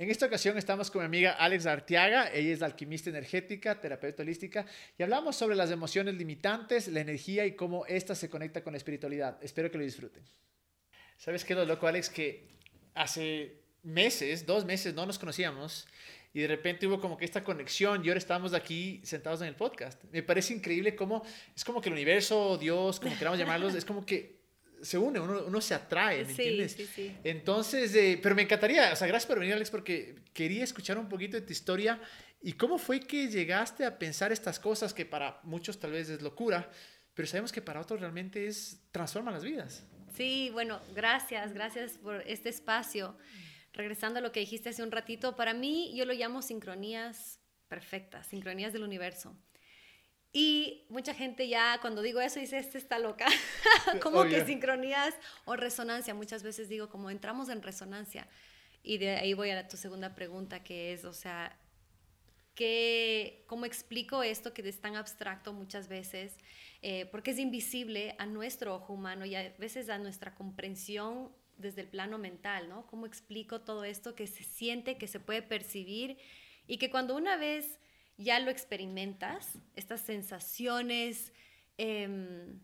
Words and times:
En 0.00 0.08
esta 0.12 0.26
ocasión 0.26 0.56
estamos 0.56 0.92
con 0.92 1.02
mi 1.02 1.06
amiga 1.06 1.32
Alex 1.32 1.66
Arteaga, 1.66 2.32
ella 2.32 2.54
es 2.54 2.62
alquimista 2.62 3.10
energética, 3.10 3.80
terapeuta 3.80 4.22
holística, 4.22 4.64
y 4.96 5.02
hablamos 5.02 5.34
sobre 5.34 5.56
las 5.56 5.72
emociones 5.72 6.14
limitantes, 6.14 6.86
la 6.86 7.00
energía 7.00 7.44
y 7.46 7.56
cómo 7.56 7.84
ésta 7.84 8.14
se 8.14 8.30
conecta 8.30 8.62
con 8.62 8.74
la 8.74 8.76
espiritualidad. 8.76 9.42
Espero 9.42 9.72
que 9.72 9.78
lo 9.78 9.82
disfruten. 9.82 10.22
¿Sabes 11.16 11.44
qué 11.44 11.54
es 11.54 11.58
lo 11.58 11.64
loco, 11.64 11.88
Alex? 11.88 12.10
Que 12.10 12.46
hace 12.94 13.56
meses, 13.82 14.46
dos 14.46 14.64
meses, 14.64 14.94
no 14.94 15.04
nos 15.04 15.18
conocíamos 15.18 15.88
y 16.32 16.42
de 16.42 16.46
repente 16.46 16.86
hubo 16.86 17.00
como 17.00 17.16
que 17.16 17.24
esta 17.24 17.42
conexión 17.42 18.04
y 18.04 18.08
ahora 18.08 18.18
estamos 18.18 18.54
aquí 18.54 19.00
sentados 19.02 19.40
en 19.40 19.48
el 19.48 19.56
podcast. 19.56 20.04
Me 20.12 20.22
parece 20.22 20.54
increíble 20.54 20.94
cómo 20.94 21.24
es 21.56 21.64
como 21.64 21.80
que 21.80 21.88
el 21.88 21.94
universo, 21.94 22.56
Dios, 22.56 23.00
como 23.00 23.18
queramos 23.18 23.36
llamarlos, 23.36 23.74
es 23.74 23.84
como 23.84 24.06
que 24.06 24.37
se 24.82 24.98
une, 24.98 25.20
uno, 25.20 25.44
uno 25.46 25.60
se 25.60 25.74
atrae, 25.74 26.24
¿me 26.24 26.30
entiendes? 26.30 26.72
Sí, 26.72 26.86
sí. 26.86 27.16
Entonces, 27.24 27.94
eh, 27.94 28.18
pero 28.22 28.34
me 28.34 28.42
encantaría, 28.42 28.92
o 28.92 28.96
sea, 28.96 29.06
gracias 29.06 29.26
por 29.26 29.38
venir, 29.38 29.54
Alex, 29.54 29.70
porque 29.70 30.16
quería 30.32 30.64
escuchar 30.64 30.98
un 30.98 31.08
poquito 31.08 31.36
de 31.36 31.42
tu 31.42 31.52
historia 31.52 32.00
y 32.40 32.52
cómo 32.52 32.78
fue 32.78 33.00
que 33.00 33.28
llegaste 33.28 33.84
a 33.84 33.98
pensar 33.98 34.32
estas 34.32 34.58
cosas 34.58 34.94
que 34.94 35.04
para 35.04 35.40
muchos 35.42 35.78
tal 35.78 35.92
vez 35.92 36.08
es 36.08 36.22
locura, 36.22 36.70
pero 37.14 37.26
sabemos 37.26 37.50
que 37.50 37.60
para 37.60 37.80
otros 37.80 38.00
realmente 38.00 38.46
es, 38.46 38.80
transforma 38.92 39.30
las 39.30 39.42
vidas. 39.42 39.84
Sí, 40.14 40.50
bueno, 40.52 40.80
gracias, 40.94 41.52
gracias 41.52 41.98
por 41.98 42.22
este 42.26 42.48
espacio. 42.48 43.16
Regresando 43.72 44.18
a 44.18 44.22
lo 44.22 44.32
que 44.32 44.40
dijiste 44.40 44.70
hace 44.70 44.82
un 44.82 44.90
ratito, 44.90 45.36
para 45.36 45.54
mí 45.54 45.92
yo 45.96 46.04
lo 46.04 46.12
llamo 46.12 46.42
sincronías 46.42 47.40
perfectas, 47.68 48.26
sincronías 48.26 48.72
del 48.72 48.82
universo. 48.82 49.36
Y 50.32 50.86
mucha 50.90 51.14
gente 51.14 51.48
ya 51.48 51.78
cuando 51.80 52.02
digo 52.02 52.20
eso 52.20 52.38
dice, 52.38 52.58
este 52.58 52.78
está 52.78 52.98
loca, 52.98 53.26
como 54.02 54.24
que 54.24 54.44
sincronías 54.44 55.14
o 55.44 55.56
resonancia. 55.56 56.14
Muchas 56.14 56.42
veces 56.42 56.68
digo, 56.68 56.88
como 56.88 57.10
entramos 57.10 57.48
en 57.48 57.62
resonancia. 57.62 58.28
Y 58.82 58.98
de 58.98 59.16
ahí 59.16 59.34
voy 59.34 59.50
a 59.50 59.66
tu 59.68 59.76
segunda 59.76 60.14
pregunta, 60.14 60.62
que 60.62 60.92
es, 60.92 61.04
o 61.04 61.12
sea, 61.12 61.58
¿qué, 62.54 63.44
¿cómo 63.46 63.64
explico 63.64 64.22
esto 64.22 64.52
que 64.52 64.68
es 64.68 64.80
tan 64.80 64.96
abstracto 64.96 65.52
muchas 65.52 65.88
veces? 65.88 66.36
Eh, 66.82 67.06
porque 67.06 67.32
es 67.32 67.38
invisible 67.38 68.14
a 68.18 68.26
nuestro 68.26 68.74
ojo 68.74 68.92
humano 68.92 69.24
y 69.24 69.34
a 69.34 69.54
veces 69.58 69.88
a 69.88 69.98
nuestra 69.98 70.34
comprensión 70.34 71.32
desde 71.56 71.80
el 71.80 71.88
plano 71.88 72.18
mental, 72.18 72.68
¿no? 72.68 72.86
¿Cómo 72.86 73.06
explico 73.06 73.62
todo 73.62 73.84
esto 73.84 74.14
que 74.14 74.26
se 74.26 74.44
siente, 74.44 74.96
que 74.96 75.08
se 75.08 75.18
puede 75.18 75.42
percibir 75.42 76.18
y 76.68 76.78
que 76.78 76.90
cuando 76.90 77.16
una 77.16 77.36
vez 77.36 77.78
ya 78.18 78.40
lo 78.40 78.50
experimentas, 78.50 79.58
estas 79.76 80.00
sensaciones 80.00 81.32
em, 81.78 82.60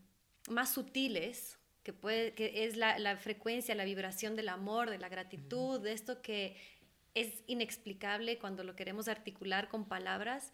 más 0.49 0.73
sutiles, 0.73 1.57
que, 1.81 1.93
puede, 1.93 2.33
que 2.33 2.65
es 2.65 2.75
la, 2.77 3.17
frecuencia, 3.17 3.73
la 3.75 3.85
vibración 3.85 4.35
del 4.35 4.49
amor, 4.49 4.89
de 4.89 4.97
la 4.97 5.07
gratitud, 5.07 5.79
de 5.79 5.93
esto 5.93 6.21
que 6.21 6.57
es 7.13 7.43
inexplicable 7.47 8.37
cuando 8.37 8.63
lo 8.63 8.75
queremos 8.75 9.07
articular 9.07 9.69
con 9.69 9.87
palabras, 9.87 10.51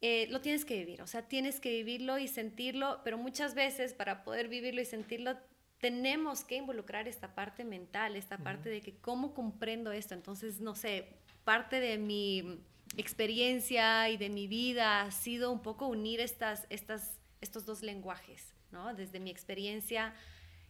eh, 0.00 0.26
lo 0.30 0.40
tienes 0.40 0.64
que 0.64 0.78
vivir, 0.78 1.02
o 1.02 1.06
sea, 1.06 1.28
tienes 1.28 1.60
que 1.60 1.70
vivirlo 1.70 2.18
y 2.18 2.28
sentirlo, 2.28 3.00
pero 3.02 3.18
muchas 3.18 3.54
veces 3.54 3.92
para 3.92 4.24
poder 4.24 4.48
vivirlo 4.48 4.80
y 4.80 4.84
sentirlo 4.84 5.36
tenemos 5.78 6.44
que 6.44 6.56
involucrar 6.56 7.08
esta 7.08 7.34
parte 7.34 7.64
mental, 7.64 8.16
esta 8.16 8.38
parte 8.38 8.70
de 8.70 8.80
que 8.80 8.96
cómo 8.96 9.34
comprendo 9.34 9.92
esto. 9.92 10.14
Entonces, 10.14 10.60
no 10.60 10.74
sé, 10.74 11.08
parte 11.44 11.80
de 11.80 11.98
mi 11.98 12.62
experiencia 12.96 14.08
y 14.08 14.16
de 14.16 14.28
mi 14.28 14.46
vida 14.46 15.02
ha 15.02 15.10
sido 15.10 15.50
un 15.50 15.62
poco 15.62 15.86
unir 15.86 16.20
estas, 16.20 16.66
estas, 16.70 17.18
estos 17.40 17.66
dos 17.66 17.82
lenguajes, 17.82 18.54
¿no? 18.70 18.94
Desde 18.94 19.20
mi 19.20 19.30
experiencia 19.30 20.14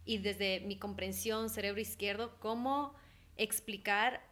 y 0.04 0.18
desde 0.18 0.60
mi 0.60 0.78
comprensión 0.78 1.50
cerebro 1.50 1.80
izquierdo, 1.80 2.38
cómo 2.38 2.94
explicar, 3.36 4.22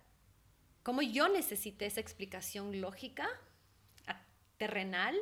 cómo 0.82 1.02
yo 1.02 1.28
necesité 1.28 1.86
esa 1.86 2.00
explicación 2.00 2.80
lógica, 2.80 3.28
terrenal, 4.56 5.16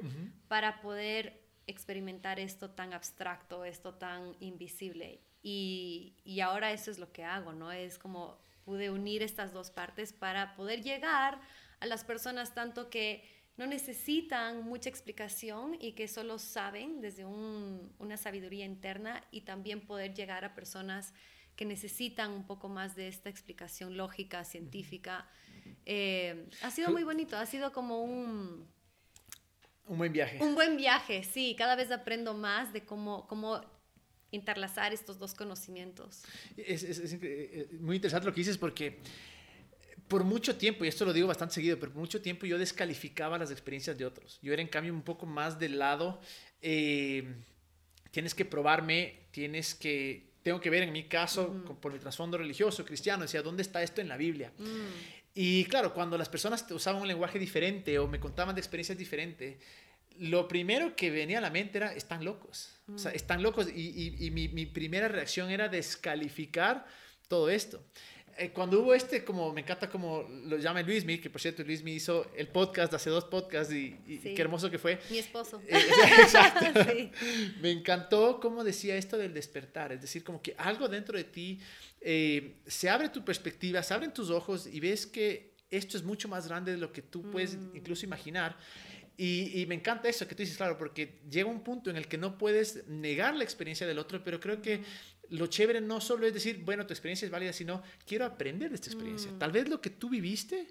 para 0.48 0.82
poder 0.82 1.40
experimentar 1.66 2.38
esto 2.38 2.70
tan 2.70 2.92
abstracto, 2.92 3.64
esto 3.64 3.94
tan 3.94 4.36
invisible. 4.40 5.20
Y, 5.42 6.14
y 6.24 6.40
ahora 6.40 6.72
eso 6.72 6.90
es 6.90 6.98
lo 6.98 7.12
que 7.12 7.24
hago, 7.24 7.52
¿no? 7.52 7.72
Es 7.72 7.98
como 7.98 8.38
pude 8.64 8.90
unir 8.90 9.22
estas 9.22 9.52
dos 9.52 9.70
partes 9.70 10.12
para 10.12 10.54
poder 10.54 10.82
llegar 10.82 11.40
a 11.82 11.86
las 11.86 12.04
personas 12.04 12.54
tanto 12.54 12.88
que 12.90 13.24
no 13.56 13.66
necesitan 13.66 14.62
mucha 14.62 14.88
explicación 14.88 15.76
y 15.80 15.92
que 15.92 16.06
solo 16.06 16.38
saben 16.38 17.00
desde 17.00 17.24
una 17.24 18.16
sabiduría 18.16 18.64
interna 18.64 19.24
y 19.32 19.40
también 19.40 19.80
poder 19.80 20.14
llegar 20.14 20.44
a 20.44 20.54
personas 20.54 21.12
que 21.56 21.64
necesitan 21.64 22.30
un 22.30 22.46
poco 22.46 22.68
más 22.68 22.94
de 22.94 23.08
esta 23.08 23.28
explicación 23.28 23.96
lógica, 23.96 24.44
científica. 24.44 25.28
Eh, 25.84 26.48
ha 26.62 26.70
sido 26.70 26.92
muy 26.92 27.02
bonito, 27.02 27.36
ha 27.36 27.46
sido 27.46 27.72
como 27.72 28.02
un... 28.02 28.66
Un 29.86 29.98
buen 29.98 30.12
viaje. 30.12 30.38
Un 30.40 30.54
buen 30.54 30.76
viaje, 30.76 31.24
sí. 31.24 31.56
Cada 31.58 31.74
vez 31.74 31.90
aprendo 31.90 32.34
más 32.34 32.72
de 32.72 32.84
cómo, 32.84 33.26
cómo 33.26 33.60
interlazar 34.30 34.92
estos 34.92 35.18
dos 35.18 35.34
conocimientos. 35.34 36.22
Es, 36.56 36.84
es, 36.84 37.18
eh, 37.20 37.68
muy 37.80 37.96
interesante 37.96 38.26
lo 38.26 38.32
que 38.32 38.40
dices 38.40 38.56
porque 38.56 39.00
por 40.12 40.24
mucho 40.24 40.56
tiempo, 40.56 40.84
y 40.84 40.88
esto 40.88 41.06
lo 41.06 41.14
digo 41.14 41.26
bastante 41.26 41.54
seguido, 41.54 41.78
pero 41.80 41.90
por 41.90 42.00
mucho 42.02 42.20
tiempo 42.20 42.44
yo 42.44 42.58
descalificaba 42.58 43.38
las 43.38 43.50
experiencias 43.50 43.96
de 43.96 44.04
otros. 44.04 44.38
Yo 44.42 44.52
era 44.52 44.60
en 44.60 44.68
cambio 44.68 44.92
un 44.92 45.00
poco 45.00 45.24
más 45.24 45.58
del 45.58 45.78
lado, 45.78 46.20
eh, 46.60 47.34
tienes 48.10 48.34
que 48.34 48.44
probarme, 48.44 49.20
tienes 49.30 49.74
que, 49.74 50.34
tengo 50.42 50.60
que 50.60 50.68
ver 50.68 50.82
en 50.82 50.92
mi 50.92 51.04
caso, 51.04 51.64
por 51.80 51.94
mi 51.94 51.98
trasfondo 51.98 52.36
religioso, 52.36 52.84
cristiano, 52.84 53.22
decía, 53.22 53.40
¿dónde 53.40 53.62
está 53.62 53.82
esto 53.82 54.02
en 54.02 54.08
la 54.08 54.18
Biblia? 54.18 54.52
Mm. 54.58 54.64
Y 55.34 55.64
claro, 55.64 55.94
cuando 55.94 56.18
las 56.18 56.28
personas 56.28 56.66
usaban 56.72 57.00
un 57.00 57.08
lenguaje 57.08 57.38
diferente 57.38 57.98
o 57.98 58.06
me 58.06 58.20
contaban 58.20 58.54
de 58.54 58.60
experiencias 58.60 58.98
diferentes, 58.98 59.56
lo 60.18 60.46
primero 60.46 60.94
que 60.94 61.10
venía 61.10 61.38
a 61.38 61.40
la 61.40 61.48
mente 61.48 61.78
era, 61.78 61.94
están 61.94 62.22
locos. 62.22 62.78
O 62.94 62.98
sea, 62.98 63.12
mm. 63.12 63.16
están 63.16 63.42
locos. 63.42 63.66
Y, 63.74 64.14
y, 64.26 64.30
mi, 64.30 64.48
mi, 64.48 64.66
primera 64.66 65.08
reacción 65.08 65.48
era 65.50 65.70
descalificar 65.70 66.84
todo 67.28 67.48
esto. 67.48 67.82
Eh, 68.38 68.50
cuando 68.50 68.80
hubo 68.80 68.94
este, 68.94 69.24
como 69.24 69.52
me 69.52 69.60
encanta 69.60 69.90
como 69.90 70.26
lo 70.46 70.56
llama 70.56 70.80
Luismi, 70.82 71.18
que 71.18 71.28
por 71.28 71.40
cierto 71.40 71.62
Luismi 71.62 71.92
hizo 71.92 72.30
el 72.34 72.48
podcast 72.48 72.94
hace 72.94 73.10
dos 73.10 73.24
podcasts 73.26 73.72
y, 73.72 73.94
qué 74.22 74.40
hermoso 74.40 74.70
que 74.70 74.78
fue. 74.78 74.98
Mi 75.10 75.18
esposo. 75.18 75.60
Eh, 75.66 75.76
exacto. 76.20 76.66
Me 77.60 77.70
encantó 77.70 78.40
cómo 78.40 78.64
decía 78.64 78.96
esto 78.96 79.18
del 79.18 79.34
despertar, 79.34 79.92
es 79.92 80.00
decir, 80.00 80.24
como 80.24 80.40
que 80.40 80.54
algo 80.56 80.88
dentro 80.88 81.18
de 81.18 81.24
ti 81.24 81.60
eh, 82.00 82.56
se 82.66 82.88
abre 82.88 83.10
tu 83.10 83.24
perspectiva, 83.24 83.82
se 83.82 83.92
abren 83.92 84.14
tus 84.14 84.30
ojos 84.30 84.66
y 84.66 84.80
ves 84.80 85.06
que 85.06 85.52
esto 85.70 85.96
es 85.96 86.02
mucho 86.02 86.28
más 86.28 86.48
grande 86.48 86.72
de 86.72 86.78
lo 86.78 86.92
que 86.92 87.02
tú 87.02 87.30
puedes 87.30 87.56
mm. 87.56 87.76
incluso 87.76 88.06
imaginar. 88.06 88.56
Y, 89.16 89.60
y, 89.60 89.66
me 89.66 89.74
encanta 89.74 90.08
eso 90.08 90.26
que 90.26 90.34
tú 90.34 90.42
dices, 90.42 90.56
claro, 90.56 90.78
porque 90.78 91.20
llega 91.30 91.48
un 91.48 91.62
punto 91.62 91.90
en 91.90 91.96
el 91.96 92.08
que 92.08 92.16
no 92.16 92.38
puedes 92.38 92.86
negar 92.88 93.36
la 93.36 93.44
experiencia 93.44 93.86
del 93.86 93.98
otro, 93.98 94.24
pero 94.24 94.40
creo 94.40 94.62
que 94.62 94.82
lo 95.32 95.46
chévere 95.46 95.80
no 95.80 96.00
solo 96.00 96.26
es 96.26 96.34
decir, 96.34 96.62
bueno, 96.62 96.86
tu 96.86 96.92
experiencia 96.92 97.24
es 97.24 97.30
válida, 97.30 97.52
sino 97.52 97.82
quiero 98.06 98.24
aprender 98.24 98.68
de 98.68 98.74
esta 98.76 98.88
experiencia. 98.88 99.30
Mm. 99.30 99.38
Tal 99.38 99.50
vez 99.50 99.68
lo 99.68 99.80
que 99.80 99.90
tú 99.90 100.10
viviste 100.10 100.66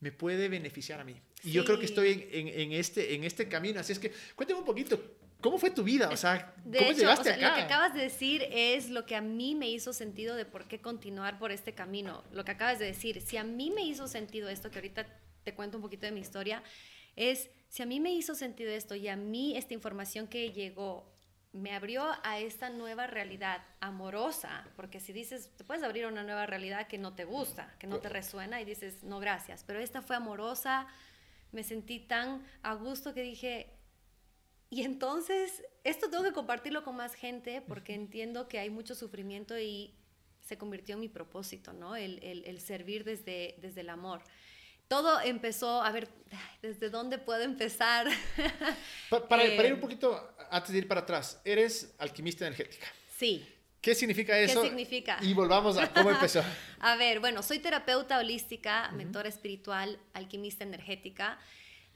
me 0.00 0.10
puede 0.10 0.48
beneficiar 0.48 1.00
a 1.00 1.04
mí. 1.04 1.14
Y 1.44 1.52
yo 1.52 1.64
creo 1.64 1.78
que 1.78 1.86
estoy 1.86 2.28
en, 2.32 2.48
en, 2.48 2.72
este, 2.72 3.14
en 3.14 3.24
este 3.24 3.48
camino. 3.48 3.80
Así 3.80 3.92
es 3.92 3.98
que 3.98 4.12
cuéntame 4.34 4.60
un 4.60 4.66
poquito, 4.66 5.00
¿cómo 5.40 5.58
fue 5.58 5.70
tu 5.70 5.84
vida? 5.84 6.08
O 6.10 6.16
sea, 6.16 6.54
¿cómo 6.64 6.92
llegaste 6.92 7.30
acá? 7.30 7.50
Lo 7.50 7.54
que 7.54 7.60
acabas 7.62 7.94
de 7.94 8.00
decir 8.00 8.46
es 8.50 8.90
lo 8.90 9.06
que 9.06 9.14
a 9.14 9.20
mí 9.20 9.54
me 9.54 9.70
hizo 9.70 9.92
sentido 9.92 10.34
de 10.34 10.44
por 10.44 10.66
qué 10.66 10.80
continuar 10.80 11.38
por 11.38 11.52
este 11.52 11.74
camino. 11.74 12.24
Lo 12.32 12.44
que 12.44 12.50
acabas 12.50 12.78
de 12.78 12.86
decir, 12.86 13.20
si 13.20 13.36
a 13.36 13.44
mí 13.44 13.70
me 13.70 13.82
hizo 13.82 14.08
sentido 14.08 14.48
esto, 14.48 14.70
que 14.70 14.78
ahorita 14.78 15.06
te 15.44 15.54
cuento 15.54 15.78
un 15.78 15.82
poquito 15.82 16.06
de 16.06 16.12
mi 16.12 16.20
historia, 16.20 16.64
es 17.14 17.48
si 17.68 17.82
a 17.82 17.86
mí 17.86 18.00
me 18.00 18.12
hizo 18.12 18.34
sentido 18.34 18.72
esto 18.72 18.96
y 18.96 19.06
a 19.06 19.16
mí 19.16 19.56
esta 19.56 19.74
información 19.74 20.26
que 20.26 20.50
llegó 20.50 21.19
me 21.52 21.74
abrió 21.74 22.06
a 22.22 22.38
esta 22.38 22.70
nueva 22.70 23.06
realidad 23.06 23.62
amorosa, 23.80 24.68
porque 24.76 25.00
si 25.00 25.12
dices, 25.12 25.50
te 25.56 25.64
puedes 25.64 25.82
abrir 25.82 26.04
a 26.04 26.08
una 26.08 26.22
nueva 26.22 26.46
realidad 26.46 26.86
que 26.86 26.98
no 26.98 27.14
te 27.14 27.24
gusta, 27.24 27.74
que 27.78 27.86
no 27.86 27.98
te 27.98 28.08
resuena 28.08 28.60
y 28.60 28.64
dices, 28.64 29.02
no, 29.02 29.18
gracias, 29.18 29.64
pero 29.66 29.80
esta 29.80 30.00
fue 30.00 30.16
amorosa, 30.16 30.86
me 31.50 31.64
sentí 31.64 31.98
tan 31.98 32.46
a 32.62 32.74
gusto 32.74 33.14
que 33.14 33.22
dije, 33.22 33.72
y 34.68 34.82
entonces, 34.82 35.64
esto 35.82 36.08
tengo 36.08 36.22
que 36.22 36.32
compartirlo 36.32 36.84
con 36.84 36.94
más 36.94 37.14
gente 37.14 37.60
porque 37.60 37.94
entiendo 37.94 38.46
que 38.46 38.60
hay 38.60 38.70
mucho 38.70 38.94
sufrimiento 38.94 39.58
y 39.58 39.92
se 40.40 40.56
convirtió 40.56 40.94
en 40.94 41.00
mi 41.00 41.08
propósito, 41.08 41.72
¿no? 41.72 41.96
El, 41.96 42.20
el 42.22 42.60
servir 42.60 43.02
desde, 43.02 43.56
desde 43.60 43.80
el 43.80 43.90
amor 43.90 44.22
todo 44.90 45.20
empezó, 45.20 45.84
a 45.84 45.92
ver, 45.92 46.08
¿desde 46.62 46.90
dónde 46.90 47.16
puedo 47.16 47.44
empezar? 47.44 48.08
para, 49.28 49.44
ir 49.44 49.72
un 49.72 49.78
eh, 49.78 49.80
poquito, 49.80 50.34
antes 50.50 50.72
de 50.72 50.78
ir 50.78 50.88
para 50.88 51.02
atrás, 51.02 51.40
eres 51.44 51.94
alquimista 51.98 52.44
energética. 52.44 52.88
Sí. 53.16 53.46
¿Qué 53.80 53.94
significa 53.94 54.36
eso? 54.36 54.60
¿Qué 54.62 54.68
significa? 54.68 55.18
Y 55.22 55.32
volvamos 55.32 55.78
a 55.78 55.92
cómo 55.92 56.10
empezó. 56.10 56.42
a 56.80 56.96
ver, 56.96 57.20
bueno, 57.20 57.44
soy 57.44 57.60
terapeuta 57.60 58.18
holística, 58.18 58.90
mentora 58.90 59.28
espiritual, 59.28 59.96
alquimista 60.12 60.64
energética. 60.64 61.38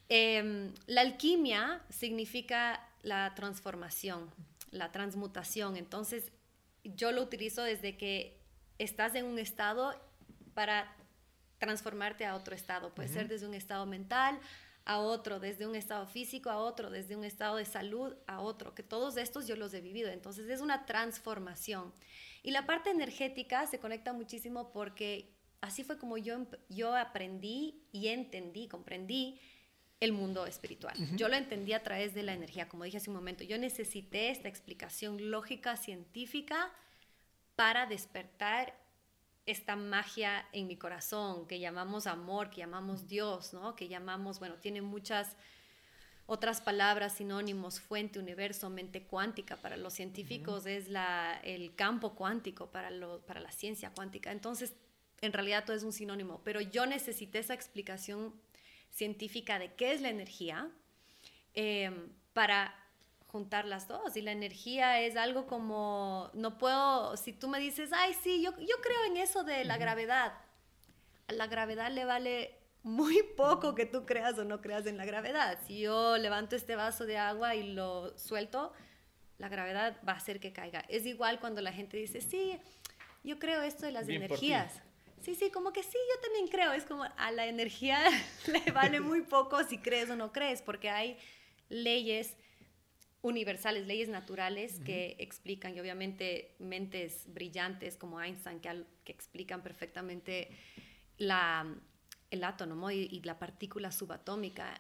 Em, 0.09 0.73
la 0.87 1.01
alquimia 1.01 1.83
significa 1.91 2.81
la 3.03 3.35
transformación, 3.35 4.31
la 4.71 4.93
transmutación. 4.93 5.77
Entonces, 5.77 6.31
yo 6.85 7.11
lo 7.11 7.23
utilizo 7.23 7.65
desde 7.65 7.97
que 7.97 8.39
estás 8.79 9.17
en 9.17 9.25
un 9.25 9.41
estado 9.41 10.01
para 10.55 10.95
transformarte 11.59 12.25
a 12.25 12.35
otro 12.35 12.55
estado. 12.55 12.95
Puede 12.95 13.09
ser 13.09 13.29
desde 13.29 13.47
un 13.47 13.55
estado 13.55 13.87
mental 13.87 14.39
a 14.85 14.99
otro, 14.99 15.41
desde 15.41 15.67
un 15.67 15.75
estado 15.75 16.07
físico 16.07 16.51
a 16.51 16.59
otro, 16.59 16.91
desde 16.91 17.17
un 17.17 17.25
estado 17.25 17.57
de 17.57 17.65
salud 17.65 18.15
a 18.27 18.41
otro, 18.41 18.75
que 18.75 18.83
todos 18.83 19.17
estos 19.17 19.47
yo 19.47 19.57
los 19.57 19.73
he 19.73 19.81
vivido. 19.81 20.11
Entonces 20.11 20.49
es 20.51 20.61
una 20.61 20.85
transformación. 20.85 21.93
Y 22.43 22.51
la 22.51 22.67
parte 22.67 22.91
energética 22.91 23.67
se 23.67 23.79
conecta 23.79 24.13
muchísimo 24.13 24.71
porque 24.73 25.35
así 25.63 25.85
fue 25.85 25.97
como 25.99 26.19
yo, 26.19 26.47
yo 26.69 26.95
aprendí 26.95 27.87
y 27.93 28.09
entendí, 28.09 28.69
comprendí 28.69 29.41
el 30.01 30.13
mundo 30.13 30.45
espiritual. 30.45 30.95
Yo 31.17 31.29
lo 31.29 31.37
entendí 31.37 31.73
a 31.73 31.83
través 31.83 32.13
de 32.13 32.23
la 32.23 32.35
energía, 32.35 32.69
como 32.69 32.85
dije 32.85 32.99
hace 32.99 33.09
un 33.09 33.17
momento. 33.17 33.43
Yo 33.45 33.57
necesité 33.57 34.29
esta 34.29 34.49
explicación 34.49 35.31
lógica, 35.31 35.77
científica, 35.79 36.71
para 37.57 37.87
despertar 37.87 38.75
esta 39.47 39.77
magia 39.77 40.47
en 40.53 40.67
mi 40.67 40.77
corazón, 40.77 41.47
que 41.47 41.59
llamamos 41.59 42.07
amor, 42.07 42.51
que 42.51 42.59
llamamos 42.59 43.09
Dios, 43.09 43.53
¿no? 43.53 43.77
Que 43.77 43.89
llamamos, 43.89 44.39
bueno, 44.39 44.57
tiene 44.57 44.81
muchas 44.81 45.37
otras 46.27 46.63
palabras, 46.63 47.15
sinónimos, 47.15 47.81
fuente, 47.81 48.19
universo, 48.19 48.71
mente 48.71 49.03
cuántica. 49.03 49.57
Para 49.57 49.77
los 49.77 49.93
científicos 49.93 50.65
es 50.65 50.89
la, 50.89 51.39
el 51.45 51.75
campo 51.75 52.15
cuántico, 52.15 52.71
para, 52.71 52.91
lo, 52.91 53.21
para 53.27 53.41
la 53.41 53.53
ciencia 53.53 53.91
cuántica. 53.91 54.33
Entonces, 54.33 54.75
en 55.21 55.33
realidad 55.33 55.65
todo 55.65 55.77
es 55.77 55.83
un 55.83 55.93
sinónimo, 55.93 56.41
pero 56.43 56.61
yo 56.61 56.87
necesité 56.87 57.41
esa 57.41 57.55
explicación 57.55 58.35
científica 58.91 59.59
de 59.59 59.75
qué 59.75 59.93
es 59.93 60.01
la 60.01 60.09
energía 60.09 60.71
eh, 61.55 61.91
para 62.33 62.75
juntar 63.35 63.65
las 63.65 63.89
dos. 63.89 64.17
Y 64.17 64.23
la 64.23 64.31
energía 64.31 65.01
es 65.01 65.17
algo 65.17 65.49
como, 65.49 66.31
no 66.35 66.57
puedo, 66.57 67.17
si 67.17 67.33
tú 67.33 67.49
me 67.49 67.59
dices, 67.59 67.91
ay, 67.93 68.15
sí, 68.23 68.41
yo, 68.41 68.53
yo 68.61 68.77
creo 68.81 69.05
en 69.09 69.17
eso 69.17 69.43
de 69.43 69.65
la 69.65 69.77
gravedad, 69.77 70.35
a 71.27 71.33
la 71.33 71.49
gravedad 71.49 71.91
le 71.91 72.05
vale 72.05 72.57
muy 72.85 73.25
poco 73.37 73.75
que 73.75 73.87
tú 73.87 74.07
creas 74.07 74.39
o 74.39 74.45
no 74.45 74.61
creas 74.61 74.87
en 74.87 74.97
la 74.97 75.05
gravedad. 75.05 75.59
Si 75.67 75.81
yo 75.81 76.17
levanto 76.17 76.55
este 76.55 76.77
vaso 76.77 77.07
de 77.07 77.19
agua 77.19 77.57
y 77.57 77.73
lo 77.73 78.17
suelto, 78.17 78.73
la 79.39 79.49
gravedad 79.49 79.97
va 80.09 80.13
a 80.13 80.17
hacer 80.17 80.39
que 80.39 80.53
caiga. 80.53 80.85
Es 80.89 81.05
igual 81.05 81.41
cuando 81.41 81.61
la 81.61 81.73
gente 81.73 81.97
dice, 81.97 82.21
sí, 82.21 82.57
yo 83.25 83.41
creo 83.41 83.63
esto 83.63 83.85
de 83.85 83.91
las 83.91 84.09
energías. 84.09 84.81
Sí, 85.23 85.35
sí, 85.35 85.51
como 85.51 85.73
que 85.73 85.83
sí, 85.83 85.99
yo 86.15 86.21
también 86.21 86.47
creo. 86.47 86.73
Es 86.73 86.85
como 86.85 87.03
a 87.03 87.31
la 87.33 87.47
energía 87.47 87.99
le 88.47 88.71
vale 88.71 89.01
muy 89.01 89.23
poco 89.23 89.65
si 89.65 89.79
crees 89.79 90.09
o 90.11 90.15
no 90.15 90.31
crees, 90.31 90.63
porque 90.63 90.89
hay 90.89 91.19
leyes 91.69 92.37
universales, 93.25 93.87
leyes 93.87 94.11
naturales 94.11 94.81
que 94.85 95.17
explican, 95.19 95.75
y 95.75 95.81
obviamente 95.81 96.55
mentes 96.59 97.25
brillantes 97.29 97.97
como 97.97 98.21
Einstein 98.21 98.61
que, 98.61 98.85
que 99.03 99.13
explican 99.13 99.63
perfectamente 99.63 100.51
la, 101.17 101.75
el 102.31 102.45
átomo 102.45 102.91
y, 102.91 103.23
la 103.23 103.39
partícula 103.39 103.91
subatómica. 103.93 104.79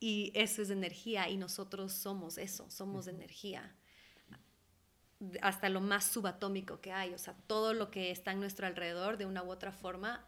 Y 0.00 0.32
eso 0.34 0.60
es 0.60 0.70
energía 0.70 1.28
y 1.28 1.36
nosotros 1.36 1.92
somos 1.92 2.36
eso, 2.36 2.68
somos 2.68 3.06
energía. 3.06 3.76
Hasta 5.40 5.68
lo 5.68 5.80
más 5.80 6.04
subatómico 6.04 6.80
que 6.80 6.90
hay, 6.90 7.14
o 7.14 7.18
sea, 7.18 7.34
todo 7.46 7.74
lo 7.74 7.92
que 7.92 8.10
está 8.10 8.32
en 8.32 8.40
nuestro 8.40 8.66
alrededor 8.66 9.18
de 9.18 9.24
una 9.24 9.44
u 9.44 9.50
otra 9.50 9.70
forma 9.70 10.26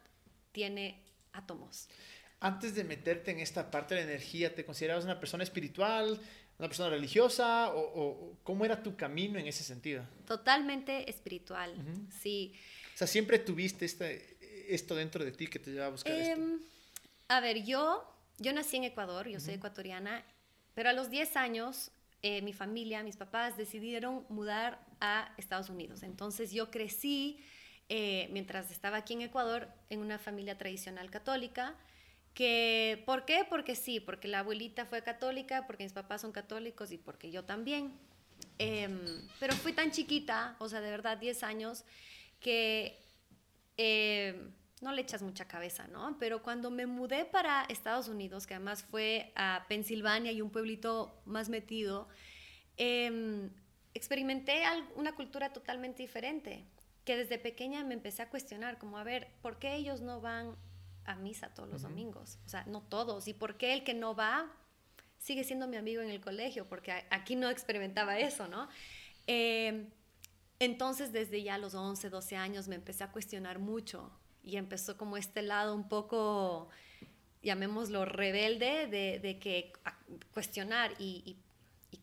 tiene 0.53 1.03
átomos. 1.33 1.89
Antes 2.39 2.75
de 2.75 2.85
meterte 2.85 3.31
en 3.31 3.39
esta 3.39 3.69
parte 3.69 3.95
de 3.95 4.05
la 4.05 4.07
energía, 4.07 4.55
¿te 4.55 4.63
considerabas 4.63 5.03
una 5.03 5.19
persona 5.19 5.43
espiritual? 5.43 6.17
Una 6.59 6.67
persona 6.67 6.89
religiosa 6.89 7.71
o, 7.73 8.37
cómo 8.43 8.65
era 8.65 8.83
tu 8.83 8.95
camino 8.95 9.39
en 9.39 9.47
ese 9.47 9.63
sentido? 9.63 10.03
Totalmente 10.27 11.09
espiritual, 11.09 11.73
sí. 12.21 12.53
O 12.93 12.97
sea, 12.97 13.07
siempre 13.07 13.39
tuviste 13.39 13.85
este, 13.85 14.37
esto 14.73 14.93
dentro 14.93 15.23
de 15.23 15.31
ti 15.31 15.47
que 15.47 15.57
te 15.57 15.71
llevaba 15.71 15.87
a 15.87 15.91
buscar 15.91 16.13
esto. 16.13 16.33
Em, 16.33 16.59
a 17.29 17.39
ver, 17.39 17.63
yo, 17.63 18.03
yo 18.37 18.51
nací 18.53 18.77
en 18.77 18.83
Ecuador, 18.83 19.27
yo 19.27 19.39
soy 19.39 19.55
ecuatoriana, 19.55 20.23
pero 20.75 20.89
a 20.89 20.93
los 20.93 21.09
10 21.09 21.37
años 21.37 21.91
eh, 22.21 22.41
mi 22.41 22.51
familia, 22.51 23.01
mis 23.03 23.15
papás 23.15 23.55
decidieron 23.55 24.25
mudar 24.27 24.85
a 24.99 25.33
Estados 25.37 25.69
Unidos. 25.69 26.03
Entonces 26.03 26.51
yo 26.51 26.69
crecí 26.69 27.39
eh, 27.87 28.27
mientras 28.31 28.69
estaba 28.71 28.97
aquí 28.97 29.13
en 29.13 29.21
Ecuador 29.21 29.69
en 29.89 30.01
una 30.01 30.19
familia 30.19 30.57
tradicional 30.57 31.09
católica 31.09 31.75
que, 32.33 33.03
¿Por 33.05 33.25
qué? 33.25 33.45
Porque 33.49 33.75
sí, 33.75 33.99
porque 33.99 34.27
la 34.27 34.39
abuelita 34.39 34.85
fue 34.85 35.03
católica, 35.03 35.65
porque 35.67 35.83
mis 35.83 35.93
papás 35.93 36.21
son 36.21 36.31
católicos 36.31 36.91
y 36.91 36.97
porque 36.97 37.31
yo 37.31 37.43
también. 37.43 37.91
Em, 38.57 38.99
pero 39.39 39.53
fui 39.55 39.73
tan 39.73 39.91
chiquita, 39.91 40.55
o 40.59 40.69
sea, 40.69 40.81
de 40.81 40.89
verdad, 40.89 41.17
10 41.17 41.43
años, 41.43 41.85
que 42.39 42.97
em, 43.77 44.51
no 44.81 44.91
le 44.93 45.01
echas 45.01 45.21
mucha 45.21 45.45
cabeza, 45.45 45.87
¿no? 45.87 46.17
Pero 46.19 46.41
cuando 46.41 46.71
me 46.71 46.85
mudé 46.85 47.25
para 47.25 47.63
Estados 47.69 48.07
Unidos, 48.07 48.47
que 48.47 48.55
además 48.55 48.83
fue 48.83 49.31
a 49.35 49.65
Pensilvania 49.67 50.31
y 50.31 50.41
un 50.41 50.49
pueblito 50.51 51.21
más 51.25 51.49
metido, 51.49 52.07
em, 52.77 53.49
experimenté 53.93 54.63
una 54.95 55.13
cultura 55.15 55.51
totalmente 55.51 56.01
diferente, 56.03 56.65
que 57.03 57.17
desde 57.17 57.37
pequeña 57.39 57.83
me 57.83 57.95
empecé 57.95 58.21
a 58.21 58.29
cuestionar, 58.29 58.77
como, 58.77 58.97
a 58.97 59.03
ver, 59.03 59.27
¿por 59.41 59.59
qué 59.59 59.75
ellos 59.75 60.01
no 60.01 60.21
van 60.21 60.55
a 61.05 61.15
misa 61.15 61.53
todos 61.53 61.69
los 61.69 61.81
domingos. 61.81 62.37
O 62.45 62.49
sea, 62.49 62.63
no 62.65 62.81
todos. 62.81 63.27
¿Y 63.27 63.33
por 63.33 63.57
qué 63.57 63.73
el 63.73 63.83
que 63.83 63.93
no 63.93 64.15
va 64.15 64.51
sigue 65.17 65.43
siendo 65.43 65.67
mi 65.67 65.77
amigo 65.77 66.01
en 66.01 66.09
el 66.09 66.21
colegio? 66.21 66.67
Porque 66.67 66.91
aquí 67.09 67.35
no 67.35 67.49
experimentaba 67.49 68.19
eso, 68.19 68.47
¿no? 68.47 68.69
Em, 69.27 69.89
entonces, 70.59 71.11
desde 71.11 71.41
ya 71.41 71.57
los 71.57 71.73
11, 71.73 72.09
12 72.09 72.35
años 72.35 72.67
me 72.67 72.75
empecé 72.75 73.03
a 73.03 73.11
cuestionar 73.11 73.59
mucho 73.59 74.11
y 74.43 74.57
empezó 74.57 74.97
como 74.97 75.17
este 75.17 75.41
lado 75.41 75.73
un 75.73 75.87
poco, 75.87 76.69
llamémoslo 77.43 78.05
rebelde, 78.05 78.87
de, 78.87 79.39
que 79.39 79.71
cuestionar 80.33 80.93
y, 80.99 81.37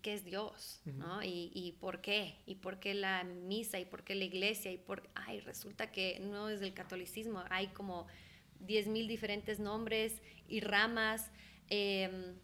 qué 0.03 0.15
es 0.15 0.25
Dios, 0.25 0.81
¿no? 0.85 1.23
Y, 1.23 1.51
y, 1.53 1.73
por 1.73 2.01
qué, 2.01 2.37
y 2.47 2.55
por 2.57 2.79
qué 2.79 2.95
la 2.95 3.25
misa, 3.25 3.81
y 3.81 3.85
por 3.85 4.05
qué 4.05 4.15
la 4.15 4.25
iglesia, 4.25 4.71
y 4.71 4.79
por, 4.79 5.09
ay, 5.15 5.41
resulta 5.41 5.91
que 5.91 6.21
no 6.21 6.49
es 6.49 6.61
del 6.61 6.75
catolicismo, 6.75 7.43
hay 7.51 7.69
como 7.69 8.07
10.000 8.61 9.07
diferentes 9.07 9.59
nombres 9.59 10.21
y 10.49 10.61
ramas 10.61 11.31
em, 11.69 12.35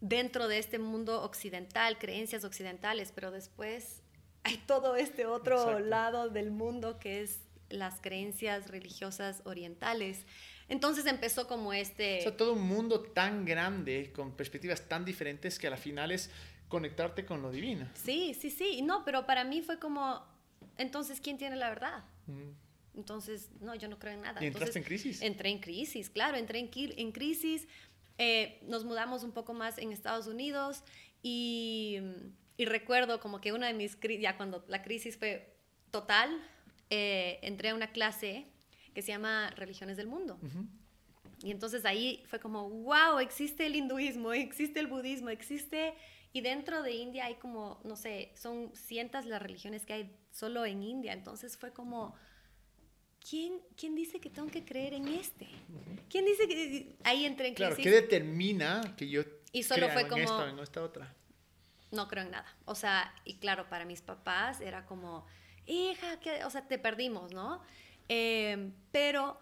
dentro 0.00 0.48
de 0.48 0.58
este 0.58 0.78
mundo 0.78 1.22
occidental, 1.22 1.98
creencias 1.98 2.44
occidentales, 2.44 3.12
pero 3.14 3.30
después 3.30 4.02
hay 4.44 4.58
todo 4.66 4.96
este 4.96 5.26
otro 5.26 5.78
lado 5.80 6.28
del 6.30 6.50
mundo 6.50 6.98
que 6.98 7.22
es 7.22 7.40
las 7.68 8.00
creencias 8.00 8.68
religiosas 8.68 9.42
orientales. 9.44 10.24
Entonces 10.68 11.06
empezó 11.06 11.46
como 11.46 11.72
este... 11.72 12.20
O 12.20 12.22
sea, 12.22 12.36
todo 12.36 12.52
un 12.52 12.66
mundo 12.66 13.00
tan 13.00 13.44
grande, 13.44 14.12
con 14.14 14.32
perspectivas 14.32 14.88
tan 14.88 15.04
diferentes 15.04 15.58
que 15.58 15.66
a 15.66 15.70
la 15.70 15.76
final 15.76 16.10
es 16.10 16.30
conectarte 16.68 17.24
con 17.24 17.42
lo 17.42 17.50
divino. 17.50 17.88
Sí, 17.94 18.34
sí, 18.34 18.50
sí. 18.50 18.82
No, 18.82 19.04
pero 19.04 19.26
para 19.26 19.44
mí 19.44 19.62
fue 19.62 19.78
como, 19.78 20.22
entonces, 20.76 21.20
¿quién 21.20 21.38
tiene 21.38 21.56
la 21.56 21.70
verdad? 21.70 22.04
Entonces, 22.98 23.48
no, 23.60 23.76
yo 23.76 23.88
no 23.88 23.98
creo 24.00 24.14
en 24.14 24.22
nada. 24.22 24.42
¿Y 24.42 24.48
entraste 24.48 24.80
en 24.80 24.84
crisis? 24.84 25.22
Entré 25.22 25.50
en 25.50 25.60
crisis, 25.60 26.10
claro, 26.10 26.36
entré 26.36 26.58
en, 26.58 26.68
en 26.74 27.12
crisis. 27.12 27.68
Eh, 28.18 28.58
nos 28.66 28.84
mudamos 28.84 29.22
un 29.22 29.30
poco 29.30 29.54
más 29.54 29.78
en 29.78 29.92
Estados 29.92 30.26
Unidos 30.26 30.82
y, 31.22 31.98
y 32.56 32.64
recuerdo 32.64 33.20
como 33.20 33.40
que 33.40 33.52
una 33.52 33.68
de 33.68 33.74
mis 33.74 33.94
crisis, 33.94 34.22
ya 34.22 34.36
cuando 34.36 34.64
la 34.66 34.82
crisis 34.82 35.16
fue 35.16 35.54
total, 35.92 36.28
eh, 36.90 37.38
entré 37.42 37.68
a 37.68 37.76
una 37.76 37.92
clase 37.92 38.46
que 38.94 39.00
se 39.00 39.12
llama 39.12 39.50
Religiones 39.50 39.96
del 39.96 40.08
Mundo. 40.08 40.40
Y 41.40 41.52
entonces 41.52 41.84
ahí 41.84 42.24
fue 42.26 42.40
como, 42.40 42.68
wow, 42.68 43.20
existe 43.20 43.66
el 43.66 43.76
hinduismo, 43.76 44.32
existe 44.32 44.80
el 44.80 44.88
budismo, 44.88 45.30
existe... 45.30 45.94
Y 46.30 46.42
dentro 46.42 46.82
de 46.82 46.92
India 46.92 47.24
hay 47.24 47.36
como, 47.36 47.80
no 47.84 47.96
sé, 47.96 48.32
son 48.34 48.70
cientos 48.74 49.24
las 49.24 49.40
religiones 49.40 49.86
que 49.86 49.94
hay 49.94 50.16
solo 50.30 50.66
en 50.66 50.82
India. 50.82 51.14
Entonces 51.14 51.56
fue 51.56 51.72
como, 51.72 52.14
¿quién, 53.28 53.60
¿quién 53.76 53.94
dice 53.94 54.20
que 54.20 54.30
tengo 54.30 54.48
que 54.48 54.64
creer 54.64 54.94
en 54.94 55.08
este? 55.08 55.48
¿Quién 56.08 56.24
dice 56.24 56.48
que 56.48 56.96
ahí 57.04 57.24
entré 57.24 57.48
en 57.48 57.54
crisis? 57.54 57.74
Claro, 57.74 57.82
¿qué 57.82 57.90
determina 57.90 58.94
que 58.96 59.08
yo 59.08 59.22
y 59.52 59.62
solo 59.62 59.88
fue 59.90 60.08
como, 60.08 60.16
en 60.16 60.24
esto, 60.24 60.48
en 60.48 60.58
esta 60.58 60.82
otra? 60.82 61.14
No 61.90 62.08
creo 62.08 62.24
en 62.24 62.30
nada. 62.30 62.56
O 62.64 62.74
sea, 62.74 63.14
y 63.24 63.38
claro, 63.38 63.68
para 63.68 63.84
mis 63.84 64.02
papás 64.02 64.60
era 64.60 64.86
como, 64.86 65.26
hija, 65.66 66.20
que, 66.20 66.44
o 66.44 66.50
sea, 66.50 66.66
te 66.66 66.78
perdimos, 66.78 67.32
¿no? 67.32 67.62
Em, 68.08 68.72
pero 68.92 69.38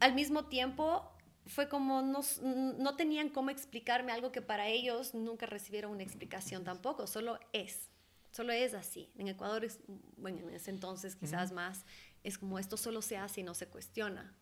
al 0.00 0.14
mismo 0.14 0.46
tiempo 0.46 1.12
fue 1.46 1.68
como 1.68 2.02
no, 2.02 2.20
no 2.42 2.96
tenían 2.96 3.30
cómo 3.30 3.50
explicarme 3.50 4.12
algo 4.12 4.32
que 4.32 4.42
para 4.42 4.68
ellos 4.68 5.14
nunca 5.14 5.46
recibieron 5.46 5.92
una 5.92 6.02
explicación 6.02 6.64
tampoco, 6.64 7.06
solo 7.06 7.38
es, 7.52 7.88
solo 8.30 8.52
es 8.52 8.74
así. 8.74 9.10
En 9.16 9.28
Ecuador, 9.28 9.64
es, 9.64 9.80
bueno, 10.16 10.48
en 10.48 10.54
ese 10.54 10.70
entonces 10.70 11.16
quizás 11.16 11.52
más, 11.52 11.84
es 12.24 12.38
como 12.38 12.58
esto 12.58 12.76
solo 12.76 13.02
se 13.02 13.16
hace 13.16 13.40
y 13.40 13.44
no 13.44 13.54
se 13.54 13.66
cuestiona. 13.66 14.34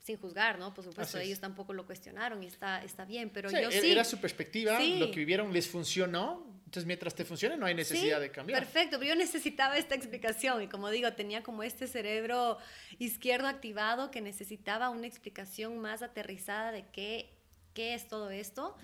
sin 0.00 0.16
juzgar, 0.16 0.58
¿no? 0.58 0.72
Por 0.72 0.84
supuesto, 0.84 1.18
ellos 1.18 1.40
tampoco 1.40 1.72
lo 1.72 1.84
cuestionaron 1.84 2.42
y 2.42 2.46
está, 2.46 2.82
está 2.82 3.04
bien, 3.04 3.30
pero 3.30 3.50
yo 3.50 3.68
e-, 3.68 3.80
sí. 3.80 3.90
Era 3.90 4.04
su 4.04 4.18
perspectiva, 4.18 4.78
lo 4.80 5.10
que 5.10 5.18
vivieron 5.18 5.52
les 5.52 5.68
funcionó, 5.68 6.58
entonces 6.64 6.86
mientras 6.86 7.14
te 7.14 7.24
funcione 7.24 7.56
no 7.56 7.66
hay 7.66 7.74
necesidad 7.74 8.20
de 8.20 8.30
cambiar. 8.30 8.60
Perfecto, 8.60 8.98
pero 8.98 9.10
yo 9.10 9.16
necesitaba 9.16 9.76
esta 9.76 9.94
explicación 9.94 10.62
y 10.62 10.68
como 10.68 10.90
digo, 10.90 11.12
tenía 11.12 11.42
como 11.42 11.62
este 11.62 11.86
cerebro 11.86 12.58
izquierdo 12.98 13.48
activado 13.48 14.10
que 14.10 14.20
necesitaba 14.20 14.90
una 14.90 15.06
explicación 15.06 15.78
más 15.78 16.02
aterrizada 16.02 16.72
de 16.72 16.86
qué, 16.90 17.38
qué 17.74 17.94
es 17.94 18.06
todo 18.08 18.30
esto. 18.30 18.76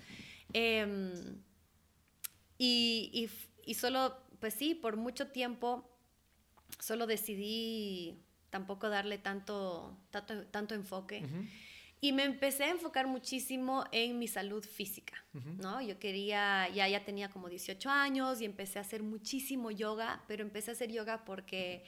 Em, 0.52 1.42
y, 2.58 3.10
y, 3.12 3.70
y 3.70 3.74
solo, 3.74 4.16
pues 4.40 4.54
sí, 4.54 4.74
por 4.74 4.96
mucho 4.96 5.28
tiempo 5.28 5.93
solo 6.80 7.06
decidí 7.06 8.22
tampoco 8.50 8.88
darle 8.88 9.18
tanto, 9.18 9.98
tanto, 10.10 10.46
tanto 10.46 10.74
enfoque. 10.74 11.22
Y 12.00 12.12
me 12.12 12.24
empecé 12.24 12.64
a 12.64 12.70
enfocar 12.70 13.06
muchísimo 13.06 13.84
en 13.90 14.18
mi 14.18 14.28
salud 14.28 14.62
física, 14.62 15.24
¿no? 15.32 15.80
Yo 15.80 15.98
quería, 15.98 16.68
ya, 16.68 16.86
ya 16.86 17.04
tenía 17.04 17.30
como 17.30 17.48
18 17.48 17.88
años 17.88 18.40
y 18.40 18.44
empecé 18.44 18.78
a 18.78 18.82
hacer 18.82 19.02
muchísimo 19.02 19.70
yoga, 19.70 20.22
pero 20.28 20.42
empecé 20.42 20.70
a 20.70 20.74
hacer 20.74 20.92
yoga 20.92 21.24
porque 21.24 21.84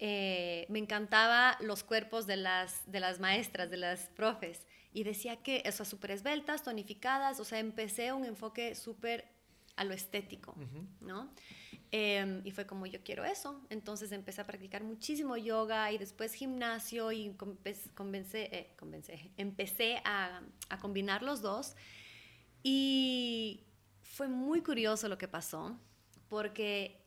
eh, 0.00 0.66
me 0.68 0.80
encantaba 0.80 1.56
los 1.60 1.84
cuerpos 1.84 2.26
de 2.26 2.36
las, 2.36 2.82
de 2.90 3.00
las 3.00 3.20
maestras, 3.20 3.70
de 3.70 3.76
las 3.76 4.08
profes. 4.08 4.66
Y 4.92 5.04
decía 5.04 5.36
que, 5.36 5.62
esas 5.64 5.88
súper 5.88 6.10
esbeltas, 6.10 6.62
tonificadas, 6.62 7.40
o 7.40 7.44
sea, 7.44 7.60
empecé 7.60 8.12
un 8.12 8.24
enfoque 8.24 8.74
súper 8.74 9.33
a 9.76 9.84
lo 9.84 9.94
estético, 9.94 10.54
¿no? 11.00 11.30
Em, 11.90 12.40
y 12.44 12.50
fue 12.50 12.66
como 12.66 12.86
yo 12.86 13.02
quiero 13.04 13.24
eso. 13.24 13.60
Entonces 13.70 14.12
empecé 14.12 14.40
a 14.40 14.46
practicar 14.46 14.82
muchísimo 14.82 15.36
yoga 15.36 15.92
y 15.92 15.98
después 15.98 16.34
gimnasio 16.34 17.12
y 17.12 17.34
convencé, 17.94 18.48
eh, 18.52 19.30
empecé 19.36 20.00
a, 20.04 20.42
a, 20.68 20.78
combinar 20.78 21.22
los 21.22 21.40
dos. 21.40 21.76
Y 22.62 23.64
fue 24.02 24.28
muy 24.28 24.62
curioso 24.62 25.08
lo 25.08 25.18
que 25.18 25.28
pasó 25.28 25.78
porque 26.28 27.00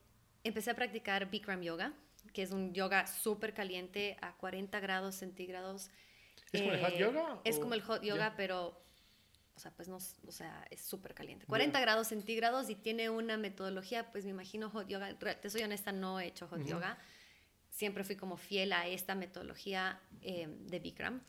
empecé 0.43 0.71
a 0.71 0.75
practicar 0.75 1.29
Bikram 1.29 1.61
Yoga, 1.61 1.93
que 2.31 2.43
es 2.43 2.51
un 2.51 2.73
yoga 2.73 3.07
súper 3.07 3.53
caliente 3.53 4.17
a 4.21 4.37
40 4.37 4.79
grados 4.79 5.15
centígrados. 5.15 5.89
¿Es 6.51 6.61
como 6.61 6.73
el 6.73 6.81
hot 6.81 6.97
yoga? 6.97 7.41
Es 7.43 7.59
como 7.59 7.73
el 7.73 7.81
hot 7.81 8.03
yoga, 8.03 8.35
pero 8.37 8.86
o 9.57 9.59
sea, 9.59 9.71
pues 9.71 9.87
no, 9.87 9.97
o 9.97 10.31
sea, 10.31 10.65
es 10.69 10.81
súper 10.81 11.15
caliente. 11.15 11.47
40 11.47 11.79
grados 11.81 12.09
centígrados 12.09 12.69
y 12.69 12.75
tiene 12.75 13.09
una 13.09 13.37
metodología, 13.37 14.11
pues 14.11 14.23
me 14.23 14.29
imagino 14.29 14.69
hot 14.69 14.87
yoga, 14.87 15.17
te 15.17 15.49
soy 15.49 15.63
honesta, 15.63 15.91
no 15.91 16.19
he 16.19 16.27
hecho 16.27 16.47
hot 16.47 16.63
yoga, 16.63 16.99
siempre 17.71 18.03
fui 18.03 18.15
como 18.15 18.37
fiel 18.37 18.71
a 18.71 18.87
esta 18.87 19.15
metodología 19.15 19.99
em, 20.21 20.67
de 20.67 20.77
Bikram, 20.77 21.23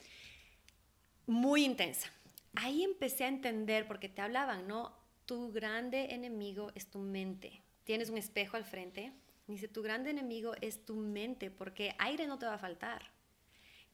muy 1.27 1.65
intensa. 1.65 2.11
Ahí 2.55 2.83
empecé 2.85 3.25
a 3.25 3.29
entender, 3.29 3.87
porque 3.87 4.11
te 4.11 4.21
hablaban, 4.21 4.69
¿no? 4.69 4.95
Tu 5.25 5.51
grande 5.51 6.15
enemigo 6.15 6.71
es 6.75 6.91
tu 6.91 6.99
mente. 6.99 7.63
Tienes 7.85 8.11
un 8.11 8.19
espejo 8.19 8.59
al 8.59 8.65
frente, 8.65 9.15
dice, 9.47 9.69
tu 9.69 9.83
grande 9.83 10.11
enemigo 10.11 10.53
es 10.61 10.85
tu 10.85 10.97
mente, 10.97 11.51
porque 11.51 11.95
aire 11.99 12.27
no 12.27 12.39
te 12.39 12.45
va 12.45 12.55
a 12.55 12.59
faltar 12.59 13.11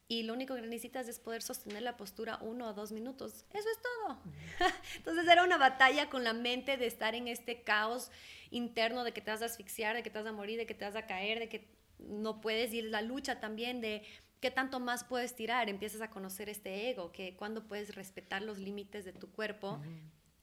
y 0.06 0.24
lo 0.24 0.34
único 0.34 0.54
que 0.54 0.60
necesitas 0.60 1.08
es 1.08 1.18
poder 1.18 1.42
sostener 1.42 1.82
la 1.82 1.96
postura 1.96 2.38
uno 2.42 2.68
o 2.68 2.74
dos 2.74 2.92
minutos. 2.92 3.46
Eso 3.52 3.68
es 3.68 3.78
todo. 3.80 4.18
Entonces 4.96 5.26
era 5.26 5.44
una 5.44 5.56
batalla 5.56 6.10
con 6.10 6.24
la 6.24 6.34
mente 6.34 6.76
de 6.76 6.86
estar 6.86 7.14
en 7.14 7.26
este 7.26 7.62
caos 7.62 8.10
interno 8.50 9.02
de 9.02 9.12
que 9.12 9.22
te 9.22 9.30
vas 9.30 9.40
a 9.40 9.46
asfixiar, 9.46 9.96
de 9.96 10.02
que 10.02 10.10
te 10.10 10.18
vas 10.18 10.26
a 10.26 10.32
morir, 10.32 10.58
de 10.58 10.66
que 10.66 10.74
te 10.74 10.84
vas 10.84 10.96
a 10.96 11.06
caer, 11.06 11.38
de 11.38 11.48
que 11.48 11.68
no 11.98 12.42
puedes 12.42 12.72
ir. 12.74 12.84
La 12.84 13.00
lucha 13.00 13.40
también 13.40 13.80
de 13.80 14.02
qué 14.40 14.50
tanto 14.50 14.78
más 14.78 15.04
puedes 15.04 15.34
tirar. 15.34 15.70
Empiezas 15.70 16.02
a 16.02 16.10
conocer 16.10 16.50
este 16.50 16.90
ego, 16.90 17.10
que 17.10 17.34
cuando 17.34 17.66
puedes 17.66 17.94
respetar 17.94 18.42
los 18.42 18.58
límites 18.58 19.06
de 19.06 19.12
tu 19.14 19.30
cuerpo 19.30 19.80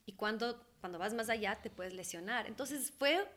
y 0.08 0.13
cuando, 0.13 0.65
cuando 0.80 0.98
vas 0.98 1.13
más 1.13 1.30
allá 1.30 1.60
te 1.62 1.70
puedes 1.70 1.94
lesionar. 1.94 2.48
Entonces 2.48 2.91
fue 2.98 3.27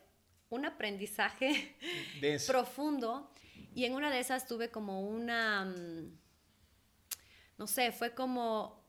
un 0.49 0.65
aprendizaje 0.65 1.77
profundo 2.47 3.31
y 3.75 3.85
en 3.85 3.95
una 3.95 4.11
de 4.11 4.21
esas 4.21 4.47
tuve 4.47 4.71
como 4.71 5.03
una, 5.03 5.65
mm, 5.65 6.19
no 7.59 7.67
sé, 7.67 7.93
fue 7.93 8.15
como, 8.15 8.81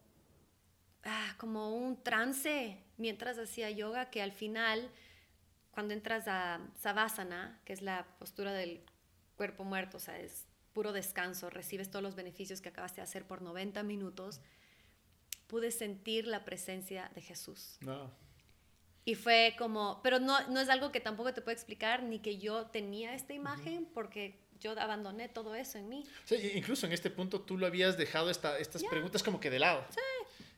ah, 1.03 1.35
como 1.37 1.75
un 1.75 2.01
trance 2.03 2.83
mientras 2.97 3.37
hacía 3.37 3.69
yoga 3.71 4.09
que 4.09 4.21
al 4.21 4.31
final, 4.31 4.89
cuando 5.71 5.93
entras 5.93 6.27
a 6.27 6.59
Savasana, 6.79 7.59
que 7.65 7.73
es 7.73 7.81
la 7.81 8.05
postura 8.19 8.53
del 8.53 8.83
cuerpo 9.35 9.63
muerto, 9.63 9.97
o 9.97 9.99
sea, 9.99 10.19
es 10.19 10.45
puro 10.73 10.91
descanso, 10.93 11.49
recibes 11.49 11.89
todos 11.89 12.03
los 12.03 12.15
beneficios 12.15 12.61
que 12.61 12.69
acabaste 12.69 12.97
de 12.97 13.03
hacer 13.03 13.25
por 13.25 13.41
90 13.41 13.81
minutos, 13.83 14.41
pude 15.47 15.71
sentir 15.71 16.27
la 16.27 16.45
presencia 16.45 17.09
de 17.15 17.21
Jesús. 17.21 17.79
Y 19.05 19.15
fue 19.15 19.55
como, 19.57 20.01
pero 20.03 20.19
no, 20.19 20.47
no 20.49 20.59
es 20.59 20.69
algo 20.69 20.91
que 20.91 20.99
tampoco 20.99 21.33
te 21.33 21.41
puedo 21.41 21.53
explicar, 21.53 22.03
ni 22.03 22.19
que 22.19 22.37
yo 22.37 22.67
tenía 22.67 23.13
esta 23.13 23.33
imagen, 23.33 23.85
porque 23.93 24.44
yo 24.65 24.79
abandoné 24.79 25.29
todo 25.29 25.53
eso 25.53 25.77
en 25.77 25.87
mí. 25.89 26.03
incluso 26.55 26.87
en 26.87 26.93
este 26.93 27.11
punto 27.11 27.41
tú 27.41 27.57
lo 27.57 27.67
habías 27.67 27.97
dejado 27.97 28.31
esta, 28.31 28.57
estas 28.57 28.83
preguntas 28.83 29.21
como 29.21 29.39
que 29.39 29.51
de 29.51 29.59
lado. 29.59 29.85
Sí, 29.91 29.99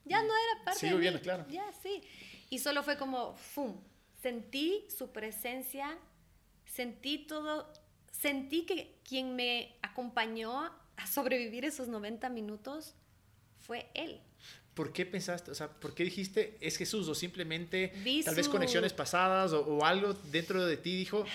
ya 0.06 0.24
no 0.24 0.34
era 0.34 0.64
parte 0.64 0.80
Sigo 0.80 0.98
de 0.98 1.12
mí. 1.12 1.20
claro. 1.20 1.46
Ya, 1.50 1.66
sí. 1.84 2.02
Y 2.50 2.60
solo 2.60 2.84
fue 2.84 2.98
como, 2.98 3.36
¡fum! 3.36 3.76
Sentí 4.22 4.86
su 4.90 5.12
presencia, 5.12 5.98
sentí 6.66 7.28
todo, 7.28 7.72
sentí 8.12 8.66
que 8.66 8.96
quien 9.04 9.36
me 9.36 9.76
acompañó 9.82 10.64
a 10.96 11.08
sobrevivir 11.08 11.66
esos 11.66 11.90
90 11.90 12.30
minutos 12.30 12.96
fue 13.58 13.90
él. 13.94 14.22
¿Por 14.74 14.94
qué 14.94 15.06
pensaste, 15.06 15.52
o 15.52 15.56
sea, 15.56 15.70
por 15.70 15.94
qué 15.94 16.04
dijiste 16.04 16.58
es 16.62 16.78
Jesús 16.78 17.08
o 17.10 17.16
simplemente 17.16 17.92
tal 18.24 18.36
vez 18.36 18.48
conexiones 18.48 18.94
pasadas 18.94 19.52
o, 19.52 19.66
o, 19.66 19.84
algo 19.84 20.14
dentro 20.14 20.66
de 20.66 20.78
ti 20.78 20.96
dijo 20.96 21.26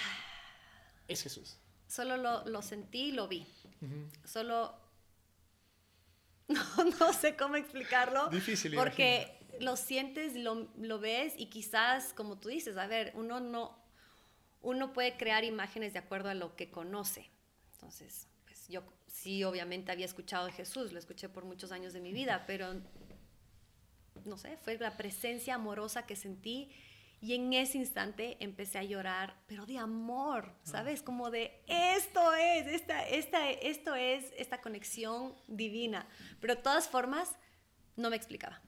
es 1.08 1.22
Jesús? 1.22 1.56
Solo 1.92 2.16
lo, 2.16 2.42
lo 2.46 2.62
sentí 2.62 3.08
y 3.08 3.12
lo 3.12 3.28
vi. 3.28 3.46
Solo... 4.24 4.80
No, 6.48 6.84
no 7.00 7.12
sé 7.12 7.36
cómo 7.36 7.56
explicarlo. 7.56 8.28
Difícil. 8.28 8.74
Porque 8.74 9.38
lo 9.60 9.76
sientes, 9.76 10.34
lo, 10.34 10.68
lo 10.76 10.98
ves 10.98 11.34
y 11.36 11.46
quizás, 11.46 12.12
como 12.12 12.38
tú 12.38 12.48
dices, 12.48 12.76
a 12.76 12.86
ver, 12.86 13.12
uno 13.14 13.40
no... 13.40 13.78
Uno 14.60 14.92
puede 14.92 15.16
crear 15.16 15.44
imágenes 15.44 15.92
de 15.92 15.98
acuerdo 15.98 16.28
a 16.28 16.34
lo 16.34 16.56
que 16.56 16.70
conoce. 16.70 17.30
Entonces, 17.72 18.26
pues 18.44 18.68
yo 18.68 18.82
sí, 19.06 19.44
obviamente 19.44 19.92
había 19.92 20.06
escuchado 20.06 20.46
de 20.46 20.52
Jesús, 20.52 20.92
lo 20.92 20.98
escuché 20.98 21.28
por 21.28 21.44
muchos 21.44 21.72
años 21.72 21.92
de 21.92 22.00
mi 22.00 22.12
vida, 22.12 22.44
pero 22.46 22.74
no 24.24 24.38
sé, 24.38 24.56
fue 24.58 24.78
la 24.78 24.96
presencia 24.96 25.56
amorosa 25.56 26.06
que 26.06 26.16
sentí 26.16 26.70
y 27.22 27.34
en 27.34 27.52
ese 27.52 27.78
instante 27.78 28.36
empecé 28.40 28.78
a 28.78 28.82
llorar, 28.82 29.36
pero 29.46 29.64
de 29.64 29.78
amor, 29.78 30.52
¿sabes? 30.64 31.02
Como 31.02 31.30
de, 31.30 31.62
esto 31.68 32.34
es, 32.34 32.66
esta, 32.66 33.08
esta, 33.08 33.48
esto 33.48 33.94
es 33.94 34.24
esta 34.36 34.60
conexión 34.60 35.32
divina. 35.46 36.08
Pero 36.40 36.56
de 36.56 36.62
todas 36.62 36.88
formas, 36.88 37.30
no 37.94 38.10
me 38.10 38.16
explicaba. 38.16 38.60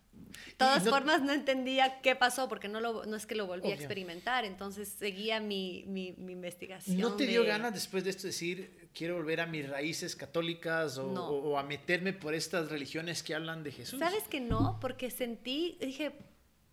De 0.47 0.53
todas 0.57 0.89
formas, 0.89 1.21
no 1.21 1.33
entendía 1.33 2.01
qué 2.01 2.15
pasó, 2.15 2.49
porque 2.49 2.69
no, 2.69 2.81
lo, 2.81 3.05
no 3.07 3.17
es 3.17 3.27
que 3.27 3.35
lo 3.35 3.49
volví 3.49 3.73
a 3.73 3.75
experimentar. 3.75 4.45
Entonces, 4.45 4.89
seguía 4.89 5.41
mi, 5.41 5.85
mi, 5.89 6.13
mi 6.13 6.33
investigación. 6.33 6.99
¿No 6.99 7.15
te 7.17 7.27
dio 7.27 7.45
ganas 7.45 7.75
después 7.75 8.05
de 8.05 8.11
esto 8.11 8.29
decir, 8.29 8.89
quiero 8.95 9.17
volver 9.17 9.41
a 9.41 9.47
mis 9.47 9.69
raíces 9.69 10.15
católicas 10.15 10.97
o, 10.99 11.11
o, 11.13 11.59
a 11.59 11.65
meterme 11.65 12.13
por 12.13 12.35
estas 12.35 12.71
religiones 12.71 13.25
que 13.25 13.35
hablan 13.35 13.65
de 13.65 13.73
Jesús? 13.73 13.99
Sabes 13.99 14.29
que 14.29 14.39
no, 14.39 14.79
porque 14.81 15.11
sentí, 15.11 15.77
dije, 15.81 16.13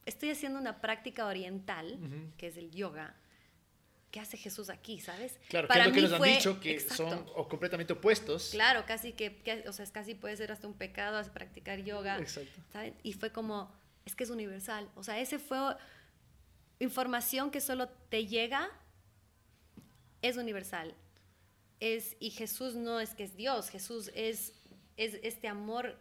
estoy 0.06 0.32
haciendo 0.32 0.60
una 0.60 0.82
práctica 0.82 1.26
oriental, 1.26 2.00
que 2.38 2.48
es 2.48 2.58
el 2.58 2.72
yoga. 2.72 3.16
¿Qué 4.10 4.20
hace 4.20 4.36
Jesús 4.36 4.70
aquí, 4.70 5.00
sabes? 5.00 5.40
Claro, 5.48 5.70
Para 5.70 5.86
que 5.86 5.90
es 5.90 5.96
lo 5.96 6.02
que 6.02 6.12
nos 6.12 6.22
han 6.22 6.36
dicho 6.36 6.60
que 6.60 6.80
son 6.82 7.24
completamente 7.48 7.94
opuestos. 7.94 8.50
Claro, 8.52 8.84
casi 8.86 9.14
que, 9.14 9.64
o 9.68 9.72
sea, 9.72 9.86
casi 9.86 10.16
puede 10.16 10.36
ser 10.36 10.52
hasta 10.52 10.68
un 10.68 10.74
pecado 10.74 11.22
practicar 11.32 11.80
yoga. 11.80 12.18
Exacto. 12.18 12.60
¿sabes? 12.74 12.94
Y 13.04 13.14
fue 13.14 13.32
como, 13.32 13.74
es 14.06 14.16
que 14.16 14.26
es 14.26 14.30
universal. 14.30 14.90
O 14.96 15.04
sea, 15.04 15.20
ese 15.20 15.40
fue 15.40 15.78
información 16.80 17.52
que 17.52 17.62
solo 17.62 17.88
te 17.88 18.28
llega, 18.28 18.70
es 20.22 20.36
universal. 20.36 20.94
Es, 21.80 22.18
y 22.20 22.32
Jesús 22.32 22.76
no 22.76 23.00
es 23.00 23.16
que 23.16 23.24
es 23.24 23.38
Dios, 23.38 23.70
Jesús 23.70 24.12
es, 24.14 24.54
es 24.98 25.20
este 25.24 25.48
amor 25.48 25.98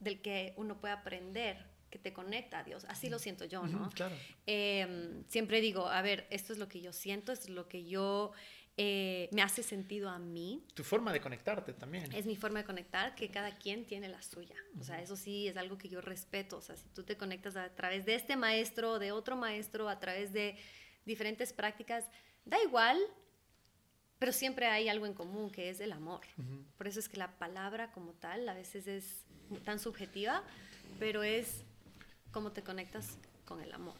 del 0.00 0.20
que 0.20 0.52
uno 0.56 0.78
puede 0.80 0.94
aprender 0.94 1.71
que 1.92 1.98
te 1.98 2.12
conecta 2.12 2.60
a 2.60 2.64
Dios. 2.64 2.84
Así 2.88 3.08
lo 3.08 3.20
siento 3.20 3.44
yo, 3.44 3.64
¿no? 3.66 3.90
Claro. 3.90 4.16
Em, 4.46 5.22
siempre 5.28 5.60
digo, 5.60 5.86
a 5.86 6.02
ver, 6.02 6.26
esto 6.30 6.52
es 6.52 6.58
lo 6.58 6.66
que 6.66 6.80
yo 6.80 6.92
siento, 6.92 7.30
esto 7.30 7.44
es 7.44 7.50
lo 7.50 7.68
que 7.68 7.84
yo 7.84 8.32
eh, 8.78 9.28
me 9.32 9.42
hace 9.42 9.62
sentido 9.62 10.08
a 10.08 10.18
mí. 10.18 10.64
Tu 10.74 10.82
forma 10.82 11.12
de 11.12 11.20
conectarte 11.20 11.74
también. 11.74 12.10
Es 12.12 12.24
mi 12.24 12.34
forma 12.34 12.60
de 12.60 12.64
conectar, 12.64 13.14
que 13.14 13.30
cada 13.30 13.58
quien 13.58 13.84
tiene 13.84 14.08
la 14.08 14.22
suya. 14.22 14.56
O 14.80 14.82
sea, 14.82 15.02
eso 15.02 15.14
sí 15.14 15.46
es 15.46 15.56
algo 15.58 15.76
que 15.76 15.90
yo 15.90 16.00
respeto. 16.00 16.56
O 16.56 16.62
sea, 16.62 16.76
si 16.76 16.88
tú 16.88 17.02
te 17.04 17.16
conectas 17.18 17.54
a 17.56 17.68
través 17.74 18.06
de 18.06 18.14
este 18.14 18.34
maestro, 18.34 18.98
de 18.98 19.12
otro 19.12 19.36
maestro, 19.36 19.88
a 19.90 20.00
través 20.00 20.32
de 20.32 20.56
diferentes 21.04 21.52
prácticas, 21.52 22.06
da 22.46 22.60
igual, 22.62 22.98
pero 24.18 24.32
siempre 24.32 24.66
hay 24.66 24.88
algo 24.88 25.04
en 25.04 25.12
común 25.12 25.50
que 25.50 25.68
es 25.68 25.80
el 25.80 25.92
amor. 25.92 26.22
Por 26.78 26.88
eso 26.88 26.98
es 26.98 27.08
que 27.10 27.18
la 27.18 27.38
palabra 27.38 27.92
como 27.92 28.14
tal 28.14 28.48
a 28.48 28.54
veces 28.54 28.86
es 28.86 29.26
tan 29.64 29.78
subjetiva, 29.78 30.42
pero 30.98 31.22
es 31.22 31.64
cómo 32.32 32.52
te 32.52 32.62
conectas 32.62 33.18
con 33.44 33.60
el 33.60 33.72
amor. 33.72 33.94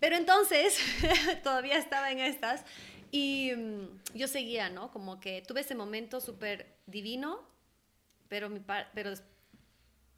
Pero 0.00 0.16
entonces, 0.16 0.78
todavía 1.42 1.78
estaba 1.78 2.10
en 2.10 2.18
estas 2.18 2.64
y 3.10 3.52
mm, 3.56 4.14
yo 4.14 4.28
seguía, 4.28 4.68
¿no? 4.68 4.90
Como 4.90 5.20
que 5.20 5.42
tuve 5.42 5.60
ese 5.60 5.74
momento 5.74 6.20
súper 6.20 6.76
divino, 6.86 7.40
pero, 8.28 8.50
mi 8.50 8.60
pero 8.94 9.12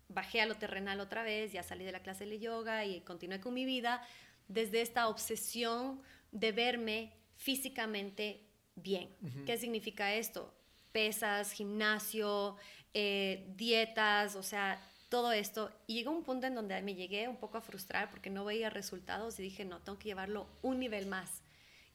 bajé 0.09 0.41
a 0.41 0.47
lo 0.47 0.57
terrenal 0.57 1.01
otra 1.01 1.23
vez, 1.23 1.53
ya 1.53 1.63
salí 1.63 1.85
de 1.85 1.93
la 1.93 2.01
clase 2.01 2.27
de 2.27 2.39
yoga 2.39 2.85
y 2.85 3.01
continué 3.03 3.41
con 3.41 3.55
mi 3.55 3.65
vida 3.65 4.03
desde 4.49 4.81
esta 4.81 5.09
obsesión 5.09 6.01
de 6.33 6.53
verme 6.53 7.13
físicamente 7.37 8.43
bien. 8.75 9.15
¿Qué 9.45 9.59
significa 9.59 10.15
esto? 10.15 10.55
Pesas, 10.93 11.53
gimnasio, 11.53 12.57
eh, 12.95 13.45
dietas, 13.57 14.35
o 14.35 14.43
sea, 14.43 14.81
todo 15.09 15.33
esto. 15.33 15.71
Y 15.87 15.95
llegó 15.95 16.11
un 16.11 16.25
punto 16.25 16.47
en 16.47 16.55
donde 16.55 16.81
me 16.83 16.95
llegué 16.95 17.29
un 17.29 17.37
poco 17.37 17.59
a 17.59 17.61
frustrar 17.61 18.11
porque 18.11 18.31
no 18.31 18.45
veía 18.45 18.71
resultados 18.71 19.39
y 19.39 19.43
dije, 19.43 19.65
no, 19.65 19.81
tengo 19.81 19.99
que 19.99 20.09
llevarlo 20.09 20.47
un 20.63 20.79
nivel 20.79 21.07
más. 21.07 21.43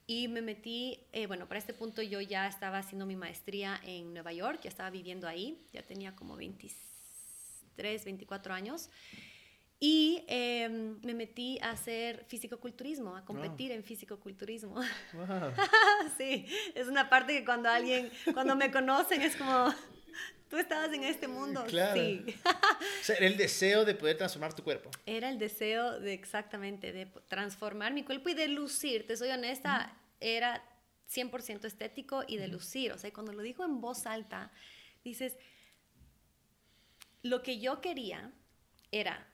Y 0.06 0.28
me 0.28 0.42
metí, 0.42 0.98
eh, 1.12 1.26
bueno, 1.26 1.48
para 1.48 1.58
este 1.58 1.72
punto 1.72 2.02
yo 2.02 2.20
ya 2.20 2.46
estaba 2.46 2.78
haciendo 2.78 3.06
mi 3.06 3.16
maestría 3.16 3.80
en 3.84 4.12
Nueva 4.12 4.32
York, 4.32 4.60
ya 4.62 4.68
estaba 4.68 4.90
viviendo 4.90 5.26
ahí, 5.26 5.64
ya 5.72 5.82
tenía 5.82 6.14
como 6.14 6.36
23, 6.36 8.04
24 8.04 8.52
años. 8.52 8.90
Y 9.80 10.24
em, 10.28 10.98
me 11.02 11.14
metí 11.14 11.58
a 11.60 11.70
hacer 11.70 12.24
fisicoculturismo, 12.28 13.16
a 13.16 13.24
competir 13.24 13.72
en 13.72 13.82
fisicoculturismo. 13.82 14.74
Wow. 14.74 14.84
sí, 16.18 16.46
es 16.74 16.86
una 16.86 17.08
parte 17.08 17.38
que 17.38 17.44
cuando 17.44 17.68
alguien, 17.68 18.10
cuando 18.32 18.56
me 18.56 18.70
conocen 18.70 19.22
es 19.22 19.36
como, 19.36 19.74
tú 20.48 20.56
estabas 20.56 20.92
en 20.92 21.04
este 21.04 21.28
mundo. 21.28 21.64
Claro. 21.68 22.00
Sí. 22.00 22.24
o 22.44 23.04
sea, 23.04 23.16
era 23.16 23.26
el 23.26 23.36
deseo 23.36 23.84
de 23.84 23.94
poder 23.94 24.16
transformar 24.16 24.54
tu 24.54 24.62
cuerpo. 24.62 24.90
Era 25.06 25.28
el 25.28 25.38
deseo 25.38 25.98
de 25.98 26.12
exactamente, 26.12 26.92
de 26.92 27.06
transformar 27.28 27.92
mi 27.92 28.04
cuerpo 28.04 28.28
y 28.28 28.34
de 28.34 28.48
lucir. 28.48 29.06
Te 29.06 29.16
soy 29.16 29.30
honesta, 29.30 29.96
era 30.20 30.62
100% 31.12 31.64
estético 31.64 32.24
y 32.26 32.36
de 32.36 32.48
lucir. 32.48 32.92
O 32.92 32.98
sea, 32.98 33.12
cuando 33.12 33.32
lo 33.32 33.42
dijo 33.42 33.64
en 33.64 33.80
voz 33.80 34.06
alta, 34.06 34.52
dices, 35.02 35.36
lo 37.22 37.42
que 37.42 37.58
yo 37.58 37.80
quería 37.80 38.32
era 38.90 39.26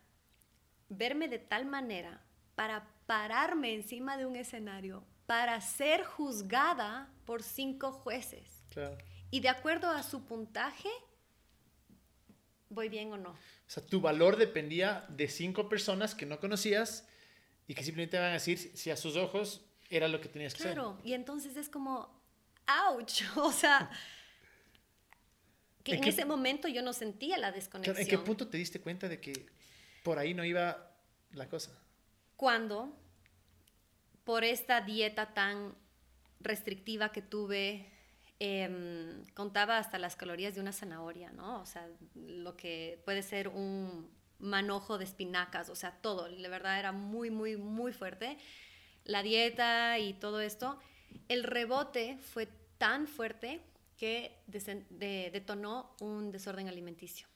verme 0.88 1.28
de 1.28 1.38
tal 1.38 1.66
manera 1.66 2.22
para 2.54 2.86
pararme 3.06 3.74
encima 3.74 4.16
de 4.16 4.26
un 4.26 4.36
escenario, 4.36 5.04
para 5.26 5.60
ser 5.60 6.04
juzgada 6.04 7.12
por 7.24 7.42
cinco 7.42 7.92
jueces. 7.92 8.64
Claro. 8.70 8.96
Y 9.30 9.40
de 9.40 9.48
acuerdo 9.48 9.88
a 9.88 10.02
su 10.02 10.24
puntaje, 10.24 10.88
voy 12.68 12.88
bien 12.88 13.12
o 13.12 13.16
no. 13.16 13.30
O 13.30 13.36
sea, 13.66 13.84
tu 13.84 14.00
valor 14.00 14.36
dependía 14.36 15.04
de 15.08 15.28
cinco 15.28 15.68
personas 15.68 16.14
que 16.14 16.26
no 16.26 16.40
conocías 16.40 17.06
y 17.68 17.74
que 17.74 17.84
simplemente 17.84 18.18
van 18.18 18.30
a 18.30 18.32
decir 18.34 18.58
si 18.58 18.90
a 18.90 18.96
sus 18.96 19.16
ojos 19.16 19.64
era 19.88 20.08
lo 20.08 20.20
que 20.20 20.28
tenías 20.28 20.54
que 20.54 20.62
ser. 20.62 20.74
Claro, 20.74 20.98
y 21.04 21.12
entonces 21.12 21.56
es 21.56 21.68
como, 21.68 22.10
ouch, 22.88 23.22
o 23.36 23.52
sea, 23.52 23.90
que 25.84 25.94
en, 25.94 26.04
ese 26.04 26.24
momento 26.24 26.68
yo 26.68 26.82
no 26.82 26.92
sentía 26.92 27.38
la 27.38 27.52
desconexión. 27.52 27.96
¿En 27.96 28.06
qué 28.06 28.18
punto 28.18 28.48
te 28.48 28.56
diste 28.56 28.80
cuenta 28.80 29.08
de 29.08 29.20
que 29.20 29.46
por 30.02 30.18
ahí 30.18 30.34
no 30.34 30.44
iba 30.44 30.92
la 31.32 31.48
cosa? 31.48 31.70
Cuando, 32.36 32.96
por 34.24 34.44
esta 34.44 34.80
dieta 34.80 35.34
tan 35.34 35.74
restrictiva 36.40 37.12
que 37.12 37.22
tuve, 37.22 37.90
Em, 38.42 39.22
contaba 39.34 39.76
hasta 39.76 39.98
las 39.98 40.16
calorías 40.16 40.54
de 40.54 40.62
una 40.62 40.72
zanahoria, 40.72 41.30
¿no? 41.30 41.60
O 41.60 41.66
sea, 41.66 41.86
lo 42.14 42.56
que 42.56 42.98
puede 43.04 43.22
ser 43.22 43.48
un 43.48 44.08
manojo 44.38 44.96
de 44.96 45.04
espinacas, 45.04 45.68
o 45.68 45.74
sea, 45.74 45.92
todo, 46.00 46.26
de 46.26 46.48
verdad 46.48 46.78
era 46.78 46.90
muy, 46.90 47.30
muy, 47.30 47.58
muy 47.58 47.92
fuerte. 47.92 48.38
La 49.04 49.22
dieta 49.22 49.98
y 49.98 50.14
todo 50.14 50.40
esto, 50.40 50.78
el 51.28 51.44
rebote 51.44 52.16
fue 52.16 52.48
tan 52.78 53.06
fuerte 53.06 53.60
que 53.98 54.38
detonó 54.48 55.94
un 56.00 56.32
desorden 56.32 56.66
alimenticio. 56.66 57.26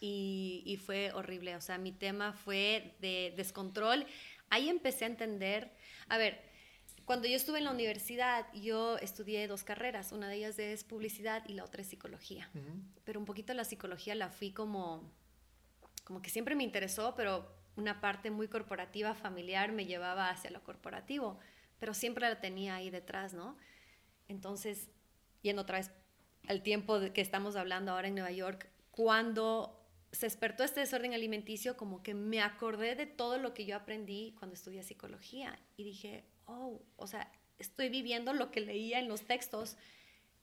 Y, 0.00 0.62
y, 0.66 0.76
fue 0.78 1.12
horrible, 1.12 1.54
o 1.56 1.60
sea, 1.60 1.78
mi 1.78 1.92
tema 1.92 2.32
fue 2.32 2.94
de 3.00 3.34
descontrol. 3.36 4.06
Ahí 4.48 4.68
empecé 4.68 5.04
a 5.04 5.08
entender, 5.08 5.72
a 6.08 6.18
ver, 6.18 6.45
cuando 7.06 7.28
yo 7.28 7.36
estuve 7.36 7.58
en 7.58 7.64
la 7.64 7.70
universidad, 7.70 8.52
yo 8.52 8.98
estudié 8.98 9.46
dos 9.46 9.62
carreras, 9.62 10.10
una 10.10 10.28
de 10.28 10.36
ellas 10.36 10.58
es 10.58 10.82
publicidad 10.82 11.44
y 11.46 11.54
la 11.54 11.64
otra 11.64 11.82
es 11.82 11.88
psicología. 11.88 12.50
Pero 13.04 13.20
un 13.20 13.26
poquito 13.26 13.54
la 13.54 13.64
psicología 13.64 14.16
la 14.16 14.28
fui 14.28 14.50
como, 14.50 15.08
como 16.02 16.20
que 16.20 16.30
siempre 16.30 16.56
me 16.56 16.64
interesó, 16.64 17.14
pero 17.14 17.48
una 17.76 18.00
parte 18.00 18.32
muy 18.32 18.48
corporativa, 18.48 19.14
familiar, 19.14 19.70
me 19.70 19.86
llevaba 19.86 20.30
hacia 20.30 20.50
lo 20.50 20.64
corporativo, 20.64 21.38
pero 21.78 21.94
siempre 21.94 22.28
la 22.28 22.40
tenía 22.40 22.74
ahí 22.74 22.90
detrás, 22.90 23.34
¿no? 23.34 23.56
Entonces, 24.26 24.88
yendo 25.42 25.62
otra 25.62 25.78
vez 25.78 25.92
al 26.48 26.64
tiempo 26.64 26.98
que 27.14 27.20
estamos 27.20 27.54
hablando 27.54 27.92
ahora 27.92 28.08
en 28.08 28.16
Nueva 28.16 28.32
York, 28.32 28.68
cuando 28.90 29.80
se 30.10 30.26
despertó 30.26 30.64
este 30.64 30.80
desorden 30.80 31.14
alimenticio, 31.14 31.76
como 31.76 32.02
que 32.02 32.14
me 32.14 32.40
acordé 32.40 32.96
de 32.96 33.06
todo 33.06 33.38
lo 33.38 33.54
que 33.54 33.64
yo 33.64 33.76
aprendí 33.76 34.34
cuando 34.38 34.54
estudié 34.54 34.82
psicología 34.82 35.56
y 35.76 35.84
dije, 35.84 36.24
oh, 36.46 36.80
o 36.96 37.06
sea, 37.06 37.30
estoy 37.58 37.88
viviendo 37.88 38.32
lo 38.32 38.50
que 38.50 38.60
leía 38.60 38.98
en 38.98 39.08
los 39.08 39.22
textos, 39.22 39.76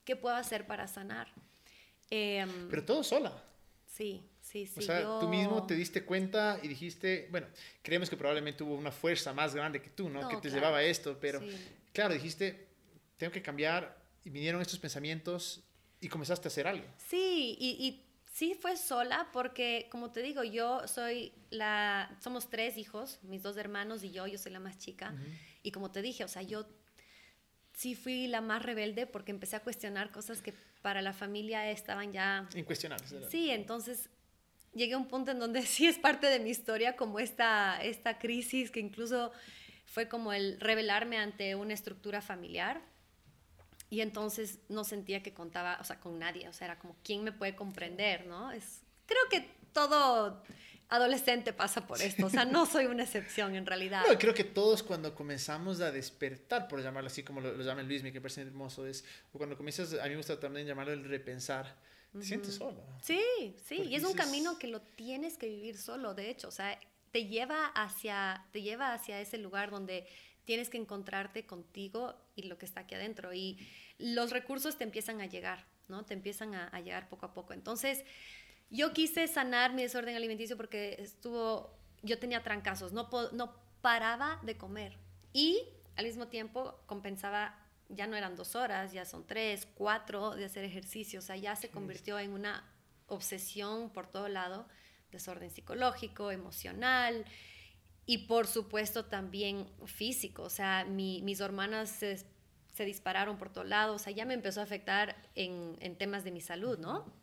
¿qué 0.06 0.16
puedo 0.16 0.36
hacer 0.36 0.68
para 0.68 0.88
sanar? 0.88 1.28
Em, 2.10 2.70
Pero 2.70 2.86
todo 2.86 3.04
sola. 3.04 3.34
Sí, 3.88 4.28
sí, 4.42 4.66
sí. 4.66 4.80
O 4.80 4.82
sea, 4.82 5.20
tú 5.20 5.28
mismo 5.28 5.66
te 5.68 5.76
diste 5.76 6.04
cuenta 6.04 6.60
y 6.62 6.68
dijiste, 6.68 7.28
bueno, 7.30 7.48
creemos 7.82 8.10
que 8.10 8.18
probablemente 8.18 8.64
hubo 8.64 8.76
una 8.76 8.92
fuerza 8.92 9.34
más 9.34 9.54
grande 9.54 9.82
que 9.82 9.90
tú, 9.90 10.10
¿no? 10.10 10.28
que 10.28 10.38
te 10.38 10.50
llevaba 10.50 10.78
a 10.78 10.84
esto, 10.84 11.18
pero 11.20 11.40
claro, 11.92 12.14
dijiste, 12.14 12.68
tengo 13.18 13.32
que 13.32 13.42
cambiar 13.42 13.96
y 14.24 14.30
vinieron 14.30 14.62
estos 14.62 14.80
pensamientos 14.80 15.64
y 16.02 16.10
comenzaste 16.10 16.48
a 16.48 16.50
hacer 16.50 16.68
algo. 16.68 16.86
Sí, 16.98 17.56
y, 17.60 18.02
sí 18.34 18.56
fue 18.60 18.78
sola 18.78 19.30
porque, 19.32 19.88
como 19.92 20.12
te 20.12 20.24
digo, 20.24 20.44
yo 20.44 20.88
soy 20.88 21.32
la, 21.52 22.18
somos 22.20 22.50
tres 22.50 22.78
hijos, 22.78 23.20
mis 23.22 23.44
dos 23.44 23.58
hermanos 23.58 24.04
y 24.04 24.12
yo, 24.12 24.26
yo 24.26 24.40
soy 24.40 24.52
la 24.52 24.60
más 24.60 24.80
chica. 24.80 25.14
Y 25.64 25.72
como 25.72 25.92
te 25.92 26.02
dije, 26.02 26.24
o 26.24 26.28
sea, 26.28 26.42
yo 26.42 26.68
sí 27.74 27.96
fui 27.96 28.28
la 28.28 28.42
más 28.42 28.62
rebelde 28.62 29.08
porque 29.08 29.32
empecé 29.32 29.56
a 29.56 29.62
cuestionar 29.62 30.12
cosas 30.12 30.42
que 30.42 30.54
para 30.82 31.02
la 31.02 31.14
familia 31.14 31.72
estaban 31.72 32.12
ya... 32.12 32.48
Incuestionables. 32.54 33.30
Sí, 33.30 33.50
entonces 33.50 34.10
llegué 34.74 34.94
a 34.94 34.98
un 34.98 35.08
punto 35.08 35.32
en 35.32 35.40
donde 35.40 35.62
sí 35.66 35.88
es 35.88 35.98
parte 35.98 36.28
de 36.28 36.40
mi 36.40 36.50
historia, 36.50 36.96
como 36.96 37.20
esta, 37.20 37.82
esta 37.82 38.20
crisis 38.20 38.70
que 38.72 38.80
incluso 38.80 39.32
fue 39.86 40.08
como 40.08 40.34
el 40.34 40.60
revelarme 40.60 41.18
ante 41.18 41.56
una 41.56 41.74
estructura 41.74 42.22
familiar. 42.22 42.82
Y 43.90 44.02
entonces 44.02 44.60
no 44.70 44.84
sentía 44.84 45.22
que 45.22 45.34
contaba, 45.34 45.78
o 45.80 45.84
sea, 45.84 46.00
con 46.00 46.18
nadie, 46.18 46.50
o 46.50 46.54
sea, 46.54 46.66
era 46.66 46.80
como, 46.80 46.96
¿quién 47.04 47.24
me 47.24 47.32
puede 47.32 47.56
comprender, 47.56 48.26
no? 48.26 48.52
Es, 48.52 48.82
creo 49.06 49.22
que 49.30 49.48
todo 49.72 50.42
adolescente 50.94 51.54
pasa 51.54 51.88
por 51.88 52.02
esto, 52.02 52.28
o 52.28 52.30
sea, 52.30 52.46
no 52.46 52.66
soy 52.68 52.86
una 52.86 53.04
excepción 53.04 53.56
en 53.56 53.66
realidad. 53.66 54.04
No, 54.08 54.18
creo 54.20 54.34
que 54.34 54.44
todos 54.44 54.84
cuando 54.84 55.16
comenzamos 55.16 55.82
a 55.82 55.92
despertar, 55.92 56.68
por 56.68 56.84
llamarlo 56.84 57.08
así 57.08 57.24
como 57.24 57.42
lo, 57.42 57.60
llama 57.62 57.82
Luis, 57.82 58.04
que 58.04 58.22
parece 58.22 58.42
hermoso, 58.42 58.86
es 58.86 59.04
o 59.34 59.38
cuando 59.40 59.58
comienzas, 59.58 59.94
a 59.94 60.04
mí 60.04 60.12
me 60.12 60.18
gusta 60.18 60.40
también 60.40 60.68
llamarlo 60.68 60.94
el 60.94 61.04
repensar, 61.04 61.76
te 62.12 62.24
sientes 62.24 62.56
solo. 62.56 62.86
Sí, 63.02 63.56
sí, 63.66 63.82
y 63.82 63.96
es 63.96 64.04
un 64.04 64.14
camino 64.14 64.60
que 64.60 64.68
lo 64.68 64.82
tienes 64.82 65.38
que 65.38 65.48
vivir 65.48 65.80
solo, 65.80 66.14
de 66.14 66.30
hecho, 66.30 66.48
o 66.50 66.52
sea, 66.52 66.80
te 67.12 67.26
lleva 67.26 67.68
hacia, 67.68 68.46
te 68.52 68.62
lleva 68.62 68.94
hacia 68.94 69.20
ese 69.20 69.40
lugar 69.40 69.72
donde 69.72 70.08
tienes 70.46 70.70
que 70.70 70.78
encontrarte 70.78 71.48
contigo 71.48 72.14
y 72.36 72.44
lo 72.44 72.60
que 72.60 72.66
está 72.66 72.82
aquí 72.82 72.94
adentro, 72.94 73.34
y 73.34 73.58
los 73.98 74.30
recursos 74.30 74.78
te 74.78 74.84
empiezan 74.84 75.22
a 75.22 75.26
llegar, 75.26 75.66
¿no? 75.88 76.06
Te 76.06 76.14
empiezan 76.14 76.54
a, 76.54 76.68
a 76.68 76.82
llegar 76.82 77.10
poco 77.10 77.26
a 77.26 77.34
poco. 77.34 77.54
Entonces, 77.54 78.04
yo 78.74 78.92
quise 78.92 79.28
sanar 79.28 79.72
mi 79.74 79.84
desorden 79.84 80.16
alimenticio 80.16 80.58
porque 80.58 80.96
estuvo, 80.98 81.78
yo 82.02 82.18
tenía 82.18 82.42
trancazos, 82.42 82.92
no, 82.92 83.08
no 83.32 83.56
paraba 83.82 84.42
de 84.42 84.58
comer. 84.58 84.98
Y 85.32 85.62
al 85.96 86.06
mismo 86.06 86.28
tiempo 86.28 86.80
compensaba, 86.88 87.56
ya 87.88 88.08
no 88.08 88.16
eran 88.16 88.36
dos 88.36 88.56
horas, 88.56 88.92
ya 88.92 89.06
son 89.06 89.28
tres, 89.28 89.68
cuatro 89.76 90.32
de 90.32 90.46
hacer 90.46 90.64
ejercicio, 90.64 91.20
o 91.20 91.22
sea, 91.22 91.38
ya 91.38 91.56
se 91.56 91.70
convirtió 91.70 92.18
en 92.18 92.32
una 92.32 92.68
obsesión 93.06 93.92
por 93.92 94.08
todo 94.08 94.28
lado, 94.28 94.68
desorden 95.12 95.52
psicológico, 95.52 96.32
emocional 96.32 97.26
y 98.08 98.26
por 98.26 98.48
supuesto 98.48 99.06
también 99.06 99.68
físico, 99.86 100.42
o 100.42 100.50
sea, 100.50 100.84
mis 100.84 101.40
hermanas 101.40 101.90
se, 101.90 102.26
se, 102.74 102.86
dispararon 102.86 103.38
por 103.38 103.52
todo 103.52 103.66
lado, 103.66 103.94
o 103.94 104.00
sea, 104.00 104.12
ya 104.12 104.26
me 104.26 104.34
empezó 104.34 104.62
a 104.62 104.64
afectar 104.64 105.16
en, 105.36 105.78
en 105.80 105.96
temas 105.96 106.24
de 106.24 106.32
mi 106.32 106.42
salud, 106.42 106.80
¿no? 106.80 107.23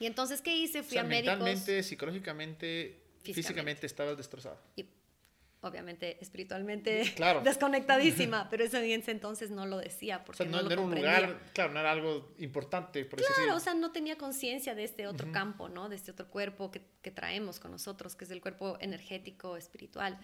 Y 0.00 0.06
entonces, 0.06 0.40
¿qué 0.40 0.56
hice? 0.56 0.82
Fui 0.82 0.98
a 0.98 1.04
médicos. 1.04 1.38
Mentalmente, 1.38 1.82
psicológicamente, 1.82 3.02
físicamente, 3.22 3.86
estabas 3.86 4.16
destrozada. 4.16 4.60
obviamente 5.60 6.18
espiritualmente 6.20 7.04
desconectadísima, 7.44 8.48
pero 8.50 8.64
eso 8.64 8.78
en 8.78 9.00
ese 9.00 9.12
entonces 9.12 9.50
no 9.50 9.64
lo 9.66 9.78
decía 9.78 10.24
porque 10.24 10.44
no, 10.44 10.60
era 10.60 10.80
un 10.80 10.94
lugar, 10.94 11.38
claro, 11.54 11.72
no 11.72 11.80
era 11.80 11.92
algo 11.92 12.34
importante. 12.38 13.04
Por 13.04 13.20
claro, 13.20 13.56
o 13.56 13.60
sea, 13.60 13.74
no 13.74 13.92
tenía 13.92 14.18
conciencia 14.18 14.74
de 14.74 14.84
este 14.84 15.06
otro 15.06 15.30
campo, 15.30 15.68
¿no? 15.68 15.88
De 15.88 15.96
este 15.96 16.10
otro 16.10 16.28
cuerpo 16.28 16.70
que, 16.70 16.82
que, 17.00 17.10
traemos 17.10 17.60
con 17.60 17.70
nosotros, 17.70 18.16
que 18.16 18.24
es 18.24 18.30
el 18.30 18.40
cuerpo 18.40 18.76
energético, 18.80 19.56
espiritual. 19.56 20.18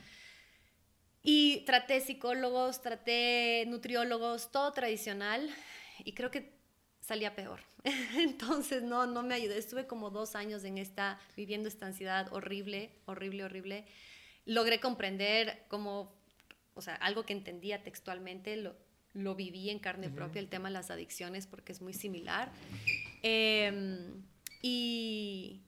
Y 1.23 1.65
traté 1.67 2.01
psicólogos, 2.01 2.81
traté 2.81 3.65
nutriólogos, 3.67 4.51
todo 4.51 4.73
tradicional, 4.73 5.51
y 6.05 6.15
creo 6.15 6.31
que 6.31 6.58
salía 7.09 7.35
peor. 7.35 7.61
Entonces, 8.17 8.83
no, 8.83 9.07
no 9.07 9.23
me 9.23 9.35
ayudé. 9.35 9.59
Estuve 9.59 9.87
como 9.87 10.11
dos 10.11 10.37
años 10.37 10.63
en 10.65 10.79
esta, 10.79 11.19
viviendo 11.37 11.69
esta 11.69 11.87
ansiedad 11.87 12.33
horrible, 12.33 12.93
horrible, 13.07 13.45
horrible 13.45 13.87
logré 14.49 14.81
comprender 14.81 15.63
como, 15.69 16.11
o 16.75 16.81
sea, 16.81 16.95
algo 16.97 17.25
que 17.25 17.35
entendía 17.35 17.83
textualmente, 17.83 18.57
lo, 18.57 18.75
lo 19.13 19.35
viví 19.35 19.69
en 19.69 19.79
carne 19.79 20.09
propia, 20.09 20.41
el 20.41 20.49
tema 20.49 20.69
de 20.69 20.73
las 20.73 20.91
adicciones, 20.91 21.47
porque 21.47 21.73
es 21.73 21.83
muy 21.83 21.93
similar. 21.93 22.51
Em, 23.23 24.25
y, 24.63 25.61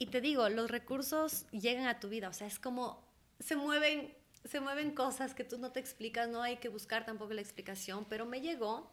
y 0.00 0.06
te 0.06 0.20
digo, 0.20 0.48
los 0.48 0.68
recursos 0.68 1.46
llegan 1.52 1.86
a 1.86 2.00
tu 2.00 2.08
vida, 2.08 2.28
o 2.28 2.32
sea, 2.32 2.48
es 2.48 2.58
como, 2.58 3.08
se 3.38 3.54
mueven, 3.54 4.12
se 4.44 4.58
mueven 4.58 4.90
cosas 4.90 5.34
que 5.34 5.44
tú 5.44 5.58
no 5.58 5.70
te 5.70 5.78
explicas, 5.78 6.28
no 6.28 6.42
hay 6.42 6.56
que 6.56 6.68
buscar 6.68 7.06
tampoco 7.06 7.34
la 7.34 7.40
explicación, 7.40 8.04
pero 8.08 8.26
me 8.26 8.40
llegó 8.40 8.90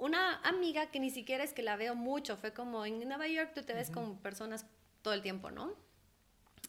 una 0.00 0.40
amiga 0.40 0.90
que 0.90 0.98
ni 0.98 1.10
siquiera 1.10 1.44
es 1.44 1.52
que 1.52 1.62
la 1.62 1.76
veo 1.76 1.94
mucho, 1.94 2.36
fue 2.36 2.52
como 2.52 2.86
en 2.86 3.06
Nueva 3.06 3.28
York 3.28 3.52
tú 3.54 3.62
te 3.62 3.74
ves 3.74 3.90
con 3.90 4.18
personas 4.18 4.64
todo 5.02 5.14
el 5.14 5.20
tiempo, 5.22 5.50
¿no? 5.50 5.76